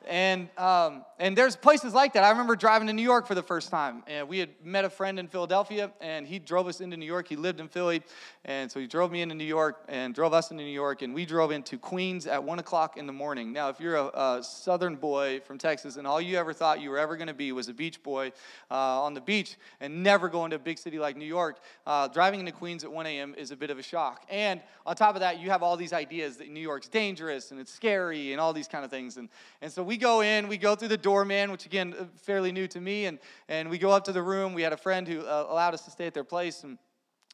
and 0.09 0.49
um, 0.59 1.05
and 1.18 1.37
there's 1.37 1.50
places 1.57 1.95
like 1.95 2.13
that. 2.15 2.25
I 2.25 2.31
remember 2.31 2.57
driving 2.57 2.87
to 2.89 2.93
New 2.93 3.03
York 3.03 3.27
for 3.27 3.35
the 3.35 3.43
first 3.43 3.71
time, 3.71 4.03
and 4.07 4.29
we 4.29 4.39
had 4.39 4.51
met 4.63 4.85
a 4.85 4.91
friend 4.91 5.19
in 5.19 5.29
Philadelphia, 5.29 5.93
and 6.01 6.27
he 6.27 6.39
drove 6.39 6.67
us 6.67 6.81
into 6.81 6.97
New 6.97 7.07
York. 7.07 7.29
He 7.29 7.37
lived 7.37 7.61
in 7.61 7.69
Philly, 7.69 8.03
and 8.45 8.71
so 8.71 8.81
he 8.81 8.87
drove 8.87 9.11
me 9.11 9.23
into 9.23 9.35
New 9.35 9.45
York 9.45 9.85
and 9.89 10.15
drove 10.15 10.35
us 10.35 10.51
into 10.51 10.63
New 10.63 10.71
York, 10.71 11.03
and 11.03 11.15
we 11.15 11.25
drove 11.25 11.51
into 11.51 11.79
Queens 11.79 12.27
at 12.27 12.43
one 12.43 12.59
o'clock 12.59 12.97
in 12.97 13.07
the 13.07 13.13
morning. 13.13 13.53
Now, 13.53 13.69
if 13.69 13.81
you're 13.81 13.97
a, 13.97 14.07
a 14.07 14.43
Southern 14.43 14.97
boy 14.97 15.41
from 15.41 15.57
Texas, 15.57 15.97
and 15.97 16.07
all 16.07 16.21
you 16.21 16.37
ever 16.37 16.53
thought 16.53 16.81
you 16.81 16.91
were 16.91 16.99
ever 16.99 17.17
going 17.17 17.29
to 17.29 17.35
be 17.35 17.53
was 17.53 17.69
a 17.69 17.75
beach 17.75 18.03
boy 18.03 18.33
uh, 18.71 19.03
on 19.03 19.15
the 19.15 19.21
beach, 19.21 19.57
and 19.81 20.03
never 20.03 20.29
going 20.29 20.51
to 20.51 20.57
a 20.57 20.59
big 20.59 20.79
city 20.79 20.99
like 20.99 21.17
New 21.17 21.25
York, 21.25 21.61
uh, 21.87 22.09
driving 22.09 22.41
into 22.41 22.53
Queens 22.53 22.85
at 22.85 22.93
1 22.93 23.07
a.m. 23.07 23.35
is 23.39 23.51
a 23.51 23.57
bit 23.57 23.71
of 23.71 23.79
a 23.79 23.83
shock. 23.83 24.27
And 24.29 24.61
on 24.85 24.97
top 24.97 25.15
of 25.15 25.21
that, 25.21 25.41
you 25.41 25.49
have 25.51 25.63
all 25.63 25.77
these 25.77 25.93
ideas 25.93 26.37
that 26.37 26.49
New 26.51 26.61
York's 26.61 26.89
dangerous 26.89 27.51
and 27.51 27.59
it's 27.59 27.73
scary 27.73 28.33
and 28.33 28.41
all 28.41 28.53
these 28.53 28.69
kind 28.69 28.85
of 28.85 28.91
things, 28.91 29.17
and 29.17 29.29
and 29.63 29.73
so 29.73 29.83
we 29.83 29.97
go 29.97 30.21
in, 30.21 30.49
we 30.49 30.59
go 30.59 30.75
through 30.75 30.89
the 30.89 30.97
doorman, 30.97 31.39
which 31.48 31.64
again, 31.64 31.94
uh, 31.96 32.07
fairly 32.16 32.50
new 32.50 32.66
to 32.66 32.81
me, 32.81 33.07
and, 33.07 33.20
and 33.48 33.70
we 33.70 33.79
go 33.79 33.90
up 33.90 34.03
to 34.07 34.12
the 34.12 34.22
room. 34.22 34.53
We 34.53 34.62
had 34.62 34.72
a 34.72 34.76
friend 34.76 35.07
who 35.07 35.20
uh, 35.20 35.46
allowed 35.48 35.74
us 35.74 35.85
to 35.85 35.90
stay 35.92 36.09
at 36.09 36.14
their 36.14 36.24
place, 36.24 36.64
and 36.64 36.76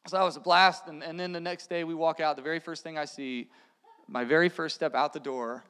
so 0.05 0.17
that 0.17 0.23
was 0.23 0.37
a 0.37 0.39
blast. 0.39 0.87
And, 0.87 1.03
and 1.03 1.19
then 1.19 1.31
the 1.31 1.41
next 1.41 1.67
day 1.67 1.83
we 1.83 1.95
walk 1.95 2.19
out, 2.19 2.35
the 2.35 2.43
very 2.43 2.59
first 2.59 2.83
thing 2.83 2.97
I 2.97 3.05
see, 3.05 3.49
my 4.07 4.23
very 4.23 4.49
first 4.49 4.75
step 4.75 4.93
out 4.93 5.13
the 5.13 5.19
door, 5.19 5.63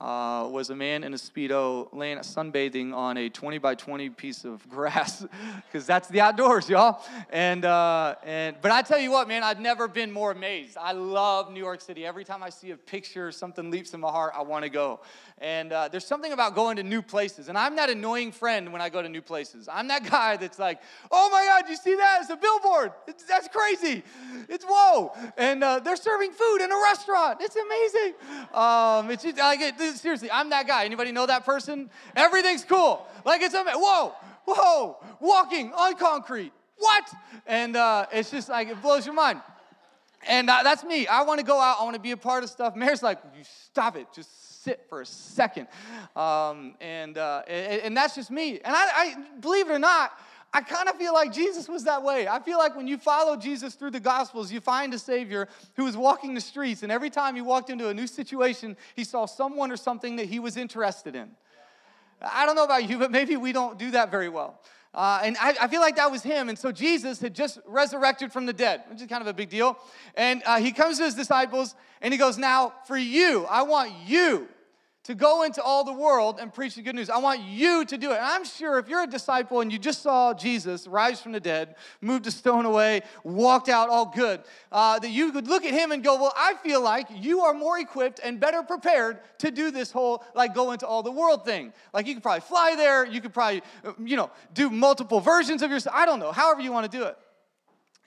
uh, 0.00 0.48
was 0.50 0.70
a 0.70 0.74
man 0.74 1.04
in 1.04 1.12
a 1.12 1.16
Speedo 1.16 1.88
laying 1.92 2.16
sunbathing 2.18 2.94
on 2.94 3.18
a 3.18 3.28
20 3.28 3.58
by 3.58 3.74
20 3.74 4.08
piece 4.10 4.44
of 4.44 4.66
grass, 4.68 5.26
because 5.66 5.86
that's 5.86 6.08
the 6.08 6.20
outdoors, 6.20 6.68
y'all. 6.70 7.04
And, 7.30 7.64
uh, 7.64 8.14
and, 8.24 8.56
but 8.62 8.72
I 8.72 8.80
tell 8.80 8.98
you 8.98 9.10
what, 9.10 9.28
man, 9.28 9.42
I've 9.42 9.60
never 9.60 9.88
been 9.88 10.10
more 10.10 10.32
amazed. 10.32 10.78
I 10.78 10.92
love 10.92 11.52
New 11.52 11.60
York 11.60 11.82
City. 11.82 12.06
Every 12.06 12.24
time 12.24 12.42
I 12.42 12.48
see 12.48 12.70
a 12.70 12.76
picture, 12.76 13.30
something 13.30 13.70
leaps 13.70 13.92
in 13.92 14.00
my 14.00 14.10
heart, 14.10 14.32
I 14.34 14.42
want 14.42 14.64
to 14.64 14.70
go. 14.70 15.00
And 15.36 15.72
uh, 15.72 15.88
there's 15.88 16.06
something 16.06 16.32
about 16.32 16.54
going 16.54 16.76
to 16.76 16.82
new 16.82 17.00
places. 17.00 17.48
And 17.48 17.56
I'm 17.56 17.76
that 17.76 17.88
annoying 17.88 18.30
friend 18.30 18.72
when 18.72 18.82
I 18.82 18.90
go 18.90 19.00
to 19.00 19.08
new 19.08 19.22
places. 19.22 19.68
I'm 19.70 19.88
that 19.88 20.04
guy 20.10 20.36
that's 20.36 20.58
like, 20.58 20.80
oh 21.10 21.28
my 21.30 21.44
God, 21.44 21.68
you 21.68 21.76
see 21.76 21.96
that? 21.96 22.20
It's 22.22 22.30
a 22.30 22.36
billboard. 22.36 22.92
It's, 23.06 23.24
that's 23.24 23.48
crazy. 23.48 24.02
It's 24.48 24.64
whoa. 24.68 25.12
And 25.36 25.64
uh, 25.64 25.80
they're 25.80 25.96
serving 25.96 26.32
food 26.32 26.58
in 26.62 26.70
a 26.70 26.76
restaurant. 26.84 27.40
It's 27.40 27.56
amazing. 27.56 28.14
Um, 28.52 29.10
it's 29.10 29.22
just, 29.22 29.38
like, 29.38 29.60
it, 29.60 29.78
seriously, 29.96 30.30
I'm 30.30 30.50
that 30.50 30.66
guy. 30.66 30.84
Anybody 30.84 31.12
know 31.12 31.26
that 31.26 31.44
person? 31.44 31.90
Everything's 32.16 32.64
cool. 32.64 33.06
Like 33.24 33.42
it's 33.42 33.54
amazing. 33.54 33.80
Whoa, 33.80 34.12
whoa, 34.44 34.96
walking 35.20 35.72
on 35.72 35.96
concrete. 35.96 36.52
What? 36.76 37.12
And 37.46 37.76
uh, 37.76 38.06
it's 38.12 38.30
just 38.30 38.48
like, 38.48 38.68
it 38.68 38.80
blows 38.80 39.04
your 39.04 39.14
mind. 39.14 39.40
And 40.26 40.50
uh, 40.50 40.62
that's 40.62 40.84
me. 40.84 41.06
I 41.06 41.22
want 41.22 41.40
to 41.40 41.46
go 41.46 41.58
out. 41.58 41.78
I 41.80 41.84
want 41.84 41.94
to 41.94 42.00
be 42.00 42.10
a 42.10 42.16
part 42.16 42.42
of 42.42 42.50
stuff. 42.50 42.76
Mary's 42.76 43.02
like, 43.02 43.18
you 43.36 43.42
stop 43.44 43.96
it. 43.96 44.06
Just 44.14 44.62
sit 44.62 44.84
for 44.88 45.00
a 45.00 45.06
second. 45.06 45.66
Um, 46.14 46.74
and, 46.80 47.16
uh, 47.16 47.42
and, 47.46 47.82
and, 47.82 47.96
that's 47.96 48.14
just 48.14 48.30
me. 48.30 48.60
And 48.62 48.74
I, 48.76 48.88
I 48.94 49.14
believe 49.40 49.70
it 49.70 49.72
or 49.72 49.78
not, 49.78 50.12
I 50.52 50.62
kind 50.62 50.88
of 50.88 50.96
feel 50.96 51.14
like 51.14 51.32
Jesus 51.32 51.68
was 51.68 51.84
that 51.84 52.02
way. 52.02 52.26
I 52.26 52.40
feel 52.40 52.58
like 52.58 52.76
when 52.76 52.88
you 52.88 52.98
follow 52.98 53.36
Jesus 53.36 53.74
through 53.74 53.92
the 53.92 54.00
Gospels, 54.00 54.50
you 54.50 54.60
find 54.60 54.92
a 54.92 54.98
Savior 54.98 55.48
who 55.76 55.84
was 55.84 55.96
walking 55.96 56.34
the 56.34 56.40
streets, 56.40 56.82
and 56.82 56.90
every 56.90 57.10
time 57.10 57.36
he 57.36 57.40
walked 57.40 57.70
into 57.70 57.88
a 57.88 57.94
new 57.94 58.08
situation, 58.08 58.76
he 58.96 59.04
saw 59.04 59.26
someone 59.26 59.70
or 59.70 59.76
something 59.76 60.16
that 60.16 60.26
he 60.26 60.40
was 60.40 60.56
interested 60.56 61.14
in. 61.14 61.30
I 62.20 62.46
don't 62.46 62.56
know 62.56 62.64
about 62.64 62.88
you, 62.88 62.98
but 62.98 63.10
maybe 63.10 63.36
we 63.36 63.52
don't 63.52 63.78
do 63.78 63.92
that 63.92 64.10
very 64.10 64.28
well. 64.28 64.60
Uh, 64.92 65.20
and 65.22 65.36
I, 65.40 65.54
I, 65.62 65.68
feel 65.68 65.80
like 65.80 65.96
that 65.96 66.10
was 66.10 66.22
him. 66.22 66.48
And 66.48 66.58
so 66.58 66.72
Jesus 66.72 67.20
had 67.20 67.32
just 67.32 67.60
resurrected 67.64 68.32
from 68.32 68.44
the 68.44 68.52
dead, 68.52 68.82
which 68.90 69.00
is 69.00 69.06
kind 69.06 69.22
of 69.22 69.28
a 69.28 69.32
big 69.32 69.48
deal. 69.48 69.78
And 70.16 70.42
uh, 70.44 70.58
he 70.58 70.72
comes 70.72 70.98
to 70.98 71.04
his 71.04 71.14
disciples 71.14 71.76
and 72.02 72.12
he 72.12 72.18
goes, 72.18 72.36
Now, 72.36 72.74
for 72.86 72.96
you, 72.96 73.46
I 73.48 73.62
want 73.62 73.92
you 74.04 74.48
to 75.04 75.14
go 75.14 75.44
into 75.44 75.62
all 75.62 75.82
the 75.82 75.92
world 75.92 76.38
and 76.40 76.52
preach 76.52 76.74
the 76.74 76.82
good 76.82 76.94
news. 76.94 77.08
I 77.08 77.18
want 77.18 77.40
you 77.40 77.86
to 77.86 77.96
do 77.96 78.10
it. 78.10 78.16
And 78.16 78.24
I'm 78.24 78.44
sure 78.44 78.78
if 78.78 78.86
you're 78.86 79.02
a 79.02 79.06
disciple 79.06 79.62
and 79.62 79.72
you 79.72 79.78
just 79.78 80.02
saw 80.02 80.34
Jesus 80.34 80.86
rise 80.86 81.22
from 81.22 81.32
the 81.32 81.40
dead, 81.40 81.76
moved 82.02 82.26
a 82.26 82.30
stone 82.30 82.66
away, 82.66 83.00
walked 83.24 83.70
out 83.70 83.88
all 83.88 84.12
good, 84.14 84.42
uh, 84.70 84.98
that 84.98 85.10
you 85.10 85.32
could 85.32 85.48
look 85.48 85.64
at 85.64 85.72
him 85.72 85.90
and 85.90 86.04
go, 86.04 86.20
Well, 86.20 86.34
I 86.36 86.54
feel 86.62 86.82
like 86.82 87.06
you 87.14 87.40
are 87.40 87.54
more 87.54 87.78
equipped 87.78 88.20
and 88.22 88.38
better 88.38 88.62
prepared 88.62 89.20
to 89.38 89.50
do 89.50 89.70
this 89.70 89.90
whole, 89.90 90.22
like, 90.34 90.54
go 90.54 90.72
into 90.72 90.86
all 90.86 91.02
the 91.02 91.12
world 91.12 91.46
thing. 91.46 91.72
Like, 91.94 92.06
you 92.06 92.12
could 92.14 92.22
probably 92.22 92.42
fly 92.42 92.74
there, 92.76 93.06
you 93.06 93.22
could 93.22 93.32
probably, 93.32 93.62
uh, 93.84 93.92
you 94.04 94.16
know, 94.16 94.30
do 94.52 94.68
multiple 94.68 95.20
versions 95.20 95.62
of 95.62 95.70
yourself. 95.70 95.96
I 95.96 96.04
don't 96.04 96.20
know, 96.20 96.32
however 96.32 96.60
you 96.60 96.72
want 96.72 96.90
to 96.90 96.98
do 96.98 97.04
it. 97.04 97.16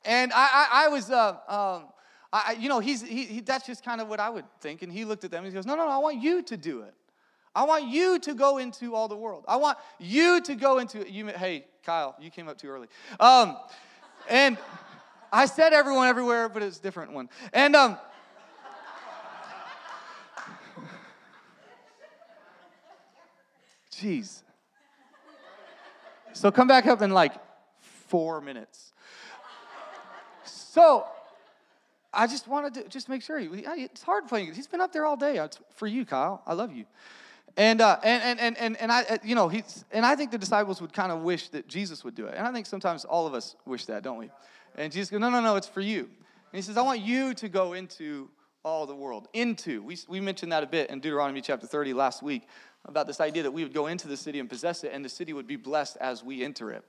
And 0.06 0.32
I, 0.34 0.68
I, 0.72 0.86
I 0.86 0.88
was, 0.90 1.10
uh, 1.10 1.38
um, 1.48 1.93
I, 2.34 2.58
you 2.60 2.68
know, 2.68 2.80
he's, 2.80 3.04
he, 3.04 3.26
he, 3.26 3.42
that's 3.42 3.68
just 3.68 3.86
kind 3.86 4.02
of 4.02 4.10
what 4.10 4.20
I 4.20 4.28
would 4.28 4.46
think. 4.60 4.82
And 4.82 4.92
he 4.92 5.06
looked 5.06 5.24
at 5.24 5.30
them 5.30 5.44
and 5.44 5.54
he 5.54 5.56
goes, 5.56 5.68
No, 5.68 5.76
no, 5.76 5.86
no, 5.86 5.92
I 5.92 6.00
want 6.00 6.20
you 6.20 6.42
to 6.42 6.58
do 6.58 6.82
it. 6.82 6.96
I 7.56 7.64
want 7.64 7.88
you 7.88 8.18
to 8.18 8.34
go 8.34 8.58
into 8.58 8.96
all 8.96 9.08
the 9.08 9.16
world. 9.16 9.46
I 9.48 9.58
want 9.58 9.78
you 10.00 10.42
to 10.42 10.56
go 10.56 10.80
into 10.80 11.08
you. 11.08 11.28
Hey, 11.28 11.66
Kyle, 11.86 12.16
you 12.20 12.32
came 12.32 12.48
up 12.48 12.58
too 12.58 12.70
early. 12.70 12.88
Um, 13.20 13.56
and 14.28 14.58
I 15.32 15.46
said 15.46 15.74
everyone 15.74 16.08
everywhere, 16.08 16.50
but 16.50 16.64
it's 16.64 16.80
a 16.80 16.82
different 16.82 17.14
one. 17.14 17.30
And 17.54 17.76
um, 17.76 17.98
jeez. 23.92 24.42
So 26.34 26.52
come 26.52 26.68
back 26.68 26.88
up 26.88 27.04
in 27.04 27.12
like 27.12 27.34
four 27.78 28.42
minutes. 28.42 28.92
So 30.46 31.06
I 32.14 32.28
just 32.28 32.48
wanted 32.48 32.74
to 32.76 32.90
just 32.90 33.10
make 33.10 33.22
sure. 33.22 33.40
It's 33.42 34.04
hard 34.04 34.28
playing. 34.28 34.54
He's 34.54 34.68
been 34.68 34.82
up 34.82 34.94
there 34.94 35.06
all 35.06 35.18
day. 35.18 35.38
It's 35.38 35.60
for 35.76 35.88
you, 35.88 36.06
Kyle. 36.06 36.42
I 36.46 36.54
love 36.54 36.72
you. 36.72 36.86
And, 37.56 37.82
uh, 37.82 37.98
and, 38.04 38.40
and, 38.40 38.58
and, 38.58 38.78
and 38.78 38.92
I, 38.92 39.04
uh, 39.04 39.18
you 39.24 39.36
know, 39.36 39.48
he's, 39.48 39.86
and 39.92 40.06
I 40.06 40.16
think 40.16 40.32
the 40.32 40.40
disciples 40.40 40.82
would 40.82 40.92
kind 40.92 41.12
of 41.12 41.22
wish 41.22 41.50
that 41.50 41.68
Jesus 41.68 42.04
would 42.04 42.16
do 42.16 42.26
it. 42.26 42.34
And 42.36 42.48
I 42.48 42.52
think 42.52 42.66
sometimes 42.66 43.06
all 43.06 43.28
of 43.28 43.36
us 43.36 43.56
wish 43.66 43.86
that, 43.86 44.02
don't 44.02 44.18
we? 44.18 44.32
And 44.76 44.92
Jesus 44.92 45.12
goes, 45.12 45.20
no, 45.20 45.30
no, 45.30 45.40
no, 45.40 45.56
it's 45.56 45.68
for 45.68 45.82
you. 45.82 46.00
And 46.00 46.10
he 46.52 46.62
says, 46.62 46.78
I 46.78 46.82
want 46.82 47.02
you 47.02 47.34
to 47.36 47.50
go 47.50 47.74
into 47.74 48.30
all 48.64 48.88
the 48.88 48.96
world. 48.96 49.28
Into. 49.34 49.84
We, 49.84 49.98
we 50.08 50.20
mentioned 50.20 50.52
that 50.52 50.64
a 50.64 50.68
bit 50.68 50.90
in 50.90 51.00
Deuteronomy 51.00 51.42
chapter 51.42 51.68
30 51.68 51.94
last 51.94 52.24
week 52.24 52.48
about 52.86 53.06
this 53.08 53.22
idea 53.22 53.44
that 53.44 53.52
we 53.52 53.64
would 53.64 53.74
go 53.74 53.88
into 53.88 54.08
the 54.08 54.18
city 54.18 54.40
and 54.40 54.50
possess 54.50 54.84
it, 54.84 54.92
and 54.94 55.06
the 55.06 55.10
city 55.10 55.32
would 55.32 55.48
be 55.48 55.56
blessed 55.56 55.98
as 56.02 56.24
we 56.24 56.44
enter 56.44 56.72
it. 56.72 56.84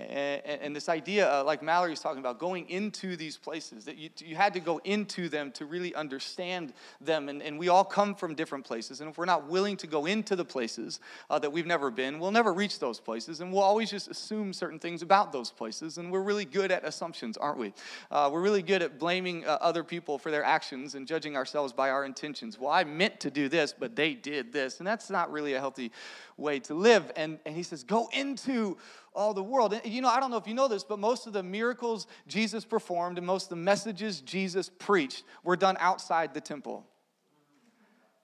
And, 0.00 0.62
and, 0.62 0.76
this 0.76 0.88
idea, 0.88 1.28
uh, 1.28 1.42
like 1.42 1.60
Mallory's 1.60 1.98
talking 1.98 2.20
about, 2.20 2.38
going 2.38 2.70
into 2.70 3.16
these 3.16 3.36
places, 3.36 3.84
that 3.86 3.98
you, 3.98 4.10
you 4.18 4.36
had 4.36 4.54
to 4.54 4.60
go 4.60 4.78
into 4.84 5.28
them 5.28 5.50
to 5.52 5.66
really 5.66 5.92
understand 5.92 6.72
them. 7.00 7.28
And, 7.28 7.42
and 7.42 7.58
we 7.58 7.68
all 7.68 7.84
come 7.84 8.14
from 8.14 8.36
different 8.36 8.64
places. 8.64 9.00
And 9.00 9.10
if 9.10 9.18
we're 9.18 9.24
not 9.24 9.48
willing 9.48 9.76
to 9.78 9.88
go 9.88 10.06
into 10.06 10.36
the 10.36 10.44
places 10.44 11.00
uh, 11.30 11.40
that 11.40 11.50
we've 11.50 11.66
never 11.66 11.90
been, 11.90 12.20
we'll 12.20 12.30
never 12.30 12.52
reach 12.52 12.78
those 12.78 13.00
places. 13.00 13.40
And 13.40 13.52
we'll 13.52 13.62
always 13.62 13.90
just 13.90 14.06
assume 14.06 14.52
certain 14.52 14.78
things 14.78 15.02
about 15.02 15.32
those 15.32 15.50
places. 15.50 15.98
And 15.98 16.12
we're 16.12 16.22
really 16.22 16.44
good 16.44 16.70
at 16.70 16.84
assumptions, 16.84 17.36
aren't 17.36 17.58
we? 17.58 17.72
Uh, 18.08 18.30
we're 18.32 18.40
really 18.40 18.62
good 18.62 18.82
at 18.82 19.00
blaming 19.00 19.44
uh, 19.46 19.58
other 19.60 19.82
people 19.82 20.16
for 20.16 20.30
their 20.30 20.44
actions 20.44 20.94
and 20.94 21.08
judging 21.08 21.36
ourselves 21.36 21.72
by 21.72 21.90
our 21.90 22.04
intentions. 22.04 22.56
Well, 22.56 22.70
I 22.70 22.84
meant 22.84 23.18
to 23.18 23.32
do 23.32 23.48
this, 23.48 23.74
but 23.76 23.96
they 23.96 24.14
did 24.14 24.52
this. 24.52 24.78
And 24.78 24.86
that's 24.86 25.10
not 25.10 25.32
really 25.32 25.54
a 25.54 25.58
healthy 25.58 25.90
way 26.36 26.60
to 26.60 26.74
live. 26.74 27.10
And, 27.16 27.40
and 27.44 27.56
he 27.56 27.64
says, 27.64 27.82
go 27.82 28.08
into 28.12 28.76
all 29.18 29.34
the 29.34 29.42
world. 29.42 29.72
And, 29.72 29.84
you 29.84 30.00
know, 30.00 30.08
I 30.08 30.20
don't 30.20 30.30
know 30.30 30.36
if 30.36 30.46
you 30.46 30.54
know 30.54 30.68
this, 30.68 30.84
but 30.84 30.98
most 30.98 31.26
of 31.26 31.32
the 31.32 31.42
miracles 31.42 32.06
Jesus 32.26 32.64
performed 32.64 33.18
and 33.18 33.26
most 33.26 33.44
of 33.44 33.50
the 33.50 33.56
messages 33.56 34.20
Jesus 34.20 34.70
preached 34.78 35.24
were 35.42 35.56
done 35.56 35.76
outside 35.80 36.32
the 36.32 36.40
temple. 36.40 36.86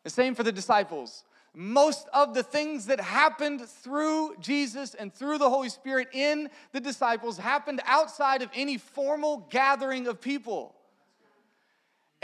The 0.05 0.11
same 0.11 0.35
for 0.35 0.45
the 0.45 0.53
disciples. 0.53 1.25
Most 1.53 2.09
of 2.13 2.35
the 2.35 2.43
things 2.43 2.87
that 2.87 3.01
happened 3.01 3.61
through 3.69 4.37
Jesus 4.41 4.95
and 4.95 5.13
through 5.13 5.39
the 5.39 5.51
Holy 5.51 5.69
Spirit 5.69 6.09
in 6.13 6.49
the 6.73 6.81
disciples 6.81 7.39
happened 7.39 7.81
outside 7.87 8.43
of 8.43 8.51
any 8.55 8.79
formal 8.79 9.47
gathering 9.51 10.07
of 10.07 10.21
people. 10.21 10.75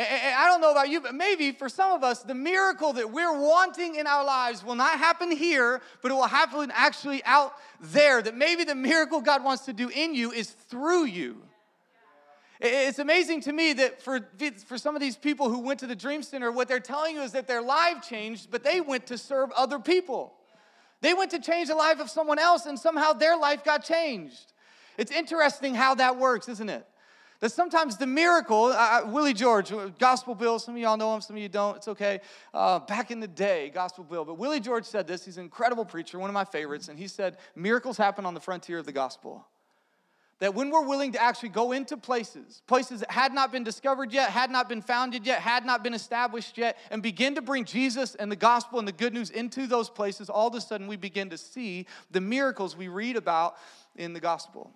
And 0.00 0.34
I 0.34 0.46
don't 0.46 0.62
know 0.62 0.70
about 0.70 0.88
you, 0.88 1.02
but 1.02 1.14
maybe 1.14 1.52
for 1.52 1.68
some 1.68 1.92
of 1.92 2.02
us, 2.02 2.22
the 2.22 2.34
miracle 2.34 2.94
that 2.94 3.10
we're 3.10 3.38
wanting 3.38 3.96
in 3.96 4.06
our 4.06 4.24
lives 4.24 4.64
will 4.64 4.74
not 4.74 4.98
happen 4.98 5.30
here, 5.30 5.82
but 6.00 6.10
it 6.10 6.14
will 6.14 6.26
happen 6.26 6.72
actually 6.74 7.22
out 7.24 7.52
there. 7.82 8.22
That 8.22 8.34
maybe 8.34 8.64
the 8.64 8.74
miracle 8.74 9.20
God 9.20 9.44
wants 9.44 9.66
to 9.66 9.74
do 9.74 9.90
in 9.90 10.14
you 10.14 10.32
is 10.32 10.48
through 10.48 11.04
you. 11.04 11.42
It's 12.60 12.98
amazing 12.98 13.42
to 13.42 13.52
me 13.52 13.74
that 13.74 14.00
for, 14.00 14.20
for 14.66 14.78
some 14.78 14.96
of 14.96 15.02
these 15.02 15.16
people 15.16 15.50
who 15.50 15.58
went 15.58 15.80
to 15.80 15.86
the 15.86 15.96
Dream 15.96 16.22
Center, 16.22 16.50
what 16.50 16.66
they're 16.66 16.80
telling 16.80 17.16
you 17.16 17.22
is 17.22 17.32
that 17.32 17.46
their 17.46 17.62
life 17.62 18.02
changed, 18.08 18.50
but 18.50 18.64
they 18.64 18.80
went 18.80 19.06
to 19.08 19.18
serve 19.18 19.50
other 19.52 19.78
people. 19.78 20.32
They 21.02 21.12
went 21.12 21.30
to 21.32 21.40
change 21.40 21.68
the 21.68 21.74
life 21.74 22.00
of 22.00 22.08
someone 22.08 22.38
else, 22.38 22.64
and 22.64 22.78
somehow 22.78 23.12
their 23.12 23.36
life 23.36 23.64
got 23.64 23.84
changed. 23.84 24.54
It's 24.96 25.12
interesting 25.12 25.74
how 25.74 25.94
that 25.96 26.18
works, 26.18 26.48
isn't 26.48 26.70
it? 26.70 26.86
That 27.40 27.52
sometimes 27.52 27.96
the 27.96 28.06
miracle, 28.06 28.74
Willie 29.06 29.32
George, 29.32 29.72
uh, 29.72 29.88
Gospel 29.98 30.34
Bill, 30.34 30.58
some 30.58 30.74
of 30.74 30.80
y'all 30.80 30.98
know 30.98 31.14
him, 31.14 31.22
some 31.22 31.36
of 31.36 31.42
you 31.42 31.48
don't, 31.48 31.76
it's 31.76 31.88
okay. 31.88 32.20
Uh, 32.52 32.80
back 32.80 33.10
in 33.10 33.18
the 33.18 33.28
day, 33.28 33.70
Gospel 33.70 34.04
Bill. 34.04 34.26
But 34.26 34.34
Willie 34.36 34.60
George 34.60 34.84
said 34.84 35.06
this, 35.06 35.24
he's 35.24 35.38
an 35.38 35.44
incredible 35.44 35.86
preacher, 35.86 36.18
one 36.18 36.28
of 36.28 36.34
my 36.34 36.44
favorites, 36.44 36.88
and 36.88 36.98
he 36.98 37.08
said, 37.08 37.38
Miracles 37.56 37.96
happen 37.96 38.26
on 38.26 38.34
the 38.34 38.40
frontier 38.40 38.78
of 38.78 38.84
the 38.84 38.92
gospel. 38.92 39.46
That 40.40 40.54
when 40.54 40.70
we're 40.70 40.86
willing 40.86 41.12
to 41.12 41.22
actually 41.22 41.50
go 41.50 41.72
into 41.72 41.96
places, 41.96 42.62
places 42.66 43.00
that 43.00 43.10
had 43.10 43.32
not 43.32 43.52
been 43.52 43.64
discovered 43.64 44.12
yet, 44.12 44.30
had 44.30 44.50
not 44.50 44.68
been 44.68 44.82
founded 44.82 45.26
yet, 45.26 45.40
had 45.40 45.64
not 45.64 45.82
been 45.82 45.94
established 45.94 46.58
yet, 46.58 46.78
and 46.90 47.02
begin 47.02 47.34
to 47.36 47.42
bring 47.42 47.64
Jesus 47.64 48.14
and 48.14 48.30
the 48.30 48.36
gospel 48.36 48.78
and 48.78 48.88
the 48.88 48.92
good 48.92 49.14
news 49.14 49.30
into 49.30 49.66
those 49.66 49.88
places, 49.88 50.28
all 50.28 50.48
of 50.48 50.54
a 50.54 50.60
sudden 50.60 50.86
we 50.86 50.96
begin 50.96 51.30
to 51.30 51.38
see 51.38 51.86
the 52.10 52.20
miracles 52.20 52.76
we 52.76 52.88
read 52.88 53.16
about 53.16 53.56
in 53.96 54.12
the 54.12 54.20
gospel. 54.20 54.70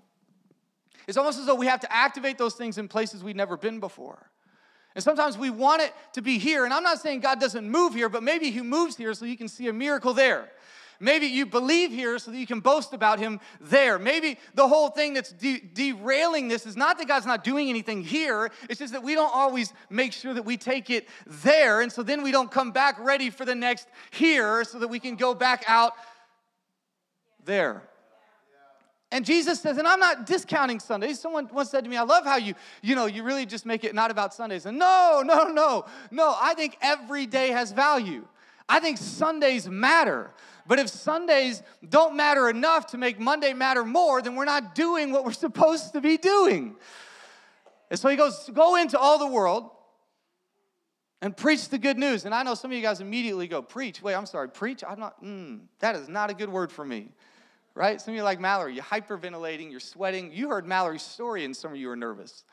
It's 1.06 1.16
almost 1.16 1.38
as 1.38 1.46
though 1.46 1.54
we 1.54 1.66
have 1.66 1.80
to 1.80 1.92
activate 1.92 2.38
those 2.38 2.54
things 2.54 2.78
in 2.78 2.88
places 2.88 3.22
we've 3.22 3.36
never 3.36 3.56
been 3.56 3.80
before. 3.80 4.30
And 4.94 5.02
sometimes 5.02 5.36
we 5.36 5.50
want 5.50 5.82
it 5.82 5.92
to 6.12 6.22
be 6.22 6.38
here. 6.38 6.64
And 6.64 6.72
I'm 6.72 6.82
not 6.82 7.00
saying 7.00 7.20
God 7.20 7.40
doesn't 7.40 7.68
move 7.68 7.94
here, 7.94 8.08
but 8.08 8.22
maybe 8.22 8.50
He 8.50 8.62
moves 8.62 8.96
here 8.96 9.12
so 9.14 9.24
you 9.24 9.36
can 9.36 9.48
see 9.48 9.68
a 9.68 9.72
miracle 9.72 10.14
there. 10.14 10.50
Maybe 11.00 11.26
you 11.26 11.44
believe 11.44 11.90
here 11.90 12.18
so 12.20 12.30
that 12.30 12.38
you 12.38 12.46
can 12.46 12.60
boast 12.60 12.92
about 12.92 13.18
Him 13.18 13.40
there. 13.60 13.98
Maybe 13.98 14.38
the 14.54 14.68
whole 14.68 14.90
thing 14.90 15.12
that's 15.12 15.32
de- 15.32 15.60
derailing 15.60 16.46
this 16.46 16.66
is 16.66 16.76
not 16.76 16.98
that 16.98 17.08
God's 17.08 17.26
not 17.26 17.42
doing 17.42 17.68
anything 17.68 18.04
here, 18.04 18.50
it's 18.70 18.78
just 18.78 18.92
that 18.92 19.02
we 19.02 19.14
don't 19.14 19.34
always 19.34 19.72
make 19.90 20.12
sure 20.12 20.32
that 20.32 20.44
we 20.44 20.56
take 20.56 20.90
it 20.90 21.08
there. 21.26 21.80
And 21.80 21.90
so 21.90 22.04
then 22.04 22.22
we 22.22 22.30
don't 22.30 22.50
come 22.50 22.70
back 22.70 22.96
ready 23.00 23.30
for 23.30 23.44
the 23.44 23.56
next 23.56 23.88
here 24.12 24.62
so 24.62 24.78
that 24.78 24.88
we 24.88 25.00
can 25.00 25.16
go 25.16 25.34
back 25.34 25.64
out 25.66 25.94
there. 27.44 27.82
And 29.14 29.24
Jesus 29.24 29.60
says, 29.60 29.78
and 29.78 29.86
I'm 29.86 30.00
not 30.00 30.26
discounting 30.26 30.80
Sundays. 30.80 31.20
Someone 31.20 31.48
once 31.52 31.70
said 31.70 31.84
to 31.84 31.88
me, 31.88 31.96
I 31.96 32.02
love 32.02 32.24
how 32.24 32.34
you, 32.34 32.54
you 32.82 32.96
know, 32.96 33.06
you 33.06 33.22
really 33.22 33.46
just 33.46 33.64
make 33.64 33.84
it 33.84 33.94
not 33.94 34.10
about 34.10 34.34
Sundays. 34.34 34.66
And 34.66 34.76
no, 34.76 35.22
no, 35.24 35.44
no, 35.44 35.84
no. 36.10 36.36
I 36.36 36.54
think 36.54 36.76
every 36.80 37.24
day 37.26 37.50
has 37.50 37.70
value. 37.70 38.26
I 38.68 38.80
think 38.80 38.98
Sundays 38.98 39.68
matter. 39.68 40.32
But 40.66 40.80
if 40.80 40.88
Sundays 40.88 41.62
don't 41.88 42.16
matter 42.16 42.50
enough 42.50 42.88
to 42.88 42.98
make 42.98 43.20
Monday 43.20 43.52
matter 43.52 43.84
more, 43.84 44.20
then 44.20 44.34
we're 44.34 44.46
not 44.46 44.74
doing 44.74 45.12
what 45.12 45.24
we're 45.24 45.30
supposed 45.46 45.92
to 45.92 46.00
be 46.00 46.16
doing. 46.16 46.74
And 47.90 48.00
so 48.00 48.08
he 48.08 48.16
goes, 48.16 48.50
Go 48.52 48.74
into 48.74 48.98
all 48.98 49.20
the 49.20 49.28
world 49.28 49.70
and 51.22 51.36
preach 51.36 51.68
the 51.68 51.78
good 51.78 51.98
news. 51.98 52.24
And 52.24 52.34
I 52.34 52.42
know 52.42 52.54
some 52.56 52.72
of 52.72 52.76
you 52.76 52.82
guys 52.82 53.00
immediately 53.00 53.46
go, 53.46 53.62
Preach. 53.62 54.02
Wait, 54.02 54.16
I'm 54.16 54.26
sorry, 54.26 54.48
preach? 54.48 54.82
I'm 54.82 54.98
not, 54.98 55.22
mm, 55.22 55.60
that 55.78 55.94
is 55.94 56.08
not 56.08 56.30
a 56.30 56.34
good 56.34 56.48
word 56.48 56.72
for 56.72 56.84
me 56.84 57.12
right? 57.74 58.00
Some 58.00 58.14
of 58.14 58.16
you 58.16 58.22
like 58.22 58.40
Mallory, 58.40 58.74
you're 58.74 58.84
hyperventilating, 58.84 59.70
you're 59.70 59.80
sweating. 59.80 60.32
You 60.32 60.48
heard 60.48 60.66
Mallory's 60.66 61.02
story 61.02 61.44
and 61.44 61.56
some 61.56 61.72
of 61.72 61.76
you 61.76 61.90
are 61.90 61.96
nervous, 61.96 62.44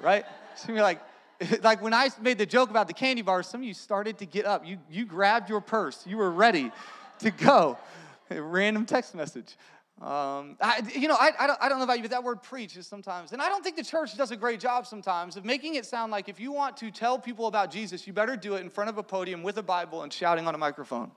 right? 0.00 0.24
Some 0.56 0.70
of 0.70 0.76
you 0.76 0.82
like, 0.82 1.00
like 1.62 1.82
when 1.82 1.94
I 1.94 2.08
made 2.20 2.38
the 2.38 2.46
joke 2.46 2.70
about 2.70 2.88
the 2.88 2.94
candy 2.94 3.22
bars, 3.22 3.46
some 3.46 3.60
of 3.60 3.66
you 3.66 3.74
started 3.74 4.18
to 4.18 4.26
get 4.26 4.46
up. 4.46 4.66
You, 4.66 4.78
you 4.90 5.06
grabbed 5.06 5.48
your 5.48 5.60
purse. 5.60 6.04
You 6.06 6.16
were 6.16 6.30
ready 6.30 6.72
to 7.20 7.30
go. 7.30 7.78
A 8.30 8.40
random 8.40 8.86
text 8.86 9.14
message. 9.14 9.56
Um, 10.00 10.56
I, 10.62 10.82
you 10.94 11.08
know, 11.08 11.16
I, 11.18 11.32
I, 11.38 11.46
don't, 11.46 11.58
I 11.60 11.68
don't 11.68 11.78
know 11.78 11.84
about 11.84 11.98
you, 11.98 12.02
but 12.02 12.12
that 12.12 12.24
word 12.24 12.42
preach 12.42 12.74
is 12.76 12.86
sometimes, 12.86 13.32
and 13.32 13.42
I 13.42 13.50
don't 13.50 13.62
think 13.62 13.76
the 13.76 13.84
church 13.84 14.16
does 14.16 14.30
a 14.30 14.36
great 14.36 14.58
job 14.58 14.86
sometimes 14.86 15.36
of 15.36 15.44
making 15.44 15.74
it 15.74 15.84
sound 15.84 16.10
like 16.10 16.28
if 16.30 16.40
you 16.40 16.52
want 16.52 16.78
to 16.78 16.90
tell 16.90 17.18
people 17.18 17.48
about 17.48 17.70
Jesus, 17.70 18.06
you 18.06 18.14
better 18.14 18.34
do 18.34 18.54
it 18.54 18.62
in 18.62 18.70
front 18.70 18.88
of 18.88 18.96
a 18.96 19.02
podium 19.02 19.42
with 19.42 19.58
a 19.58 19.62
Bible 19.62 20.02
and 20.02 20.10
shouting 20.10 20.46
on 20.46 20.54
a 20.54 20.58
microphone. 20.58 21.10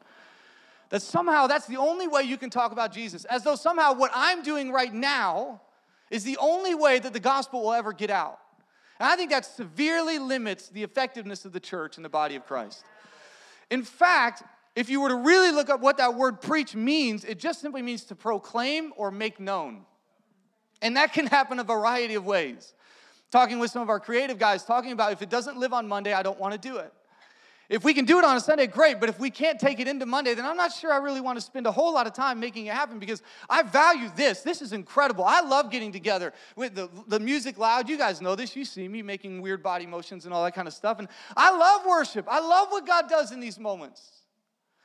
That 0.94 1.02
somehow 1.02 1.48
that's 1.48 1.66
the 1.66 1.78
only 1.78 2.08
way 2.08 2.22
you 2.22 2.38
can 2.38 2.52
talk 2.52 2.72
about 2.72 2.94
Jesus, 2.94 3.26
as 3.26 3.44
though 3.44 3.56
somehow 3.56 3.96
what 3.96 4.12
I'm 4.14 4.44
doing 4.44 4.72
right 4.72 4.94
now 4.94 5.60
is 6.12 6.24
the 6.24 6.38
only 6.38 6.76
way 6.76 7.00
that 7.00 7.14
the 7.14 7.20
gospel 7.20 7.64
will 7.64 7.74
ever 7.74 7.94
get 7.94 8.12
out. 8.12 8.38
And 9.00 9.10
I 9.10 9.16
think 9.16 9.32
that 9.32 9.44
severely 9.44 10.20
limits 10.20 10.70
the 10.70 10.84
effectiveness 10.84 11.46
of 11.46 11.52
the 11.52 11.60
church 11.60 11.96
and 11.96 12.06
the 12.06 12.10
body 12.10 12.36
of 12.36 12.46
Christ. 12.46 12.84
In 13.72 13.82
fact, 13.82 14.44
if 14.76 14.88
you 14.88 15.02
were 15.02 15.10
to 15.10 15.16
really 15.16 15.50
look 15.50 15.72
up 15.72 15.82
what 15.82 15.98
that 15.98 16.14
word 16.14 16.41
preach 16.41 16.76
means, 16.76 17.26
it 17.26 17.39
just 17.39 17.60
simply 17.60 17.82
means 17.82 18.04
to 18.04 18.16
proclaim 18.16 18.94
or 18.96 19.10
make 19.10 19.39
known. 19.39 19.86
And 20.84 20.96
that 20.96 21.12
can 21.12 21.26
happen 21.26 21.58
a 21.58 21.64
variety 21.64 22.14
of 22.14 22.24
ways. 22.24 22.76
Talking 23.32 23.58
with 23.58 23.72
some 23.72 23.82
of 23.82 23.89
our 23.89 24.00
creative 24.00 24.38
guys, 24.38 24.64
talking 24.64 24.91
about 24.91 25.12
if 25.12 25.24
it 25.24 25.32
doesn't 25.32 25.58
live 25.58 25.74
on 25.74 25.88
Monday, 25.88 26.14
I 26.14 26.22
don't 26.22 26.39
want 26.39 26.54
to 26.54 26.60
do 26.60 26.78
it. 26.78 26.94
If 27.74 27.84
we 27.84 27.95
can 27.95 28.05
do 28.05 28.19
it 28.19 28.24
on 28.24 28.38
a 28.38 28.39
Sunday, 28.39 28.67
great, 28.67 28.99
but 28.99 29.09
if 29.09 29.19
we 29.19 29.32
can't 29.32 29.59
take 29.59 29.80
it 29.80 29.88
into 29.88 30.05
Monday, 30.05 30.36
then 30.36 30.45
I'm 30.45 30.55
not 30.55 30.71
sure 30.71 30.93
I 30.93 30.97
really 30.97 31.21
want 31.21 31.39
to 31.39 31.41
spend 31.41 31.65
a 31.65 31.71
whole 31.71 31.91
lot 31.91 32.05
of 32.05 32.13
time 32.13 32.39
making 32.39 32.67
it 32.67 32.74
happen 32.76 32.99
because 32.99 33.24
I 33.49 33.63
value 33.63 34.11
this. 34.15 34.41
This 34.41 34.61
is 34.61 34.74
incredible. 34.74 35.24
I 35.26 35.41
love 35.41 35.71
getting 35.71 35.91
together 35.91 36.34
with 36.55 36.76
the, 36.76 36.88
the 37.07 37.19
music 37.19 37.57
loud. 37.57 37.89
You 37.89 37.97
guys 37.97 38.21
know 38.21 38.36
this. 38.36 38.55
You 38.55 38.63
see 38.63 38.88
me 38.88 39.01
making 39.01 39.41
weird 39.41 39.63
body 39.63 39.88
motions 39.88 40.26
and 40.26 40.36
all 40.36 40.43
that 40.43 40.53
kind 40.53 40.67
of 40.67 40.74
stuff. 40.76 40.99
And 40.99 41.07
I 41.36 41.49
love 41.49 41.84
worship. 41.88 42.28
I 42.30 42.41
love 42.41 42.67
what 42.69 42.86
God 42.86 43.09
does 43.09 43.32
in 43.32 43.39
these 43.39 43.57
moments. 43.57 44.22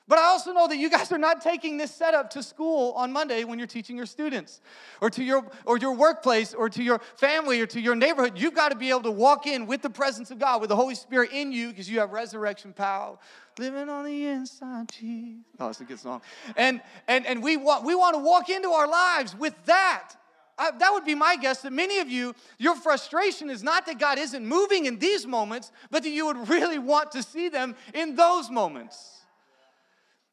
But 0.08 0.18
I 0.18 0.22
also 0.22 0.52
know 0.52 0.66
that 0.66 0.78
you 0.78 0.88
guys 0.88 1.12
are 1.12 1.18
not 1.18 1.42
taking 1.42 1.76
this 1.76 1.94
setup 1.94 2.30
to 2.30 2.42
school 2.42 2.92
on 2.92 3.12
Monday 3.12 3.44
when 3.44 3.58
you're 3.58 3.68
teaching 3.68 3.94
your 3.94 4.06
students 4.06 4.62
or 5.02 5.10
to 5.10 5.22
your 5.22 5.46
or 5.66 5.76
your 5.76 5.92
workplace 5.92 6.54
or 6.54 6.70
to 6.70 6.82
your 6.82 6.98
family 7.16 7.60
or 7.60 7.66
to 7.66 7.80
your 7.80 7.94
neighborhood. 7.94 8.38
You've 8.38 8.54
got 8.54 8.70
to 8.70 8.76
be 8.76 8.88
able 8.88 9.02
to 9.02 9.10
walk 9.10 9.46
in 9.46 9.66
with 9.66 9.82
the 9.82 9.90
presence 9.90 10.30
of 10.30 10.38
God, 10.38 10.62
with 10.62 10.70
the 10.70 10.76
Holy 10.76 10.94
Spirit 10.94 11.30
in 11.32 11.52
you 11.52 11.68
because 11.68 11.90
you 11.90 12.00
have 12.00 12.12
resurrection 12.12 12.72
power. 12.72 13.18
Living 13.58 13.90
on 13.90 14.06
the 14.06 14.26
inside, 14.26 14.88
Jesus. 14.88 15.44
Oh, 15.60 15.68
it's 15.68 15.80
a 15.80 15.84
good 15.84 15.98
song. 15.98 16.22
And 16.56 16.80
and 17.06 17.26
and 17.26 17.42
we 17.42 17.58
want 17.58 17.84
we 17.84 17.94
want 17.94 18.14
to 18.14 18.20
walk 18.20 18.48
into 18.48 18.70
our 18.70 18.88
lives 18.88 19.36
with 19.36 19.54
that. 19.66 20.14
I, 20.56 20.70
that 20.72 20.90
would 20.92 21.04
be 21.04 21.14
my 21.14 21.36
guess 21.36 21.62
that 21.62 21.72
many 21.72 21.98
of 21.98 22.08
you, 22.08 22.34
your 22.58 22.74
frustration 22.74 23.48
is 23.48 23.62
not 23.62 23.86
that 23.86 24.00
God 24.00 24.18
isn't 24.18 24.44
moving 24.44 24.86
in 24.86 24.98
these 24.98 25.24
moments, 25.24 25.70
but 25.90 26.02
that 26.02 26.10
you 26.10 26.26
would 26.26 26.48
really 26.48 26.80
want 26.80 27.12
to 27.12 27.22
see 27.22 27.48
them 27.48 27.76
in 27.94 28.16
those 28.16 28.50
moments. 28.50 29.17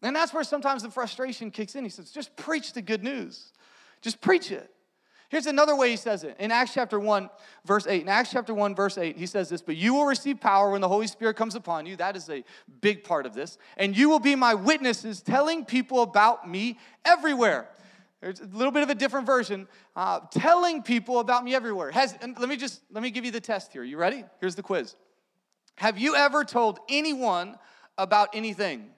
And 0.02 0.16
that's 0.16 0.34
where 0.34 0.44
sometimes 0.44 0.84
the 0.84 0.92
frustration 0.92 1.52
kicks 1.52 1.76
in. 1.76 1.84
He 1.84 1.90
says, 1.90 2.12
just 2.12 2.36
preach 2.36 2.74
the 2.74 2.82
good 2.82 3.04
news. 3.04 3.52
Just 4.02 4.22
preach 4.22 4.52
it. 4.52 4.70
Here's 5.30 5.48
another 5.48 5.76
way 5.76 5.90
he 5.90 5.96
says 5.96 6.24
it. 6.24 6.36
In 6.40 6.52
Acts 6.52 6.74
chapter 6.74 7.00
1, 7.00 7.30
verse 7.66 7.88
8. 7.88 8.04
In 8.04 8.08
Acts 8.08 8.32
chapter 8.32 8.54
1, 8.54 8.76
verse 8.76 8.98
8, 8.98 9.18
he 9.18 9.26
says 9.26 9.50
this, 9.50 9.62
but 9.62 9.76
you 9.76 9.94
will 9.94 10.06
receive 10.06 10.40
power 10.40 10.70
when 10.72 10.82
the 10.82 10.88
Holy 10.88 11.08
Spirit 11.08 11.36
comes 11.36 11.56
upon 11.56 11.86
you. 11.86 11.96
That 11.96 12.16
is 12.16 12.30
a 12.30 12.44
big 12.82 13.04
part 13.04 13.26
of 13.26 13.34
this. 13.34 13.58
And 13.78 13.98
you 13.98 14.08
will 14.08 14.20
be 14.20 14.36
my 14.36 14.54
witnesses, 14.54 15.22
telling 15.22 15.66
people 15.66 16.04
about 16.04 16.48
me 16.48 16.78
everywhere. 17.04 17.68
There's 18.22 18.40
a 18.40 18.46
little 18.46 18.72
bit 18.72 18.84
of 18.84 18.90
a 18.90 18.96
different 18.96 19.26
version. 19.26 19.68
Uh, 19.96 20.22
telling 20.32 20.84
people 20.84 21.20
about 21.20 21.44
me 21.44 21.56
everywhere. 21.56 21.92
Has, 21.92 22.16
let 22.22 22.48
me 22.48 22.56
just, 22.56 22.82
let 22.92 23.02
me 23.02 23.10
give 23.10 23.26
you 23.26 23.32
the 23.32 23.42
test 23.42 23.74
here. 23.74 23.84
You 23.84 23.98
ready? 23.98 24.24
Here's 24.40 24.56
the 24.56 24.64
quiz. 24.64 24.96
Have 25.78 25.98
you 25.98 26.16
ever 26.16 26.44
told 26.44 26.80
anyone 26.88 27.58
about 27.98 28.30
anything? 28.34 28.92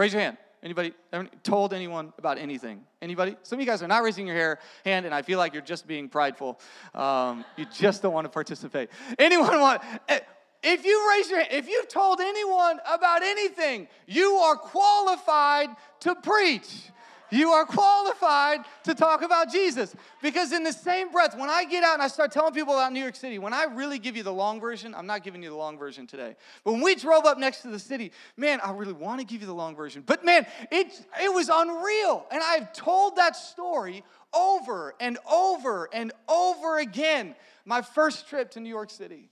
Raise 0.00 0.14
your 0.14 0.22
hand. 0.22 0.38
Anybody 0.62 0.94
told 1.42 1.74
anyone 1.74 2.14
about 2.16 2.38
anything? 2.38 2.80
Anybody? 3.02 3.36
Some 3.42 3.58
of 3.58 3.60
you 3.60 3.70
guys 3.70 3.82
are 3.82 3.86
not 3.86 4.02
raising 4.02 4.26
your 4.26 4.34
hair, 4.34 4.58
hand, 4.82 5.04
and 5.04 5.14
I 5.14 5.20
feel 5.20 5.38
like 5.38 5.52
you're 5.52 5.60
just 5.60 5.86
being 5.86 6.08
prideful. 6.08 6.58
Um, 6.94 7.44
you 7.58 7.66
just 7.66 8.00
don't 8.00 8.14
want 8.14 8.24
to 8.24 8.30
participate. 8.30 8.88
Anyone 9.18 9.60
want? 9.60 9.82
Eh, 10.08 10.20
if 10.62 10.86
you 10.86 11.06
raise 11.10 11.28
your 11.28 11.40
hand, 11.40 11.52
if 11.52 11.68
you've 11.68 11.88
told 11.88 12.22
anyone 12.22 12.80
about 12.90 13.22
anything, 13.22 13.88
you 14.06 14.36
are 14.36 14.56
qualified 14.56 15.68
to 16.00 16.14
preach 16.14 16.90
you 17.30 17.50
are 17.50 17.64
qualified 17.64 18.60
to 18.84 18.94
talk 18.94 19.22
about 19.22 19.50
Jesus. 19.50 19.94
Because 20.22 20.52
in 20.52 20.64
the 20.64 20.72
same 20.72 21.10
breath, 21.10 21.36
when 21.38 21.48
I 21.48 21.64
get 21.64 21.84
out 21.84 21.94
and 21.94 22.02
I 22.02 22.08
start 22.08 22.32
telling 22.32 22.52
people 22.52 22.74
about 22.74 22.92
New 22.92 23.00
York 23.00 23.16
City, 23.16 23.38
when 23.38 23.52
I 23.52 23.64
really 23.64 23.98
give 23.98 24.16
you 24.16 24.22
the 24.22 24.32
long 24.32 24.60
version, 24.60 24.94
I'm 24.94 25.06
not 25.06 25.22
giving 25.22 25.42
you 25.42 25.50
the 25.50 25.56
long 25.56 25.78
version 25.78 26.06
today. 26.06 26.36
But 26.64 26.72
when 26.72 26.82
we 26.82 26.94
drove 26.94 27.24
up 27.24 27.38
next 27.38 27.62
to 27.62 27.68
the 27.68 27.78
city, 27.78 28.12
man, 28.36 28.60
I 28.62 28.72
really 28.72 28.92
want 28.92 29.20
to 29.20 29.26
give 29.26 29.40
you 29.40 29.46
the 29.46 29.54
long 29.54 29.76
version. 29.76 30.02
But 30.04 30.24
man, 30.24 30.46
it, 30.70 30.88
it 31.22 31.32
was 31.32 31.50
unreal. 31.52 32.26
And 32.30 32.42
I've 32.42 32.72
told 32.72 33.16
that 33.16 33.36
story 33.36 34.04
over 34.32 34.94
and 35.00 35.18
over 35.30 35.88
and 35.92 36.12
over 36.28 36.78
again. 36.78 37.34
My 37.64 37.82
first 37.82 38.28
trip 38.28 38.50
to 38.52 38.60
New 38.60 38.68
York 38.68 38.90
City. 38.90 39.30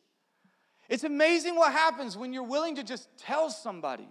It's 0.88 1.04
amazing 1.04 1.54
what 1.54 1.72
happens 1.72 2.16
when 2.16 2.32
you're 2.32 2.42
willing 2.42 2.76
to 2.76 2.82
just 2.82 3.08
tell 3.18 3.50
somebody, 3.50 4.08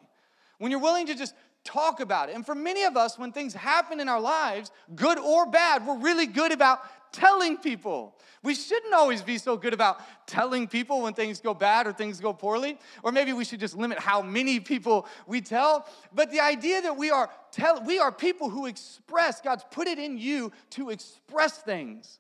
when 0.60 0.70
you're 0.70 0.80
willing 0.80 1.08
to 1.08 1.16
just 1.16 1.34
talk 1.64 2.00
about 2.00 2.30
it. 2.30 2.36
And 2.36 2.46
for 2.46 2.56
many 2.56 2.84
of 2.84 2.96
us, 2.96 3.18
when 3.18 3.32
things 3.32 3.54
happen 3.54 4.00
in 4.00 4.08
our 4.10 4.22
lives, 4.22 4.72
good 4.96 5.20
or 5.20 5.46
bad, 5.46 5.86
we're 5.86 5.98
really 5.98 6.26
good 6.26 6.52
about 6.52 6.80
telling 7.12 7.58
people. 7.58 8.16
We 8.44 8.56
shouldn't 8.56 8.94
always 8.94 9.22
be 9.22 9.38
so 9.38 9.58
good 9.58 9.74
about 9.74 10.00
telling 10.28 10.68
people 10.68 11.02
when 11.02 11.14
things 11.14 11.42
go 11.42 11.54
bad 11.54 11.88
or 11.88 11.94
things 11.94 12.20
go 12.20 12.34
poorly. 12.34 12.78
Or 13.04 13.12
maybe 13.12 13.34
we 13.34 13.44
should 13.44 13.60
just 13.60 13.76
limit 13.76 14.00
how 14.00 14.22
many 14.22 14.60
people 14.60 15.08
we 15.26 15.42
tell. 15.42 15.88
But 16.14 16.32
the 16.32 16.40
idea 16.40 16.82
that 16.82 16.96
we 16.96 17.10
are 17.10 17.30
tell 17.52 17.82
we 17.84 18.00
are 18.00 18.12
people 18.12 18.50
who 18.50 18.66
express, 18.68 19.42
God's 19.42 19.66
put 19.72 19.88
it 19.88 20.00
in 20.00 20.18
you 20.18 20.52
to 20.72 20.90
express 20.90 21.58
things. 21.58 22.20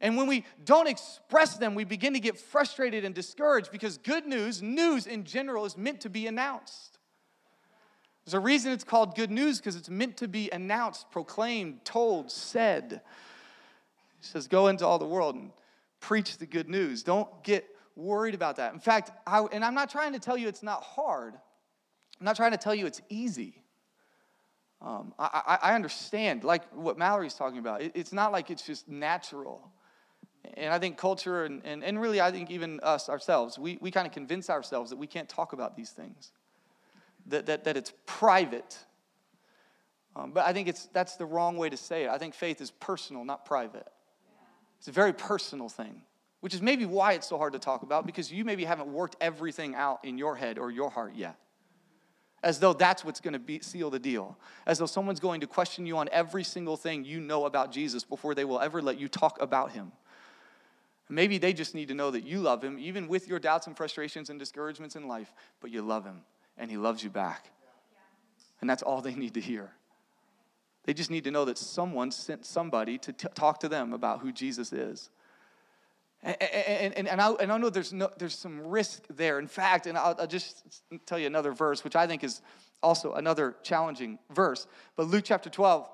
And 0.00 0.16
when 0.16 0.28
we 0.28 0.44
don't 0.64 0.86
express 0.86 1.56
them, 1.56 1.74
we 1.74 1.84
begin 1.84 2.12
to 2.14 2.20
get 2.20 2.38
frustrated 2.38 3.04
and 3.04 3.14
discouraged 3.14 3.72
because 3.72 3.98
good 3.98 4.26
news, 4.26 4.62
news 4.62 5.06
in 5.08 5.24
general, 5.24 5.64
is 5.64 5.76
meant 5.76 6.00
to 6.02 6.08
be 6.08 6.28
announced. 6.28 6.97
There's 8.28 8.34
a 8.34 8.40
reason 8.40 8.72
it's 8.72 8.84
called 8.84 9.16
good 9.16 9.30
news 9.30 9.56
because 9.56 9.74
it's 9.74 9.88
meant 9.88 10.18
to 10.18 10.28
be 10.28 10.50
announced, 10.50 11.10
proclaimed, 11.10 11.82
told, 11.86 12.30
said. 12.30 13.00
He 14.20 14.26
says, 14.26 14.46
Go 14.46 14.66
into 14.66 14.86
all 14.86 14.98
the 14.98 15.06
world 15.06 15.34
and 15.34 15.50
preach 16.00 16.36
the 16.36 16.44
good 16.44 16.68
news. 16.68 17.02
Don't 17.02 17.42
get 17.42 17.64
worried 17.96 18.34
about 18.34 18.56
that. 18.56 18.74
In 18.74 18.80
fact, 18.80 19.12
I, 19.26 19.46
and 19.50 19.64
I'm 19.64 19.72
not 19.72 19.88
trying 19.88 20.12
to 20.12 20.18
tell 20.18 20.36
you 20.36 20.46
it's 20.46 20.62
not 20.62 20.82
hard, 20.82 21.36
I'm 22.20 22.24
not 22.26 22.36
trying 22.36 22.50
to 22.50 22.58
tell 22.58 22.74
you 22.74 22.84
it's 22.84 23.00
easy. 23.08 23.62
Um, 24.82 25.14
I, 25.18 25.56
I, 25.62 25.74
understand, 25.74 26.44
like 26.44 26.70
what 26.74 26.98
Mallory's 26.98 27.32
talking 27.32 27.58
about. 27.58 27.80
It, 27.80 27.92
it's 27.94 28.12
not 28.12 28.30
like 28.30 28.50
it's 28.50 28.66
just 28.66 28.90
natural. 28.90 29.72
And 30.52 30.70
I 30.70 30.78
think 30.78 30.98
culture, 30.98 31.46
and, 31.46 31.62
and, 31.64 31.82
and 31.82 31.98
really, 31.98 32.20
I 32.20 32.30
think 32.30 32.50
even 32.50 32.78
us 32.80 33.08
ourselves, 33.08 33.58
we, 33.58 33.78
we 33.80 33.90
kind 33.90 34.06
of 34.06 34.12
convince 34.12 34.50
ourselves 34.50 34.90
that 34.90 34.96
we 34.96 35.06
can't 35.06 35.30
talk 35.30 35.54
about 35.54 35.76
these 35.76 35.90
things, 35.90 36.30
that, 37.28 37.46
that, 37.46 37.64
that 37.64 37.76
it's 37.76 37.92
private. 38.06 38.76
Um, 40.16 40.32
but 40.32 40.44
I 40.44 40.52
think 40.52 40.68
it's, 40.68 40.86
that's 40.92 41.16
the 41.16 41.26
wrong 41.26 41.56
way 41.56 41.68
to 41.68 41.76
say 41.76 42.04
it. 42.04 42.10
I 42.10 42.18
think 42.18 42.34
faith 42.34 42.60
is 42.60 42.70
personal, 42.70 43.24
not 43.24 43.44
private. 43.44 43.86
It's 44.78 44.88
a 44.88 44.92
very 44.92 45.12
personal 45.12 45.68
thing, 45.68 46.02
which 46.40 46.54
is 46.54 46.62
maybe 46.62 46.84
why 46.86 47.12
it's 47.12 47.28
so 47.28 47.38
hard 47.38 47.52
to 47.52 47.58
talk 47.58 47.82
about 47.82 48.06
because 48.06 48.32
you 48.32 48.44
maybe 48.44 48.64
haven't 48.64 48.88
worked 48.88 49.16
everything 49.20 49.74
out 49.74 50.04
in 50.04 50.18
your 50.18 50.36
head 50.36 50.58
or 50.58 50.70
your 50.70 50.90
heart 50.90 51.14
yet 51.14 51.36
as 52.42 52.60
though 52.60 52.72
that's 52.72 53.04
what's 53.04 53.20
going 53.20 53.32
to 53.32 53.38
be, 53.38 53.60
seal 53.60 53.90
the 53.90 53.98
deal, 53.98 54.38
as 54.66 54.78
though 54.78 54.86
someone's 54.86 55.20
going 55.20 55.40
to 55.40 55.46
question 55.46 55.86
you 55.86 55.96
on 55.98 56.08
every 56.12 56.44
single 56.44 56.76
thing 56.76 57.04
you 57.04 57.20
know 57.20 57.46
about 57.46 57.72
Jesus 57.72 58.04
before 58.04 58.34
they 58.34 58.44
will 58.44 58.60
ever 58.60 58.80
let 58.80 58.98
you 58.98 59.08
talk 59.08 59.40
about 59.40 59.72
him. 59.72 59.90
Maybe 61.08 61.38
they 61.38 61.52
just 61.52 61.74
need 61.74 61.88
to 61.88 61.94
know 61.94 62.10
that 62.10 62.24
you 62.24 62.38
love 62.38 62.62
him, 62.62 62.78
even 62.78 63.08
with 63.08 63.26
your 63.26 63.38
doubts 63.38 63.66
and 63.66 63.76
frustrations 63.76 64.30
and 64.30 64.38
discouragements 64.38 64.94
in 64.94 65.08
life, 65.08 65.32
but 65.60 65.70
you 65.70 65.82
love 65.82 66.04
him 66.04 66.20
and 66.58 66.70
he 66.70 66.76
loves 66.76 67.02
you 67.02 67.10
back. 67.10 67.50
And 68.60 68.68
that's 68.68 68.82
all 68.82 69.00
they 69.00 69.14
need 69.14 69.34
to 69.34 69.40
hear. 69.40 69.70
They 70.84 70.94
just 70.94 71.10
need 71.10 71.24
to 71.24 71.30
know 71.30 71.44
that 71.44 71.58
someone 71.58 72.10
sent 72.10 72.44
somebody 72.44 72.98
to 72.98 73.12
t- 73.12 73.28
talk 73.34 73.60
to 73.60 73.68
them 73.68 73.92
about 73.92 74.20
who 74.20 74.32
Jesus 74.32 74.72
is. 74.72 75.10
And, 76.22 76.36
and, 76.42 77.08
and, 77.08 77.20
I, 77.20 77.30
and 77.32 77.52
I 77.52 77.58
know 77.58 77.70
there's, 77.70 77.92
no, 77.92 78.10
there's 78.18 78.34
some 78.34 78.66
risk 78.66 79.02
there. 79.08 79.38
In 79.38 79.46
fact, 79.46 79.86
and 79.86 79.96
I'll, 79.96 80.16
I'll 80.18 80.26
just 80.26 80.64
tell 81.06 81.18
you 81.18 81.26
another 81.26 81.52
verse, 81.52 81.84
which 81.84 81.94
I 81.94 82.06
think 82.06 82.24
is 82.24 82.40
also 82.82 83.12
another 83.12 83.54
challenging 83.62 84.18
verse. 84.30 84.66
But 84.96 85.06
Luke 85.06 85.24
chapter 85.26 85.50
12, 85.50 85.88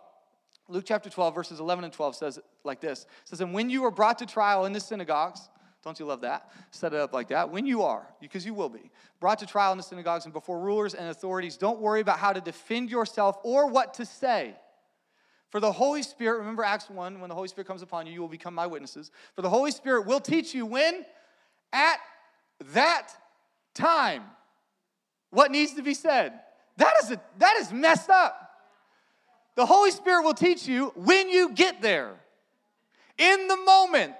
Luke 0.68 0.84
chapter 0.86 1.10
12, 1.10 1.34
verses 1.34 1.60
11 1.60 1.84
and 1.84 1.92
12 1.92 2.16
says 2.16 2.38
like 2.62 2.80
this. 2.80 3.02
It 3.02 3.28
says, 3.28 3.40
And 3.42 3.52
when 3.52 3.68
you 3.68 3.84
are 3.84 3.90
brought 3.90 4.18
to 4.20 4.26
trial 4.26 4.64
in 4.64 4.72
the 4.72 4.80
synagogues, 4.80 5.48
don't 5.84 5.98
you 6.00 6.06
love 6.06 6.22
that? 6.22 6.50
Set 6.70 6.92
it 6.92 7.00
up 7.00 7.12
like 7.12 7.28
that. 7.28 7.50
When 7.50 7.66
you 7.66 7.82
are, 7.82 8.06
because 8.20 8.44
you 8.44 8.54
will 8.54 8.68
be, 8.68 8.90
brought 9.20 9.38
to 9.40 9.46
trial 9.46 9.72
in 9.72 9.78
the 9.78 9.84
synagogues 9.84 10.24
and 10.24 10.32
before 10.32 10.58
rulers 10.58 10.94
and 10.94 11.08
authorities, 11.08 11.56
don't 11.56 11.80
worry 11.80 12.00
about 12.00 12.18
how 12.18 12.32
to 12.32 12.40
defend 12.40 12.90
yourself 12.90 13.38
or 13.42 13.68
what 13.68 13.94
to 13.94 14.06
say. 14.06 14.54
For 15.50 15.60
the 15.60 15.70
Holy 15.70 16.02
Spirit, 16.02 16.38
remember 16.38 16.64
Acts 16.64 16.90
1, 16.90 17.20
when 17.20 17.28
the 17.28 17.34
Holy 17.34 17.46
Spirit 17.48 17.68
comes 17.68 17.82
upon 17.82 18.06
you, 18.06 18.12
you 18.12 18.20
will 18.20 18.28
become 18.28 18.54
my 18.54 18.66
witnesses. 18.66 19.12
For 19.36 19.42
the 19.42 19.50
Holy 19.50 19.70
Spirit 19.70 20.06
will 20.06 20.18
teach 20.18 20.52
you 20.52 20.66
when? 20.66 21.04
At 21.72 21.98
that 22.72 23.08
time. 23.74 24.24
What 25.30 25.50
needs 25.50 25.74
to 25.74 25.82
be 25.82 25.94
said? 25.94 26.32
That 26.76 26.94
is, 27.02 27.12
a, 27.12 27.20
that 27.38 27.56
is 27.60 27.72
messed 27.72 28.10
up. 28.10 28.40
The 29.54 29.66
Holy 29.66 29.92
Spirit 29.92 30.24
will 30.24 30.34
teach 30.34 30.66
you 30.66 30.92
when 30.96 31.28
you 31.28 31.50
get 31.50 31.80
there, 31.80 32.14
in 33.16 33.46
the 33.46 33.56
moment, 33.56 34.14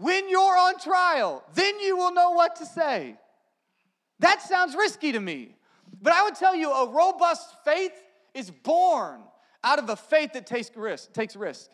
when 0.00 0.28
you're 0.28 0.56
on 0.56 0.78
trial. 0.78 1.44
Then 1.54 1.78
you 1.80 1.96
will 1.96 2.12
know 2.12 2.30
what 2.30 2.56
to 2.56 2.66
say. 2.66 3.16
That 4.18 4.42
sounds 4.42 4.74
risky 4.74 5.12
to 5.12 5.20
me. 5.20 5.54
But 6.02 6.12
I 6.12 6.22
would 6.22 6.34
tell 6.34 6.54
you 6.54 6.70
a 6.70 6.90
robust 6.90 7.46
faith 7.64 7.92
is 8.34 8.50
born 8.50 9.20
out 9.62 9.78
of 9.78 9.88
a 9.90 9.96
faith 9.96 10.32
that 10.32 10.46
takes 10.46 10.70
risk. 10.74 11.12
Takes 11.12 11.36
risk. 11.36 11.70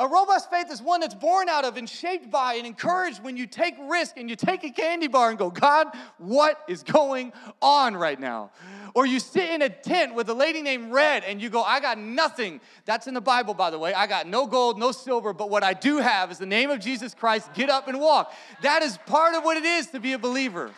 A 0.00 0.06
robust 0.06 0.48
faith 0.48 0.70
is 0.70 0.80
one 0.80 1.00
that's 1.00 1.14
born 1.14 1.48
out 1.48 1.64
of 1.64 1.76
and 1.76 1.88
shaped 1.88 2.30
by 2.30 2.54
and 2.54 2.64
encouraged 2.64 3.20
when 3.20 3.36
you 3.36 3.48
take 3.48 3.74
risk 3.88 4.16
and 4.16 4.30
you 4.30 4.36
take 4.36 4.62
a 4.62 4.70
candy 4.70 5.08
bar 5.08 5.30
and 5.30 5.36
go, 5.36 5.50
God, 5.50 5.88
what 6.18 6.62
is 6.68 6.84
going 6.84 7.32
on 7.60 7.96
right 7.96 8.18
now? 8.18 8.52
Or 8.94 9.06
you 9.06 9.18
sit 9.18 9.50
in 9.50 9.60
a 9.60 9.68
tent 9.68 10.14
with 10.14 10.28
a 10.28 10.34
lady 10.34 10.62
named 10.62 10.92
Red 10.92 11.24
and 11.24 11.42
you 11.42 11.50
go, 11.50 11.62
I 11.62 11.80
got 11.80 11.98
nothing. 11.98 12.60
That's 12.84 13.08
in 13.08 13.14
the 13.14 13.20
Bible, 13.20 13.54
by 13.54 13.70
the 13.70 13.78
way. 13.78 13.92
I 13.92 14.06
got 14.06 14.28
no 14.28 14.46
gold, 14.46 14.78
no 14.78 14.92
silver, 14.92 15.32
but 15.32 15.50
what 15.50 15.64
I 15.64 15.74
do 15.74 15.98
have 15.98 16.30
is 16.30 16.38
the 16.38 16.46
name 16.46 16.70
of 16.70 16.78
Jesus 16.78 17.12
Christ. 17.12 17.52
Get 17.54 17.68
up 17.68 17.88
and 17.88 17.98
walk. 17.98 18.32
That 18.62 18.82
is 18.82 18.98
part 19.06 19.34
of 19.34 19.42
what 19.42 19.56
it 19.56 19.64
is 19.64 19.88
to 19.88 20.00
be 20.00 20.12
a 20.12 20.18
believer, 20.18 20.70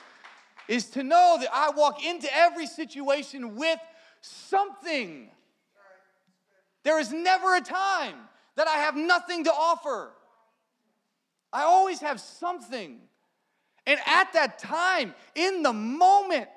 is 0.66 0.86
to 0.90 1.02
know 1.02 1.36
that 1.40 1.50
I 1.52 1.70
walk 1.70 2.02
into 2.02 2.28
every 2.34 2.66
situation 2.66 3.54
with 3.54 3.78
something 4.22 5.28
there 6.82 6.98
is 6.98 7.12
never 7.12 7.56
a 7.56 7.60
time 7.60 8.14
that 8.56 8.68
I 8.68 8.78
have 8.78 8.96
nothing 8.96 9.44
to 9.44 9.52
offer. 9.52 10.10
I 11.52 11.62
always 11.62 12.00
have 12.00 12.20
something. 12.20 13.00
And 13.86 13.98
at 14.06 14.32
that 14.34 14.58
time, 14.58 15.14
in 15.34 15.62
the 15.62 15.72
moment, 15.72 16.48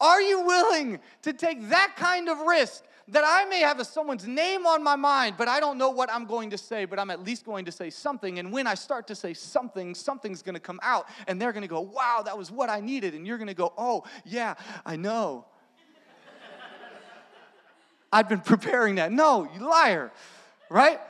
are 0.00 0.20
you 0.20 0.42
willing 0.44 0.98
to 1.22 1.32
take 1.32 1.68
that 1.68 1.94
kind 1.96 2.28
of 2.28 2.38
risk 2.40 2.82
that 3.08 3.24
I 3.26 3.44
may 3.44 3.60
have 3.60 3.78
a, 3.78 3.84
someone's 3.84 4.26
name 4.26 4.66
on 4.66 4.82
my 4.82 4.96
mind, 4.96 5.34
but 5.36 5.48
I 5.48 5.60
don't 5.60 5.76
know 5.76 5.90
what 5.90 6.10
I'm 6.12 6.24
going 6.24 6.50
to 6.50 6.58
say, 6.58 6.84
but 6.84 6.98
I'm 6.98 7.10
at 7.10 7.22
least 7.22 7.44
going 7.44 7.64
to 7.66 7.72
say 7.72 7.90
something. 7.90 8.38
And 8.38 8.52
when 8.52 8.66
I 8.66 8.74
start 8.74 9.06
to 9.08 9.14
say 9.14 9.34
something, 9.34 9.94
something's 9.94 10.42
going 10.42 10.54
to 10.54 10.60
come 10.60 10.80
out, 10.82 11.08
and 11.26 11.40
they're 11.40 11.52
going 11.52 11.62
to 11.62 11.68
go, 11.68 11.80
wow, 11.80 12.22
that 12.24 12.36
was 12.36 12.50
what 12.50 12.70
I 12.70 12.80
needed. 12.80 13.14
And 13.14 13.26
you're 13.26 13.38
going 13.38 13.48
to 13.48 13.54
go, 13.54 13.72
oh, 13.76 14.04
yeah, 14.24 14.54
I 14.86 14.96
know. 14.96 15.44
I've 18.12 18.28
been 18.28 18.40
preparing 18.40 18.96
that. 18.96 19.12
No, 19.12 19.48
you 19.54 19.68
liar, 19.68 20.12
right? 20.70 21.00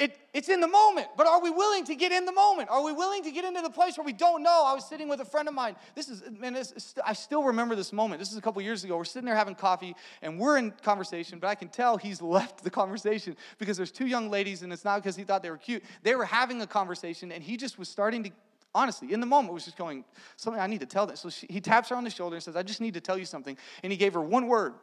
It, 0.00 0.18
it's 0.32 0.48
in 0.48 0.60
the 0.62 0.66
moment, 0.66 1.08
but 1.14 1.26
are 1.26 1.42
we 1.42 1.50
willing 1.50 1.84
to 1.84 1.94
get 1.94 2.10
in 2.10 2.24
the 2.24 2.32
moment? 2.32 2.70
Are 2.70 2.82
we 2.82 2.90
willing 2.90 3.22
to 3.24 3.30
get 3.30 3.44
into 3.44 3.60
the 3.60 3.68
place 3.68 3.98
where 3.98 4.04
we 4.04 4.14
don't 4.14 4.42
know? 4.42 4.64
I 4.64 4.72
was 4.72 4.88
sitting 4.88 5.10
with 5.10 5.20
a 5.20 5.26
friend 5.26 5.46
of 5.46 5.52
mine. 5.52 5.76
This 5.94 6.08
is, 6.08 6.22
man, 6.38 6.54
this, 6.54 6.94
I 7.04 7.12
still 7.12 7.42
remember 7.42 7.76
this 7.76 7.92
moment. 7.92 8.18
This 8.18 8.32
is 8.32 8.38
a 8.38 8.40
couple 8.40 8.62
years 8.62 8.82
ago. 8.82 8.96
We're 8.96 9.04
sitting 9.04 9.26
there 9.26 9.36
having 9.36 9.54
coffee, 9.54 9.94
and 10.22 10.38
we're 10.38 10.56
in 10.56 10.70
conversation, 10.70 11.38
but 11.38 11.48
I 11.48 11.54
can 11.54 11.68
tell 11.68 11.98
he's 11.98 12.22
left 12.38 12.64
the 12.64 12.70
conversation 12.70 13.36
because 13.58 13.76
there's 13.76 13.92
two 13.92 14.06
young 14.06 14.30
ladies, 14.30 14.62
and 14.62 14.72
it's 14.72 14.86
not 14.86 15.02
because 15.02 15.16
he 15.16 15.24
thought 15.24 15.42
they 15.42 15.50
were 15.50 15.58
cute. 15.58 15.84
They 16.02 16.14
were 16.14 16.24
having 16.24 16.62
a 16.62 16.66
conversation, 16.66 17.30
and 17.30 17.44
he 17.44 17.58
just 17.58 17.78
was 17.78 17.90
starting 17.90 18.24
to 18.24 18.30
honestly, 18.74 19.12
in 19.12 19.20
the 19.20 19.26
moment, 19.26 19.52
was 19.52 19.64
just 19.64 19.76
going, 19.76 20.04
something 20.36 20.62
I 20.62 20.68
need 20.68 20.80
to 20.80 20.86
tell 20.86 21.04
them. 21.04 21.16
So 21.16 21.28
she, 21.28 21.46
he 21.50 21.60
taps 21.60 21.88
her 21.88 21.96
on 21.96 22.04
the 22.04 22.10
shoulder 22.10 22.36
and 22.36 22.42
says, 22.42 22.56
I 22.56 22.62
just 22.62 22.80
need 22.80 22.94
to 22.94 23.00
tell 23.00 23.18
you 23.18 23.24
something. 23.24 23.58
And 23.82 23.92
he 23.92 23.98
gave 23.98 24.14
her 24.14 24.20
one 24.20 24.46
word. 24.46 24.74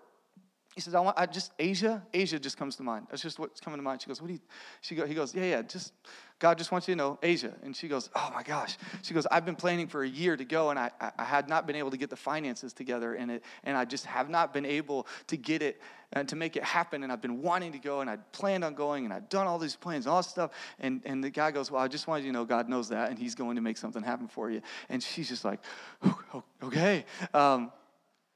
He 0.77 0.81
says, 0.81 0.93
I 0.93 0.99
want, 0.99 1.17
I 1.17 1.25
just, 1.25 1.53
Asia, 1.57 2.03
Asia 2.13 2.37
just 2.37 2.55
comes 2.55 2.75
to 2.75 2.83
mind. 2.83 3.07
That's 3.09 3.23
just 3.23 3.39
what's 3.39 3.59
coming 3.59 3.79
to 3.79 3.83
mind. 3.83 3.99
She 3.99 4.07
goes, 4.07 4.21
what 4.21 4.27
do 4.27 4.33
you, 4.33 4.39
she 4.81 4.93
go, 4.93 5.07
he 5.07 5.15
goes, 5.15 5.33
yeah, 5.33 5.45
yeah, 5.45 5.61
just, 5.63 5.91
God 6.37 6.59
just 6.59 6.71
wants 6.71 6.87
you 6.87 6.93
to 6.93 6.97
know, 6.99 7.17
Asia. 7.23 7.51
And 7.63 7.75
she 7.75 7.87
goes, 7.87 8.11
oh 8.15 8.29
my 8.31 8.43
gosh. 8.43 8.77
She 9.01 9.15
goes, 9.15 9.25
I've 9.31 9.43
been 9.43 9.55
planning 9.55 9.87
for 9.87 10.03
a 10.03 10.07
year 10.07 10.37
to 10.37 10.45
go 10.45 10.69
and 10.69 10.77
I, 10.77 10.91
I 11.17 11.23
had 11.23 11.49
not 11.49 11.65
been 11.65 11.75
able 11.75 11.89
to 11.89 11.97
get 11.97 12.11
the 12.11 12.15
finances 12.15 12.73
together 12.73 13.15
and 13.15 13.31
it, 13.31 13.43
and 13.63 13.75
I 13.75 13.85
just 13.85 14.05
have 14.05 14.29
not 14.29 14.53
been 14.53 14.67
able 14.67 15.07
to 15.25 15.35
get 15.35 15.63
it 15.63 15.81
and 16.13 16.29
to 16.29 16.35
make 16.35 16.55
it 16.55 16.63
happen. 16.63 17.01
And 17.01 17.11
I've 17.11 17.23
been 17.23 17.41
wanting 17.41 17.71
to 17.71 17.79
go 17.79 18.01
and 18.01 18.07
I'd 18.07 18.31
planned 18.31 18.63
on 18.63 18.75
going 18.75 19.03
and 19.03 19.11
I'd 19.11 19.29
done 19.29 19.47
all 19.47 19.57
these 19.57 19.75
plans 19.75 20.05
and 20.05 20.13
all 20.13 20.19
this 20.19 20.29
stuff. 20.29 20.51
And, 20.79 21.01
and 21.05 21.23
the 21.23 21.31
guy 21.31 21.49
goes, 21.49 21.71
well, 21.71 21.81
I 21.81 21.87
just 21.87 22.05
wanted 22.05 22.23
you 22.23 22.31
to 22.33 22.37
know 22.37 22.45
God 22.45 22.69
knows 22.69 22.89
that 22.89 23.09
and 23.09 23.17
he's 23.17 23.33
going 23.33 23.55
to 23.55 23.63
make 23.63 23.77
something 23.79 24.03
happen 24.03 24.27
for 24.27 24.51
you. 24.51 24.61
And 24.89 25.01
she's 25.01 25.27
just 25.27 25.43
like, 25.43 25.59
okay. 26.61 27.03
Um, 27.33 27.71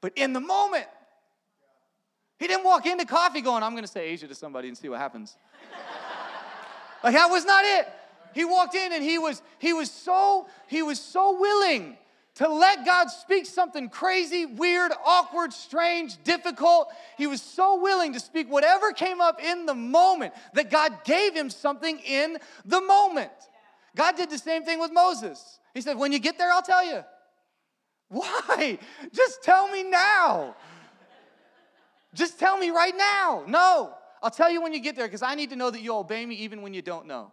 but 0.00 0.12
in 0.16 0.32
the 0.32 0.40
moment, 0.40 0.88
he 2.42 2.48
didn't 2.48 2.64
walk 2.64 2.86
into 2.86 3.06
coffee 3.06 3.40
going, 3.40 3.62
I'm 3.62 3.70
going 3.70 3.84
to 3.84 3.88
say 3.88 4.08
Asia 4.08 4.26
to 4.26 4.34
somebody 4.34 4.66
and 4.66 4.76
see 4.76 4.88
what 4.88 4.98
happens. 4.98 5.36
like 7.04 7.14
that 7.14 7.30
was 7.30 7.44
not 7.44 7.64
it. 7.64 7.88
He 8.34 8.44
walked 8.44 8.74
in 8.74 8.92
and 8.92 9.00
he 9.00 9.16
was 9.16 9.40
he 9.60 9.72
was 9.72 9.88
so 9.88 10.48
he 10.66 10.82
was 10.82 10.98
so 10.98 11.38
willing 11.38 11.96
to 12.34 12.48
let 12.48 12.84
God 12.84 13.10
speak 13.10 13.46
something 13.46 13.88
crazy, 13.88 14.44
weird, 14.44 14.90
awkward, 15.04 15.52
strange, 15.52 16.20
difficult. 16.24 16.88
He 17.16 17.28
was 17.28 17.40
so 17.40 17.80
willing 17.80 18.12
to 18.14 18.18
speak 18.18 18.50
whatever 18.50 18.90
came 18.90 19.20
up 19.20 19.40
in 19.40 19.64
the 19.64 19.74
moment 19.76 20.34
that 20.54 20.68
God 20.68 21.04
gave 21.04 21.34
him 21.34 21.48
something 21.48 22.00
in 22.00 22.38
the 22.64 22.80
moment. 22.80 23.30
God 23.94 24.16
did 24.16 24.30
the 24.30 24.38
same 24.38 24.64
thing 24.64 24.80
with 24.80 24.92
Moses. 24.92 25.60
He 25.74 25.80
said, 25.80 25.96
When 25.96 26.10
you 26.10 26.18
get 26.18 26.38
there, 26.38 26.50
I'll 26.50 26.60
tell 26.60 26.84
you. 26.84 27.04
Why? 28.08 28.80
Just 29.14 29.44
tell 29.44 29.68
me 29.68 29.84
now. 29.84 30.56
Just 32.14 32.38
tell 32.38 32.56
me 32.56 32.70
right 32.70 32.96
now. 32.96 33.44
No. 33.46 33.94
I'll 34.22 34.30
tell 34.30 34.50
you 34.50 34.62
when 34.62 34.72
you 34.72 34.80
get 34.80 34.94
there 34.94 35.06
because 35.06 35.22
I 35.22 35.34
need 35.34 35.50
to 35.50 35.56
know 35.56 35.70
that 35.70 35.80
you'll 35.80 35.98
obey 35.98 36.24
me 36.24 36.36
even 36.36 36.62
when 36.62 36.74
you 36.74 36.82
don't 36.82 37.06
know. 37.06 37.32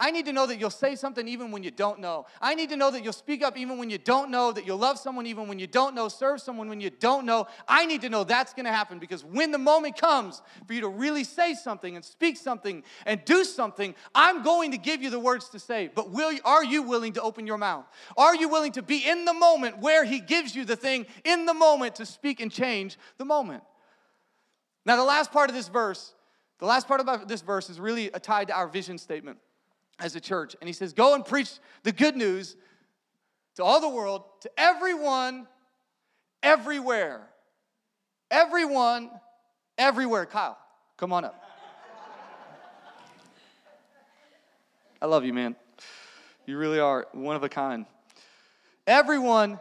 I 0.00 0.10
need 0.10 0.24
to 0.24 0.32
know 0.32 0.46
that 0.46 0.58
you'll 0.58 0.70
say 0.70 0.96
something 0.96 1.28
even 1.28 1.50
when 1.50 1.62
you 1.62 1.70
don't 1.70 2.00
know. 2.00 2.24
I 2.40 2.54
need 2.54 2.70
to 2.70 2.76
know 2.76 2.90
that 2.90 3.04
you'll 3.04 3.12
speak 3.12 3.42
up 3.42 3.58
even 3.58 3.76
when 3.76 3.90
you 3.90 3.98
don't 3.98 4.30
know, 4.30 4.50
that 4.50 4.66
you'll 4.66 4.78
love 4.78 4.98
someone 4.98 5.26
even 5.26 5.46
when 5.46 5.58
you 5.58 5.66
don't 5.66 5.94
know, 5.94 6.08
serve 6.08 6.40
someone 6.40 6.70
when 6.70 6.80
you 6.80 6.88
don't 6.88 7.26
know. 7.26 7.46
I 7.68 7.84
need 7.84 8.00
to 8.00 8.08
know 8.08 8.24
that's 8.24 8.54
gonna 8.54 8.72
happen 8.72 8.98
because 8.98 9.22
when 9.22 9.50
the 9.50 9.58
moment 9.58 9.98
comes 9.98 10.40
for 10.66 10.72
you 10.72 10.80
to 10.80 10.88
really 10.88 11.22
say 11.22 11.52
something 11.52 11.96
and 11.96 12.02
speak 12.02 12.38
something 12.38 12.82
and 13.04 13.22
do 13.26 13.44
something, 13.44 13.94
I'm 14.14 14.42
going 14.42 14.70
to 14.70 14.78
give 14.78 15.02
you 15.02 15.10
the 15.10 15.20
words 15.20 15.50
to 15.50 15.58
say. 15.58 15.90
But 15.94 16.10
will 16.10 16.34
are 16.46 16.64
you 16.64 16.82
willing 16.82 17.12
to 17.12 17.22
open 17.22 17.46
your 17.46 17.58
mouth? 17.58 17.84
Are 18.16 18.34
you 18.34 18.48
willing 18.48 18.72
to 18.72 18.82
be 18.82 19.06
in 19.06 19.26
the 19.26 19.34
moment 19.34 19.80
where 19.80 20.06
He 20.06 20.20
gives 20.20 20.56
you 20.56 20.64
the 20.64 20.76
thing 20.76 21.04
in 21.24 21.44
the 21.44 21.54
moment 21.54 21.96
to 21.96 22.06
speak 22.06 22.40
and 22.40 22.50
change 22.50 22.98
the 23.18 23.26
moment? 23.26 23.62
Now, 24.90 24.96
the 24.96 25.04
last 25.04 25.30
part 25.30 25.48
of 25.50 25.54
this 25.54 25.68
verse, 25.68 26.14
the 26.58 26.66
last 26.66 26.88
part 26.88 27.00
of 27.00 27.28
this 27.28 27.42
verse 27.42 27.70
is 27.70 27.78
really 27.78 28.08
tied 28.08 28.48
to 28.48 28.56
our 28.56 28.66
vision 28.66 28.98
statement 28.98 29.38
as 30.00 30.16
a 30.16 30.20
church. 30.20 30.56
And 30.60 30.66
he 30.68 30.72
says, 30.72 30.92
Go 30.92 31.14
and 31.14 31.24
preach 31.24 31.48
the 31.84 31.92
good 31.92 32.16
news 32.16 32.56
to 33.54 33.62
all 33.62 33.80
the 33.80 33.88
world, 33.88 34.24
to 34.40 34.50
everyone, 34.58 35.46
everywhere. 36.42 37.20
Everyone, 38.32 39.12
everywhere. 39.78 40.26
Kyle, 40.26 40.58
come 40.96 41.12
on 41.12 41.24
up. 41.24 41.40
I 45.00 45.06
love 45.06 45.24
you, 45.24 45.32
man. 45.32 45.54
You 46.46 46.58
really 46.58 46.80
are 46.80 47.06
one 47.12 47.36
of 47.36 47.44
a 47.44 47.48
kind. 47.48 47.86
Everyone, 48.88 49.60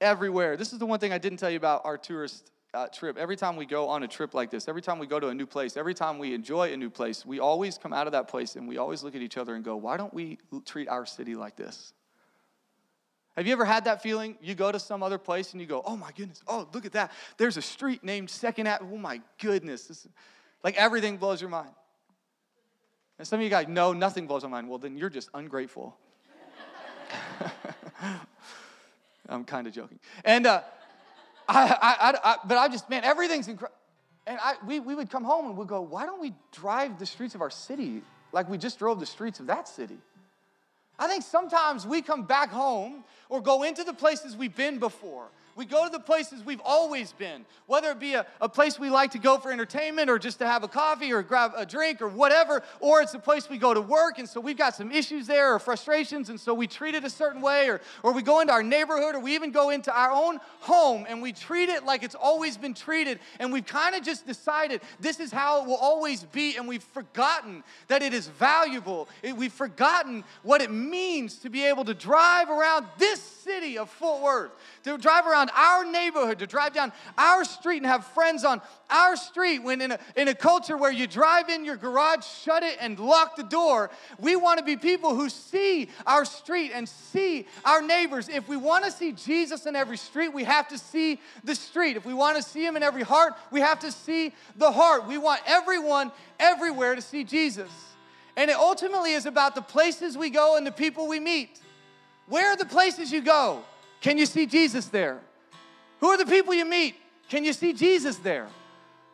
everywhere. 0.00 0.56
This 0.56 0.72
is 0.72 0.78
the 0.78 0.86
one 0.86 1.00
thing 1.00 1.12
I 1.12 1.18
didn't 1.18 1.38
tell 1.38 1.50
you 1.50 1.56
about 1.56 1.84
our 1.84 1.98
tourist 1.98 2.52
uh, 2.78 2.86
trip. 2.86 3.16
Every 3.18 3.36
time 3.36 3.56
we 3.56 3.66
go 3.66 3.88
on 3.88 4.04
a 4.04 4.08
trip 4.08 4.34
like 4.34 4.50
this, 4.50 4.68
every 4.68 4.82
time 4.82 5.00
we 5.00 5.06
go 5.06 5.18
to 5.18 5.28
a 5.28 5.34
new 5.34 5.46
place, 5.46 5.76
every 5.76 5.94
time 5.94 6.18
we 6.18 6.32
enjoy 6.32 6.72
a 6.72 6.76
new 6.76 6.90
place, 6.90 7.26
we 7.26 7.40
always 7.40 7.76
come 7.76 7.92
out 7.92 8.06
of 8.06 8.12
that 8.12 8.28
place 8.28 8.54
and 8.54 8.68
we 8.68 8.78
always 8.78 9.02
look 9.02 9.16
at 9.16 9.22
each 9.22 9.36
other 9.36 9.56
and 9.56 9.64
go, 9.64 9.74
why 9.74 9.96
don't 9.96 10.14
we 10.14 10.38
treat 10.64 10.88
our 10.88 11.04
city 11.04 11.34
like 11.34 11.56
this? 11.56 11.92
Have 13.36 13.48
you 13.48 13.52
ever 13.52 13.64
had 13.64 13.84
that 13.84 14.00
feeling? 14.02 14.36
You 14.40 14.54
go 14.54 14.70
to 14.70 14.78
some 14.78 15.02
other 15.02 15.18
place 15.18 15.52
and 15.52 15.60
you 15.60 15.66
go, 15.66 15.82
oh 15.84 15.96
my 15.96 16.12
goodness, 16.12 16.40
oh, 16.46 16.68
look 16.72 16.86
at 16.86 16.92
that. 16.92 17.10
There's 17.36 17.56
a 17.56 17.62
street 17.62 18.04
named 18.04 18.30
Second 18.30 18.68
Avenue. 18.68 18.94
Oh 18.94 18.98
my 18.98 19.20
goodness. 19.40 19.86
This, 19.86 20.06
like 20.62 20.76
everything 20.76 21.16
blows 21.16 21.40
your 21.40 21.50
mind. 21.50 21.70
And 23.18 23.26
some 23.26 23.40
of 23.40 23.44
you 23.44 23.50
guys, 23.50 23.66
no, 23.66 23.92
nothing 23.92 24.28
blows 24.28 24.44
my 24.44 24.50
mind. 24.50 24.68
Well, 24.68 24.78
then 24.78 24.96
you're 24.96 25.10
just 25.10 25.30
ungrateful. 25.34 25.96
I'm 29.28 29.44
kind 29.44 29.66
of 29.66 29.72
joking. 29.72 29.98
And, 30.24 30.46
uh, 30.46 30.62
I, 31.48 31.76
I, 31.80 32.14
I, 32.24 32.36
but 32.46 32.58
I 32.58 32.68
just, 32.68 32.88
man, 32.90 33.04
everything's 33.04 33.48
incredible. 33.48 33.76
And 34.26 34.38
I, 34.42 34.54
we, 34.66 34.78
we 34.80 34.94
would 34.94 35.08
come 35.08 35.24
home 35.24 35.46
and 35.46 35.56
we'd 35.56 35.68
go, 35.68 35.80
why 35.80 36.04
don't 36.04 36.20
we 36.20 36.34
drive 36.52 36.98
the 36.98 37.06
streets 37.06 37.34
of 37.34 37.40
our 37.40 37.50
city 37.50 38.02
like 38.32 38.48
we 38.48 38.58
just 38.58 38.78
drove 38.78 39.00
the 39.00 39.06
streets 39.06 39.40
of 39.40 39.46
that 39.46 39.66
city? 39.66 39.96
I 40.98 41.08
think 41.08 41.22
sometimes 41.22 41.86
we 41.86 42.02
come 42.02 42.24
back 42.24 42.50
home 42.50 43.04
or 43.30 43.40
go 43.40 43.62
into 43.62 43.84
the 43.84 43.94
places 43.94 44.36
we've 44.36 44.54
been 44.54 44.78
before 44.78 45.28
we 45.58 45.64
go 45.66 45.84
to 45.84 45.90
the 45.90 45.98
places 45.98 46.44
we've 46.44 46.60
always 46.64 47.10
been, 47.10 47.44
whether 47.66 47.90
it 47.90 47.98
be 47.98 48.14
a, 48.14 48.24
a 48.40 48.48
place 48.48 48.78
we 48.78 48.90
like 48.90 49.10
to 49.10 49.18
go 49.18 49.38
for 49.38 49.50
entertainment 49.50 50.08
or 50.08 50.16
just 50.16 50.38
to 50.38 50.46
have 50.46 50.62
a 50.62 50.68
coffee 50.68 51.12
or 51.12 51.20
grab 51.20 51.50
a 51.56 51.66
drink 51.66 52.00
or 52.00 52.06
whatever, 52.06 52.62
or 52.78 53.02
it's 53.02 53.14
a 53.14 53.18
place 53.18 53.50
we 53.50 53.58
go 53.58 53.74
to 53.74 53.80
work 53.80 54.20
and 54.20 54.28
so 54.28 54.40
we've 54.40 54.56
got 54.56 54.76
some 54.76 54.92
issues 54.92 55.26
there 55.26 55.52
or 55.52 55.58
frustrations 55.58 56.30
and 56.30 56.38
so 56.38 56.54
we 56.54 56.68
treat 56.68 56.94
it 56.94 57.02
a 57.02 57.10
certain 57.10 57.42
way, 57.42 57.68
or, 57.68 57.80
or 58.04 58.12
we 58.12 58.22
go 58.22 58.38
into 58.38 58.52
our 58.52 58.62
neighborhood 58.62 59.16
or 59.16 59.18
we 59.18 59.34
even 59.34 59.50
go 59.50 59.70
into 59.70 59.92
our 59.92 60.12
own 60.12 60.38
home 60.60 61.04
and 61.08 61.20
we 61.20 61.32
treat 61.32 61.68
it 61.68 61.84
like 61.84 62.04
it's 62.04 62.14
always 62.14 62.56
been 62.56 62.72
treated 62.72 63.18
and 63.40 63.52
we've 63.52 63.66
kind 63.66 63.96
of 63.96 64.02
just 64.04 64.28
decided 64.28 64.80
this 65.00 65.18
is 65.18 65.32
how 65.32 65.60
it 65.60 65.66
will 65.66 65.74
always 65.74 66.22
be 66.22 66.56
and 66.56 66.68
we've 66.68 66.84
forgotten 66.84 67.64
that 67.88 68.00
it 68.00 68.14
is 68.14 68.28
valuable. 68.28 69.08
It, 69.24 69.36
we've 69.36 69.52
forgotten 69.52 70.22
what 70.44 70.60
it 70.60 70.70
means 70.70 71.38
to 71.38 71.50
be 71.50 71.64
able 71.64 71.84
to 71.86 71.94
drive 71.94 72.48
around 72.48 72.86
this 72.96 73.20
city 73.20 73.76
of 73.76 73.90
Fort 73.90 74.22
Worth, 74.22 74.52
to 74.84 74.96
drive 74.98 75.26
around 75.26 75.47
our 75.54 75.84
neighborhood, 75.84 76.38
to 76.40 76.46
drive 76.46 76.72
down 76.72 76.92
our 77.16 77.44
street 77.44 77.78
and 77.78 77.86
have 77.86 78.06
friends 78.06 78.44
on 78.44 78.60
our 78.90 79.16
street. 79.16 79.60
When 79.60 79.80
in 79.80 79.92
a, 79.92 79.98
in 80.16 80.28
a 80.28 80.34
culture 80.34 80.76
where 80.76 80.90
you 80.90 81.06
drive 81.06 81.48
in 81.48 81.64
your 81.64 81.76
garage, 81.76 82.24
shut 82.24 82.62
it, 82.62 82.78
and 82.80 82.98
lock 82.98 83.36
the 83.36 83.42
door, 83.42 83.90
we 84.18 84.36
want 84.36 84.58
to 84.58 84.64
be 84.64 84.76
people 84.76 85.14
who 85.14 85.28
see 85.28 85.88
our 86.06 86.24
street 86.24 86.72
and 86.74 86.88
see 86.88 87.46
our 87.64 87.82
neighbors. 87.82 88.28
If 88.28 88.48
we 88.48 88.56
want 88.56 88.84
to 88.84 88.90
see 88.90 89.12
Jesus 89.12 89.66
in 89.66 89.76
every 89.76 89.96
street, 89.96 90.32
we 90.32 90.44
have 90.44 90.68
to 90.68 90.78
see 90.78 91.20
the 91.44 91.54
street. 91.54 91.96
If 91.96 92.04
we 92.04 92.14
want 92.14 92.36
to 92.36 92.42
see 92.42 92.64
him 92.64 92.76
in 92.76 92.82
every 92.82 93.02
heart, 93.02 93.34
we 93.50 93.60
have 93.60 93.80
to 93.80 93.92
see 93.92 94.32
the 94.56 94.72
heart. 94.72 95.06
We 95.06 95.18
want 95.18 95.42
everyone 95.46 96.12
everywhere 96.38 96.94
to 96.94 97.02
see 97.02 97.24
Jesus. 97.24 97.70
And 98.36 98.50
it 98.50 98.56
ultimately 98.56 99.14
is 99.14 99.26
about 99.26 99.54
the 99.54 99.62
places 99.62 100.16
we 100.16 100.30
go 100.30 100.56
and 100.56 100.66
the 100.66 100.72
people 100.72 101.08
we 101.08 101.18
meet. 101.18 101.60
Where 102.28 102.52
are 102.52 102.56
the 102.56 102.66
places 102.66 103.10
you 103.10 103.20
go? 103.20 103.62
Can 104.00 104.16
you 104.16 104.26
see 104.26 104.46
Jesus 104.46 104.86
there? 104.86 105.18
Who 106.00 106.08
are 106.08 106.18
the 106.18 106.26
people 106.26 106.54
you 106.54 106.64
meet? 106.64 106.96
Can 107.28 107.44
you 107.44 107.52
see 107.52 107.72
Jesus 107.72 108.16
there? 108.16 108.48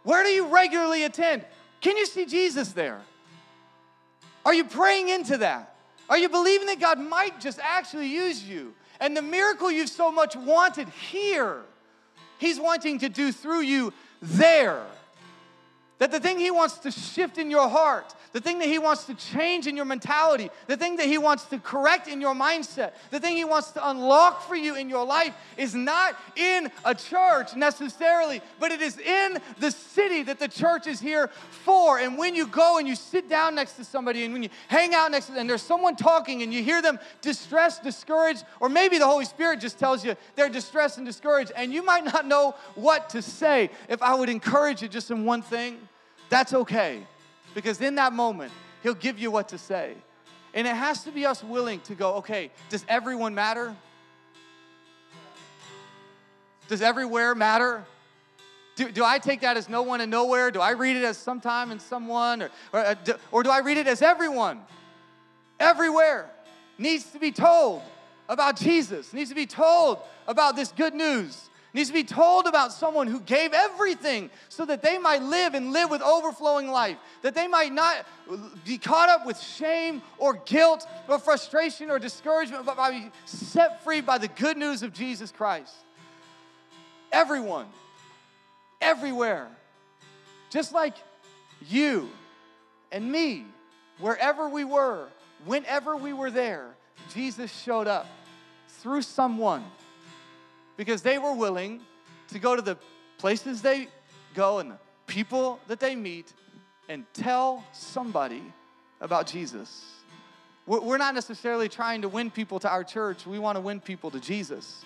Where 0.02 0.22
do 0.22 0.30
you 0.30 0.46
regularly 0.46 1.04
attend? 1.04 1.44
Can 1.80 1.96
you 1.96 2.06
see 2.06 2.26
Jesus 2.26 2.72
there? 2.72 3.00
Are 4.44 4.54
you 4.54 4.64
praying 4.64 5.08
into 5.08 5.38
that? 5.38 5.74
Are 6.08 6.18
you 6.18 6.28
believing 6.28 6.66
that 6.66 6.80
God 6.80 6.98
might 6.98 7.40
just 7.40 7.58
actually 7.60 8.08
use 8.08 8.42
you? 8.42 8.74
And 9.00 9.16
the 9.16 9.22
miracle 9.22 9.70
you've 9.70 9.88
so 9.88 10.12
much 10.12 10.36
wanted 10.36 10.88
here, 10.88 11.62
He's 12.38 12.60
wanting 12.60 12.98
to 13.00 13.08
do 13.08 13.32
through 13.32 13.62
you 13.62 13.92
there. 14.20 14.84
That 16.04 16.10
the 16.10 16.20
thing 16.20 16.38
He 16.38 16.50
wants 16.50 16.76
to 16.80 16.90
shift 16.90 17.38
in 17.38 17.50
your 17.50 17.66
heart, 17.66 18.14
the 18.34 18.40
thing 18.42 18.58
that 18.58 18.68
He 18.68 18.78
wants 18.78 19.04
to 19.04 19.14
change 19.14 19.66
in 19.66 19.74
your 19.74 19.86
mentality, 19.86 20.50
the 20.66 20.76
thing 20.76 20.96
that 20.96 21.06
He 21.06 21.16
wants 21.16 21.44
to 21.46 21.58
correct 21.58 22.08
in 22.08 22.20
your 22.20 22.34
mindset, 22.34 22.92
the 23.10 23.18
thing 23.18 23.38
He 23.38 23.44
wants 23.46 23.70
to 23.70 23.88
unlock 23.88 24.46
for 24.46 24.54
you 24.54 24.76
in 24.76 24.90
your 24.90 25.06
life 25.06 25.34
is 25.56 25.74
not 25.74 26.14
in 26.36 26.70
a 26.84 26.94
church 26.94 27.56
necessarily, 27.56 28.42
but 28.60 28.70
it 28.70 28.82
is 28.82 28.98
in 28.98 29.38
the 29.60 29.70
city 29.70 30.22
that 30.24 30.38
the 30.38 30.46
church 30.46 30.86
is 30.86 31.00
here 31.00 31.28
for. 31.64 31.98
And 31.98 32.18
when 32.18 32.34
you 32.34 32.48
go 32.48 32.76
and 32.76 32.86
you 32.86 32.96
sit 32.96 33.26
down 33.30 33.54
next 33.54 33.72
to 33.76 33.84
somebody 33.84 34.24
and 34.24 34.34
when 34.34 34.42
you 34.42 34.50
hang 34.68 34.92
out 34.92 35.10
next 35.10 35.24
to 35.28 35.32
them 35.32 35.40
and 35.40 35.48
there's 35.48 35.62
someone 35.62 35.96
talking 35.96 36.42
and 36.42 36.52
you 36.52 36.62
hear 36.62 36.82
them 36.82 36.98
distressed, 37.22 37.82
discouraged, 37.82 38.44
or 38.60 38.68
maybe 38.68 38.98
the 38.98 39.06
Holy 39.06 39.24
Spirit 39.24 39.58
just 39.58 39.78
tells 39.78 40.04
you 40.04 40.16
they're 40.36 40.50
distressed 40.50 40.98
and 40.98 41.06
discouraged, 41.06 41.52
and 41.56 41.72
you 41.72 41.82
might 41.82 42.04
not 42.04 42.26
know 42.26 42.54
what 42.74 43.08
to 43.08 43.22
say. 43.22 43.70
If 43.88 44.02
I 44.02 44.14
would 44.14 44.28
encourage 44.28 44.82
you 44.82 44.88
just 44.88 45.10
in 45.10 45.24
one 45.24 45.40
thing, 45.40 45.78
that's 46.34 46.52
okay 46.52 47.00
because 47.54 47.80
in 47.80 47.94
that 47.94 48.12
moment, 48.12 48.52
He'll 48.82 48.94
give 48.94 49.18
you 49.18 49.30
what 49.30 49.48
to 49.48 49.58
say. 49.58 49.94
And 50.52 50.66
it 50.66 50.76
has 50.76 51.04
to 51.04 51.10
be 51.10 51.24
us 51.24 51.42
willing 51.42 51.80
to 51.80 51.94
go, 51.94 52.14
okay, 52.16 52.50
does 52.68 52.84
everyone 52.88 53.34
matter? 53.34 53.74
Does 56.68 56.82
everywhere 56.82 57.34
matter? 57.34 57.84
Do, 58.76 58.90
do 58.90 59.04
I 59.04 59.18
take 59.18 59.40
that 59.40 59.56
as 59.56 59.68
no 59.68 59.82
one 59.82 60.00
and 60.00 60.10
nowhere? 60.10 60.50
Do 60.50 60.60
I 60.60 60.72
read 60.72 60.96
it 60.96 61.04
as 61.04 61.16
sometime 61.16 61.70
and 61.70 61.80
someone? 61.80 62.42
Or, 62.42 62.50
or, 62.72 62.80
uh, 62.80 62.94
or 63.30 63.42
do 63.42 63.50
I 63.50 63.60
read 63.60 63.78
it 63.78 63.86
as 63.86 64.02
everyone? 64.02 64.60
Everywhere 65.58 66.30
needs 66.78 67.04
to 67.12 67.18
be 67.18 67.32
told 67.32 67.82
about 68.28 68.56
Jesus, 68.56 69.12
needs 69.12 69.30
to 69.30 69.36
be 69.36 69.46
told 69.46 69.98
about 70.26 70.56
this 70.56 70.72
good 70.72 70.94
news 70.94 71.48
needs 71.74 71.88
to 71.88 71.94
be 71.94 72.04
told 72.04 72.46
about 72.46 72.72
someone 72.72 73.08
who 73.08 73.20
gave 73.20 73.52
everything 73.52 74.30
so 74.48 74.64
that 74.64 74.80
they 74.80 74.96
might 74.96 75.20
live 75.22 75.54
and 75.54 75.72
live 75.72 75.90
with 75.90 76.00
overflowing 76.00 76.70
life, 76.70 76.96
that 77.22 77.34
they 77.34 77.48
might 77.48 77.72
not 77.72 78.06
be 78.64 78.78
caught 78.78 79.08
up 79.08 79.26
with 79.26 79.38
shame 79.38 80.00
or 80.16 80.34
guilt 80.46 80.86
or 81.08 81.18
frustration 81.18 81.90
or 81.90 81.98
discouragement, 81.98 82.64
but 82.64 82.90
be 82.90 83.10
set 83.26 83.82
free 83.82 84.00
by 84.00 84.16
the 84.16 84.28
good 84.28 84.56
news 84.56 84.84
of 84.84 84.92
Jesus 84.92 85.32
Christ. 85.32 85.74
Everyone, 87.12 87.66
everywhere, 88.80 89.48
just 90.50 90.72
like 90.72 90.94
you 91.68 92.08
and 92.92 93.10
me, 93.10 93.44
wherever 93.98 94.48
we 94.48 94.62
were, 94.62 95.08
whenever 95.44 95.96
we 95.96 96.12
were 96.12 96.30
there, 96.30 96.68
Jesus 97.12 97.52
showed 97.52 97.88
up 97.88 98.06
through 98.68 99.02
someone 99.02 99.64
because 100.76 101.02
they 101.02 101.18
were 101.18 101.34
willing 101.34 101.80
to 102.28 102.38
go 102.38 102.56
to 102.56 102.62
the 102.62 102.76
places 103.18 103.62
they 103.62 103.88
go 104.34 104.58
and 104.58 104.72
the 104.72 104.78
people 105.06 105.60
that 105.68 105.80
they 105.80 105.94
meet 105.94 106.32
and 106.88 107.04
tell 107.12 107.64
somebody 107.72 108.42
about 109.00 109.26
Jesus. 109.26 109.84
We're 110.66 110.98
not 110.98 111.14
necessarily 111.14 111.68
trying 111.68 112.02
to 112.02 112.08
win 112.08 112.30
people 112.30 112.58
to 112.60 112.70
our 112.70 112.84
church, 112.84 113.26
we 113.26 113.38
want 113.38 113.56
to 113.56 113.60
win 113.60 113.80
people 113.80 114.10
to 114.10 114.20
Jesus. 114.20 114.84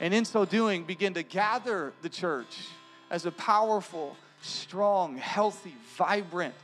And 0.00 0.12
in 0.12 0.24
so 0.24 0.44
doing, 0.44 0.84
begin 0.84 1.14
to 1.14 1.22
gather 1.22 1.92
the 2.02 2.08
church 2.08 2.68
as 3.10 3.26
a 3.26 3.32
powerful, 3.32 4.16
strong, 4.42 5.16
healthy, 5.16 5.74
vibrant, 5.96 6.54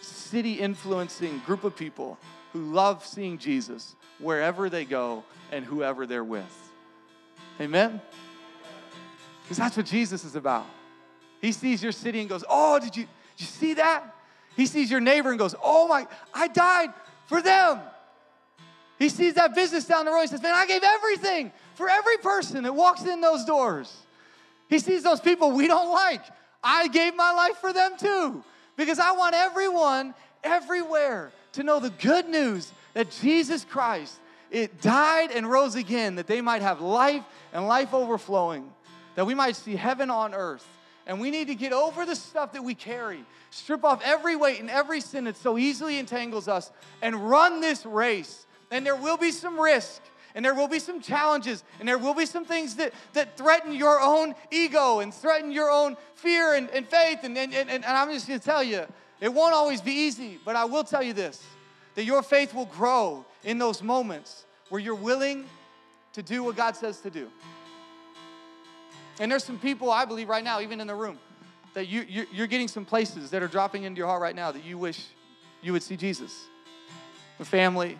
city 0.00 0.54
influencing 0.54 1.38
group 1.40 1.64
of 1.64 1.76
people 1.76 2.18
who 2.52 2.72
love 2.72 3.04
seeing 3.04 3.38
Jesus 3.38 3.94
wherever 4.18 4.68
they 4.68 4.84
go 4.84 5.24
and 5.52 5.64
whoever 5.64 6.06
they're 6.06 6.24
with. 6.24 6.71
Amen? 7.62 8.00
Because 9.42 9.56
that's 9.56 9.76
what 9.76 9.86
Jesus 9.86 10.24
is 10.24 10.34
about. 10.34 10.66
He 11.40 11.52
sees 11.52 11.80
your 11.80 11.92
city 11.92 12.18
and 12.18 12.28
goes, 12.28 12.44
Oh, 12.48 12.80
did 12.80 12.96
you, 12.96 13.04
did 13.04 13.10
you 13.38 13.46
see 13.46 13.74
that? 13.74 14.16
He 14.56 14.66
sees 14.66 14.90
your 14.90 15.00
neighbor 15.00 15.30
and 15.30 15.38
goes, 15.38 15.54
Oh 15.62 15.86
my, 15.86 16.08
I 16.34 16.48
died 16.48 16.90
for 17.26 17.40
them. 17.40 17.80
He 18.98 19.08
sees 19.08 19.34
that 19.34 19.54
business 19.54 19.84
down 19.84 20.06
the 20.06 20.10
road. 20.10 20.22
He 20.22 20.26
says, 20.26 20.42
Man, 20.42 20.54
I 20.54 20.66
gave 20.66 20.82
everything 20.82 21.52
for 21.74 21.88
every 21.88 22.18
person 22.18 22.64
that 22.64 22.74
walks 22.74 23.04
in 23.04 23.20
those 23.20 23.44
doors. 23.44 23.92
He 24.68 24.80
sees 24.80 25.04
those 25.04 25.20
people 25.20 25.52
we 25.52 25.68
don't 25.68 25.92
like. 25.92 26.22
I 26.64 26.88
gave 26.88 27.14
my 27.14 27.32
life 27.32 27.58
for 27.58 27.72
them 27.72 27.92
too. 27.96 28.42
Because 28.76 28.98
I 28.98 29.12
want 29.12 29.36
everyone 29.36 30.14
everywhere 30.42 31.30
to 31.52 31.62
know 31.62 31.78
the 31.78 31.90
good 31.90 32.28
news 32.28 32.72
that 32.94 33.10
Jesus 33.22 33.64
Christ 33.64 34.18
it 34.52 34.82
died 34.82 35.30
and 35.32 35.50
rose 35.50 35.74
again 35.74 36.16
that 36.16 36.26
they 36.26 36.42
might 36.42 36.62
have 36.62 36.80
life 36.80 37.24
and 37.54 37.66
life 37.66 37.94
overflowing, 37.94 38.70
that 39.14 39.24
we 39.24 39.34
might 39.34 39.56
see 39.56 39.74
heaven 39.74 40.10
on 40.10 40.34
earth 40.34 40.66
And 41.06 41.20
we 41.20 41.30
need 41.30 41.48
to 41.48 41.54
get 41.54 41.72
over 41.72 42.06
the 42.06 42.14
stuff 42.14 42.52
that 42.52 42.62
we 42.62 42.74
carry, 42.74 43.24
strip 43.50 43.84
off 43.84 44.00
every 44.04 44.36
weight 44.36 44.60
and 44.60 44.70
every 44.70 45.00
sin 45.00 45.24
that 45.24 45.36
so 45.36 45.58
easily 45.58 45.98
entangles 45.98 46.46
us, 46.46 46.70
and 47.00 47.28
run 47.28 47.60
this 47.60 47.84
race. 47.84 48.46
And 48.70 48.86
there 48.86 48.94
will 48.94 49.16
be 49.16 49.32
some 49.32 49.58
risk, 49.58 50.00
and 50.34 50.44
there 50.44 50.54
will 50.54 50.68
be 50.68 50.78
some 50.78 51.00
challenges, 51.00 51.64
and 51.80 51.88
there 51.88 51.98
will 51.98 52.14
be 52.14 52.26
some 52.26 52.44
things 52.44 52.76
that, 52.76 52.92
that 53.14 53.36
threaten 53.36 53.74
your 53.74 54.00
own 54.00 54.34
ego 54.52 55.00
and 55.00 55.12
threaten 55.12 55.50
your 55.50 55.70
own 55.70 55.96
fear 56.14 56.54
and, 56.54 56.70
and 56.70 56.86
faith. 56.86 57.20
And, 57.24 57.36
and, 57.36 57.52
and, 57.52 57.68
and 57.68 57.84
I'm 57.84 58.10
just 58.12 58.28
gonna 58.28 58.38
tell 58.38 58.62
you, 58.62 58.86
it 59.20 59.32
won't 59.32 59.54
always 59.54 59.80
be 59.80 59.92
easy, 59.92 60.38
but 60.44 60.54
I 60.54 60.66
will 60.66 60.84
tell 60.84 61.02
you 61.02 61.14
this 61.14 61.42
that 61.94 62.04
your 62.04 62.22
faith 62.22 62.54
will 62.54 62.66
grow 62.66 63.24
in 63.44 63.58
those 63.58 63.82
moments 63.82 64.44
where 64.68 64.80
you're 64.80 64.94
willing 64.94 65.46
to 66.14 66.22
do 66.22 66.44
what 66.44 66.56
God 66.56 66.76
says 66.76 67.00
to 67.00 67.10
do. 67.10 67.28
And 69.20 69.30
there's 69.30 69.44
some 69.44 69.58
people, 69.58 69.90
I 69.90 70.04
believe, 70.04 70.28
right 70.28 70.44
now, 70.44 70.60
even 70.60 70.80
in 70.80 70.86
the 70.86 70.94
room, 70.94 71.18
that 71.74 71.88
you, 71.88 72.04
you, 72.08 72.26
you're 72.32 72.46
getting 72.46 72.68
some 72.68 72.84
places 72.84 73.30
that 73.30 73.42
are 73.42 73.48
dropping 73.48 73.84
into 73.84 73.98
your 73.98 74.06
heart 74.06 74.22
right 74.22 74.34
now 74.34 74.52
that 74.52 74.64
you 74.64 74.78
wish 74.78 75.06
you 75.62 75.72
would 75.72 75.82
see 75.82 75.96
Jesus. 75.96 76.46
A 77.38 77.44
family, 77.44 77.98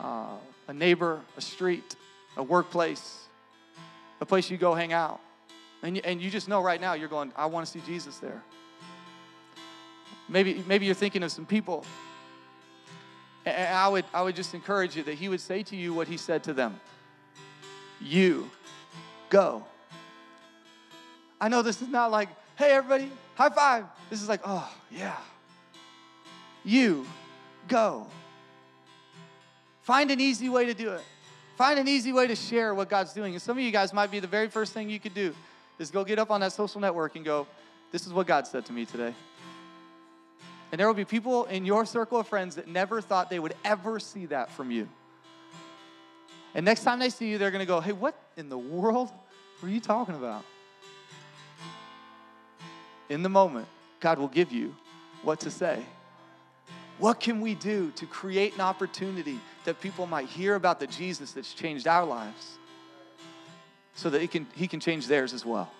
uh, 0.00 0.36
a 0.66 0.72
neighbor, 0.72 1.20
a 1.36 1.40
street, 1.40 1.96
a 2.36 2.42
workplace, 2.42 3.24
a 4.20 4.26
place 4.26 4.50
you 4.50 4.56
go 4.56 4.74
hang 4.74 4.92
out. 4.92 5.20
And 5.82 5.96
you, 5.96 6.02
and 6.04 6.20
you 6.20 6.30
just 6.30 6.48
know 6.48 6.60
right 6.60 6.80
now 6.80 6.94
you're 6.94 7.08
going, 7.08 7.32
I 7.36 7.46
want 7.46 7.66
to 7.66 7.72
see 7.72 7.80
Jesus 7.86 8.18
there. 8.18 8.42
Maybe, 10.28 10.62
maybe 10.66 10.86
you're 10.86 10.94
thinking 10.94 11.22
of 11.22 11.32
some 11.32 11.46
people. 11.46 11.84
And 13.56 13.74
I 13.74 13.88
would, 13.88 14.04
I 14.12 14.22
would 14.22 14.36
just 14.36 14.54
encourage 14.54 14.96
you 14.96 15.02
that 15.04 15.14
he 15.14 15.28
would 15.28 15.40
say 15.40 15.62
to 15.64 15.76
you 15.76 15.94
what 15.94 16.08
he 16.08 16.16
said 16.16 16.44
to 16.44 16.52
them 16.52 16.80
You 18.00 18.50
go. 19.30 19.64
I 21.40 21.48
know 21.48 21.62
this 21.62 21.80
is 21.80 21.88
not 21.88 22.10
like, 22.10 22.28
hey, 22.56 22.72
everybody, 22.72 23.10
high 23.34 23.50
five. 23.50 23.84
This 24.10 24.20
is 24.22 24.28
like, 24.28 24.40
oh, 24.44 24.68
yeah. 24.90 25.16
You 26.64 27.06
go. 27.68 28.06
Find 29.82 30.10
an 30.10 30.20
easy 30.20 30.48
way 30.48 30.66
to 30.66 30.74
do 30.74 30.92
it. 30.92 31.02
Find 31.56 31.78
an 31.78 31.88
easy 31.88 32.12
way 32.12 32.26
to 32.26 32.36
share 32.36 32.74
what 32.74 32.88
God's 32.88 33.12
doing. 33.12 33.32
And 33.34 33.42
some 33.42 33.56
of 33.56 33.62
you 33.62 33.70
guys 33.70 33.92
might 33.92 34.10
be 34.10 34.20
the 34.20 34.26
very 34.26 34.48
first 34.48 34.72
thing 34.72 34.90
you 34.90 35.00
could 35.00 35.14
do 35.14 35.34
is 35.78 35.90
go 35.90 36.04
get 36.04 36.18
up 36.18 36.30
on 36.30 36.40
that 36.40 36.52
social 36.52 36.80
network 36.80 37.16
and 37.16 37.24
go, 37.24 37.46
this 37.90 38.06
is 38.06 38.12
what 38.12 38.26
God 38.26 38.46
said 38.46 38.66
to 38.66 38.72
me 38.72 38.84
today. 38.84 39.14
And 40.70 40.78
there 40.78 40.86
will 40.86 40.94
be 40.94 41.04
people 41.04 41.44
in 41.46 41.64
your 41.64 41.86
circle 41.86 42.18
of 42.18 42.28
friends 42.28 42.56
that 42.56 42.68
never 42.68 43.00
thought 43.00 43.30
they 43.30 43.38
would 43.38 43.54
ever 43.64 43.98
see 43.98 44.26
that 44.26 44.50
from 44.50 44.70
you. 44.70 44.88
And 46.54 46.64
next 46.64 46.82
time 46.82 46.98
they 46.98 47.10
see 47.10 47.28
you, 47.28 47.38
they're 47.38 47.50
going 47.50 47.64
to 47.64 47.66
go, 47.66 47.80
hey, 47.80 47.92
what 47.92 48.14
in 48.36 48.48
the 48.48 48.58
world 48.58 49.10
were 49.62 49.68
you 49.68 49.80
talking 49.80 50.14
about? 50.14 50.44
In 53.08 53.22
the 53.22 53.28
moment, 53.28 53.66
God 54.00 54.18
will 54.18 54.28
give 54.28 54.52
you 54.52 54.74
what 55.22 55.40
to 55.40 55.50
say. 55.50 55.82
What 56.98 57.20
can 57.20 57.40
we 57.40 57.54
do 57.54 57.92
to 57.92 58.06
create 58.06 58.54
an 58.54 58.60
opportunity 58.60 59.38
that 59.64 59.80
people 59.80 60.06
might 60.06 60.28
hear 60.28 60.56
about 60.56 60.80
the 60.80 60.86
Jesus 60.86 61.32
that's 61.32 61.54
changed 61.54 61.86
our 61.86 62.04
lives 62.04 62.58
so 63.94 64.10
that 64.10 64.20
he 64.20 64.26
can, 64.26 64.46
he 64.54 64.66
can 64.66 64.80
change 64.80 65.06
theirs 65.06 65.32
as 65.32 65.44
well? 65.46 65.70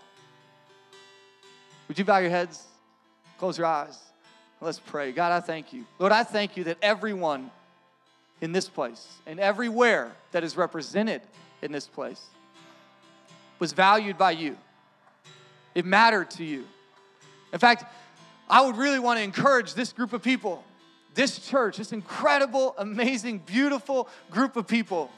Would 1.89 1.99
you 1.99 2.05
bow 2.05 2.19
your 2.19 2.31
heads, 2.31 2.65
close 3.39 3.59
your 3.59 3.67
eyes? 3.67 3.99
Let's 4.61 4.81
pray. 4.81 5.13
God, 5.13 5.31
I 5.31 5.41
thank 5.41 5.73
you. 5.73 5.85
Lord, 5.99 6.13
I 6.13 6.25
thank 6.25 6.57
you 6.57 6.65
that 6.65 6.79
everyone 6.83 7.51
in 8.41 8.53
this 8.53 8.69
place 8.69 9.07
and 9.27 9.39
everywhere 9.39 10.13
that 10.33 10.43
is 10.43 10.57
represented 10.57 11.23
in 11.63 11.71
this 11.71 11.87
place 11.87 12.21
was 13.59 13.73
valued 13.73 14.19
by 14.19 14.33
you. 14.33 14.57
It 15.75 15.85
mattered 15.85 16.31
to 16.33 16.45
you. 16.45 16.65
In 17.53 17.59
fact, 17.59 17.85
I 18.51 18.65
would 18.65 18.77
really 18.77 18.99
want 18.99 19.19
to 19.19 19.23
encourage 19.23 19.75
this 19.75 19.93
group 19.93 20.13
of 20.13 20.23
people, 20.23 20.65
this 21.15 21.39
church, 21.39 21.77
this 21.77 21.93
incredible, 21.93 22.75
amazing, 22.79 23.39
beautiful 23.41 24.09
group 24.31 24.57
of 24.57 24.67
people, 24.67 25.11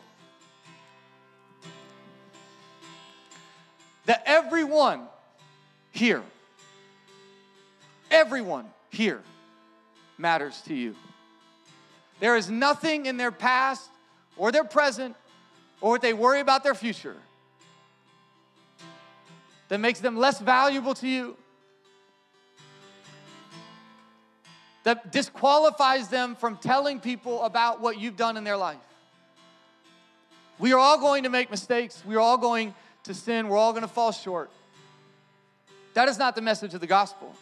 that 4.07 4.23
everyone 4.27 5.07
here, 5.93 6.23
everyone 8.11 8.67
here 8.91 9.23
matters 10.19 10.61
to 10.63 10.75
you. 10.75 10.95
There 12.21 12.37
is 12.37 12.51
nothing 12.51 13.07
in 13.07 13.17
their 13.17 13.33
past 13.33 13.89
or 14.37 14.53
their 14.53 14.65
present 14.65 15.17
or 15.81 15.93
what 15.93 16.03
they 16.03 16.13
worry 16.13 16.41
about 16.41 16.63
their 16.63 16.75
future 16.75 17.17
that 19.69 19.79
makes 19.79 20.01
them 20.01 20.17
less 20.17 20.39
valuable 20.41 20.95
to 20.95 21.09
you, 21.09 21.37
that 24.83 25.13
disqualifies 25.13 26.09
them 26.09 26.35
from 26.35 26.57
telling 26.57 27.01
people 27.01 27.45
about 27.45 27.81
what 27.81 27.99
you've 27.99 28.17
done 28.17 28.37
in 28.37 28.45
their 28.45 28.57
life. 28.57 28.79
We 30.59 30.73
are 30.73 30.79
all 30.79 30.99
going 30.99 31.23
to 31.23 31.31
make 31.31 31.51
mistakes. 31.51 32.03
We 32.05 32.17
are 32.17 32.21
all 32.21 32.37
going 32.37 32.75
to 33.05 33.15
sin. 33.15 33.49
We're 33.49 33.57
all 33.57 33.73
going 33.73 33.83
to 33.83 33.89
fall 33.89 34.13
short. 34.13 34.51
That 35.95 36.09
is 36.09 36.19
not 36.19 36.35
the 36.35 36.43
message 36.43 36.75
of 36.75 36.81
the 36.81 36.87
gospel. 36.87 37.35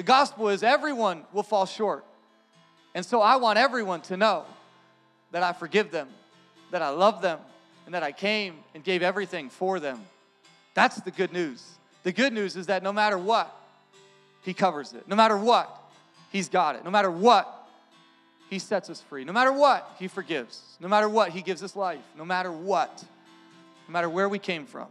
The 0.00 0.04
gospel 0.04 0.48
is 0.48 0.62
everyone 0.62 1.24
will 1.30 1.42
fall 1.42 1.66
short. 1.66 2.06
And 2.94 3.04
so 3.04 3.20
I 3.20 3.36
want 3.36 3.58
everyone 3.58 4.00
to 4.04 4.16
know 4.16 4.46
that 5.30 5.42
I 5.42 5.52
forgive 5.52 5.90
them, 5.90 6.08
that 6.70 6.80
I 6.80 6.88
love 6.88 7.20
them, 7.20 7.38
and 7.84 7.94
that 7.94 8.02
I 8.02 8.10
came 8.10 8.60
and 8.74 8.82
gave 8.82 9.02
everything 9.02 9.50
for 9.50 9.78
them. 9.78 10.00
That's 10.72 11.02
the 11.02 11.10
good 11.10 11.34
news. 11.34 11.62
The 12.02 12.12
good 12.12 12.32
news 12.32 12.56
is 12.56 12.68
that 12.68 12.82
no 12.82 12.94
matter 12.94 13.18
what, 13.18 13.54
He 14.40 14.54
covers 14.54 14.94
it. 14.94 15.06
No 15.06 15.16
matter 15.16 15.36
what, 15.36 15.68
He's 16.32 16.48
got 16.48 16.76
it. 16.76 16.84
No 16.84 16.90
matter 16.90 17.10
what, 17.10 17.68
He 18.48 18.58
sets 18.58 18.88
us 18.88 19.02
free. 19.02 19.24
No 19.24 19.34
matter 19.34 19.52
what, 19.52 19.96
He 19.98 20.08
forgives. 20.08 20.78
No 20.80 20.88
matter 20.88 21.10
what, 21.10 21.28
He 21.28 21.42
gives 21.42 21.62
us 21.62 21.76
life. 21.76 22.00
No 22.16 22.24
matter 22.24 22.50
what, 22.50 23.04
no 23.86 23.92
matter 23.92 24.08
where 24.08 24.30
we 24.30 24.38
came 24.38 24.64
from, 24.64 24.88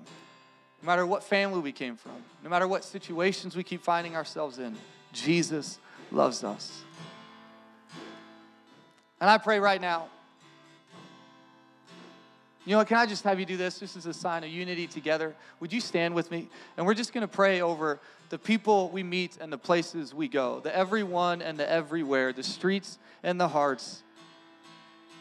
no 0.83 0.85
matter 0.85 1.03
what 1.03 1.23
family 1.23 1.61
we 1.61 1.71
came 1.71 1.95
from, 1.95 2.11
no 2.43 2.49
matter 2.51 2.67
what 2.67 2.83
situations 2.83 3.55
we 3.55 3.63
keep 3.63 3.81
finding 3.81 4.15
ourselves 4.15 4.59
in, 4.59 4.77
Jesus 5.13 5.79
loves 6.11 6.43
us. 6.43 6.83
And 9.21 9.29
I 9.29 9.37
pray 9.37 9.59
right 9.59 9.81
now. 9.81 10.07
You 12.65 12.75
know, 12.75 12.85
can 12.85 12.97
I 12.97 13.05
just 13.05 13.23
have 13.23 13.39
you 13.39 13.45
do 13.45 13.57
this 13.57 13.79
just 13.79 13.97
as 13.97 14.05
a 14.05 14.13
sign 14.13 14.43
of 14.43 14.49
unity 14.49 14.85
together? 14.85 15.35
Would 15.59 15.73
you 15.73 15.81
stand 15.81 16.13
with 16.13 16.29
me? 16.29 16.47
And 16.77 16.85
we're 16.85 16.93
just 16.93 17.13
going 17.13 17.21
to 17.21 17.27
pray 17.27 17.61
over 17.61 17.99
the 18.29 18.37
people 18.37 18.89
we 18.89 19.01
meet 19.01 19.37
and 19.41 19.51
the 19.51 19.57
places 19.57 20.13
we 20.13 20.27
go, 20.27 20.59
the 20.59 20.75
everyone 20.75 21.41
and 21.41 21.57
the 21.57 21.69
everywhere, 21.69 22.31
the 22.31 22.43
streets 22.43 22.99
and 23.23 23.41
the 23.41 23.47
hearts 23.47 24.03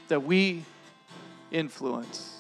that 0.09 0.23
we 0.23 0.65
influence. 1.51 2.35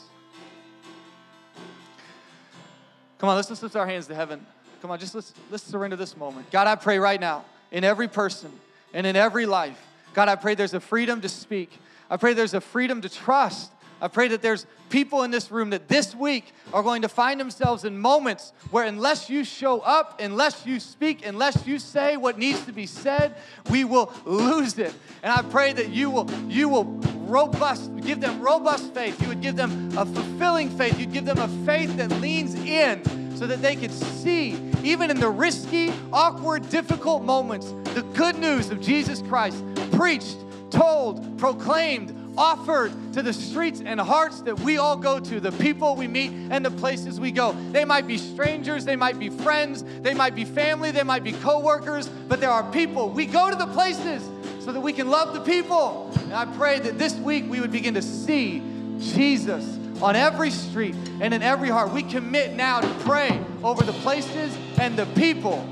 Come 3.19 3.31
on, 3.31 3.37
let's 3.37 3.63
lift 3.63 3.77
our 3.77 3.87
hands 3.87 4.07
to 4.09 4.15
heaven. 4.15 4.47
Come 4.81 4.91
on, 4.91 4.99
just 4.99 5.15
let's, 5.15 5.33
let's 5.51 5.65
surrender 5.65 5.97
this 5.97 6.17
moment. 6.17 6.51
God, 6.51 6.67
I 6.67 6.75
pray 6.75 6.99
right 6.99 7.21
now 7.21 7.45
in 7.71 7.85
every 7.85 8.09
person 8.09 8.53
and 8.95 9.07
in 9.07 9.17
every 9.17 9.47
life 9.47 9.79
God, 10.19 10.29
I 10.29 10.35
pray 10.35 10.57
there's 10.57 10.75
a 10.75 10.81
freedom 10.81 11.21
to 11.21 11.29
speak. 11.29 11.71
I 12.11 12.17
pray 12.17 12.35
there's 12.35 12.55
a 12.55 12.61
freedom 12.61 13.01
to 13.03 13.09
trust. 13.09 13.71
I 14.01 14.09
pray 14.09 14.29
that 14.29 14.43
there's 14.43 14.67
people 14.91 15.23
in 15.23 15.31
this 15.31 15.51
room 15.51 15.71
that 15.71 15.87
this 15.87 16.15
week 16.15 16.53
are 16.73 16.83
going 16.83 17.03
to 17.03 17.09
find 17.09 17.39
themselves 17.39 17.85
in 17.85 17.99
moments 17.99 18.53
where, 18.71 18.85
unless 18.85 19.29
you 19.29 19.45
show 19.45 19.81
up, 19.81 20.21
unless 20.21 20.67
you 20.67 20.81
speak, 20.81 21.27
unless 21.27 21.67
you 21.67 21.79
say 21.79 22.17
what 22.17 22.39
needs 22.39 22.65
to 22.67 22.73
be 22.73 22.87
said, 22.87 23.37
we 23.71 23.85
will 23.85 24.13
lose 24.25 24.79
it. 24.79 24.95
And 25.23 25.33
I 25.33 25.43
pray 25.43 25.73
that 25.73 25.91
you 25.91 26.11
will, 26.11 26.29
you 26.49 26.69
will 26.69 26.85
robust, 27.27 27.95
give 28.01 28.21
them 28.21 28.41
robust 28.41 28.95
faith. 28.95 29.21
You 29.21 29.29
would 29.29 29.41
give 29.41 29.57
them 29.57 29.97
a 29.97 30.07
fulfilling 30.07 30.71
faith. 30.71 30.99
You'd 30.99 31.13
give 31.13 31.27
them 31.27 31.39
a 31.39 31.49
faith 31.65 31.97
that 31.97 32.11
leans 32.21 32.55
in 32.55 33.28
so 33.39 33.47
that 33.47 33.63
they 33.63 33.77
could 33.77 33.93
see, 33.93 34.59
even 34.83 35.11
in 35.13 35.21
the 35.21 35.31
risky, 35.31 35.93
awkward, 36.13 36.69
difficult 36.71 37.23
moments, 37.23 37.73
the 37.95 38.03
good 38.15 38.37
news 38.37 38.71
of 38.71 38.81
Jesus 38.81 39.23
Christ 39.23 39.63
preached, 39.93 40.37
told, 40.71 41.39
proclaimed, 41.39 42.15
offered 42.37 42.93
to 43.13 43.23
the 43.23 43.33
streets 43.33 43.81
and 43.85 44.01
hearts 44.01 44.41
that 44.43 44.59
we 44.61 44.79
all 44.79 44.97
go 44.97 45.21
to, 45.21 45.39
the 45.39 45.53
people 45.53 45.95
we 45.95 46.09
meet 46.09 46.33
and 46.51 46.65
the 46.65 46.71
places 46.73 47.21
we 47.21 47.31
go. 47.31 47.53
They 47.71 47.85
might 47.85 48.09
be 48.09 48.19
strangers, 48.19 48.85
they 48.85 48.97
might 48.97 49.21
be 49.21 49.29
friends, 49.29 49.85
they 50.01 50.15
might 50.15 50.35
be 50.35 50.45
family, 50.45 50.91
they 50.91 51.05
might 51.05 51.23
be 51.23 51.33
coworkers, 51.33 52.09
but 52.09 52.41
there 52.41 52.51
are 52.51 52.69
people. 52.73 53.09
We 53.09 53.27
go 53.27 53.51
to 53.51 53.57
the 53.57 53.67
places 53.67 54.29
so 54.65 54.73
that 54.73 54.81
we 54.81 54.93
can 54.93 55.11
love 55.11 55.33
the 55.33 55.41
people. 55.41 56.11
And 56.23 56.35
I 56.35 56.45
pray 56.45 56.81
that 56.81 56.99
this 56.99 57.15
week 57.15 57.45
we 57.49 57.61
would 57.61 57.73
begin 57.73 57.95
to 57.95 58.03
see 58.03 58.63
Jesus 58.99 59.78
on 60.03 60.17
every 60.17 60.51
street 60.51 60.95
and 61.21 61.35
in 61.35 61.43
every 61.43 61.69
heart. 61.69 61.93
We 61.93 62.03
commit 62.03 62.55
now 62.55 62.81
to 62.81 62.89
pray 63.05 63.45
over 63.63 63.85
the 63.85 63.93
places 63.93 64.57
and 64.79 64.97
the 64.97 65.07
people. 65.07 65.67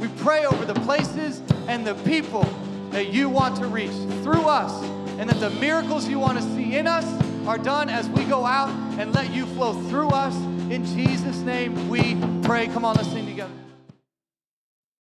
We 0.00 0.08
pray 0.08 0.44
over 0.46 0.64
the 0.64 0.74
places 0.80 1.42
and 1.68 1.86
the 1.86 1.94
people 1.94 2.44
that 2.90 3.12
you 3.12 3.28
want 3.28 3.56
to 3.56 3.66
reach 3.66 3.92
through 4.22 4.42
us, 4.42 4.82
and 5.18 5.30
that 5.30 5.40
the 5.40 5.50
miracles 5.50 6.08
you 6.08 6.18
want 6.18 6.38
to 6.38 6.44
see 6.54 6.76
in 6.76 6.86
us 6.86 7.06
are 7.46 7.58
done 7.58 7.88
as 7.88 8.08
we 8.08 8.24
go 8.24 8.44
out 8.44 8.68
and 8.98 9.14
let 9.14 9.32
you 9.32 9.46
flow 9.46 9.72
through 9.88 10.08
us. 10.08 10.34
In 10.70 10.84
Jesus' 10.84 11.38
name 11.38 11.88
we 11.88 12.16
pray. 12.42 12.66
Come 12.68 12.84
on, 12.84 12.96
let's 12.96 13.08
sing 13.08 13.26
together. 13.26 13.61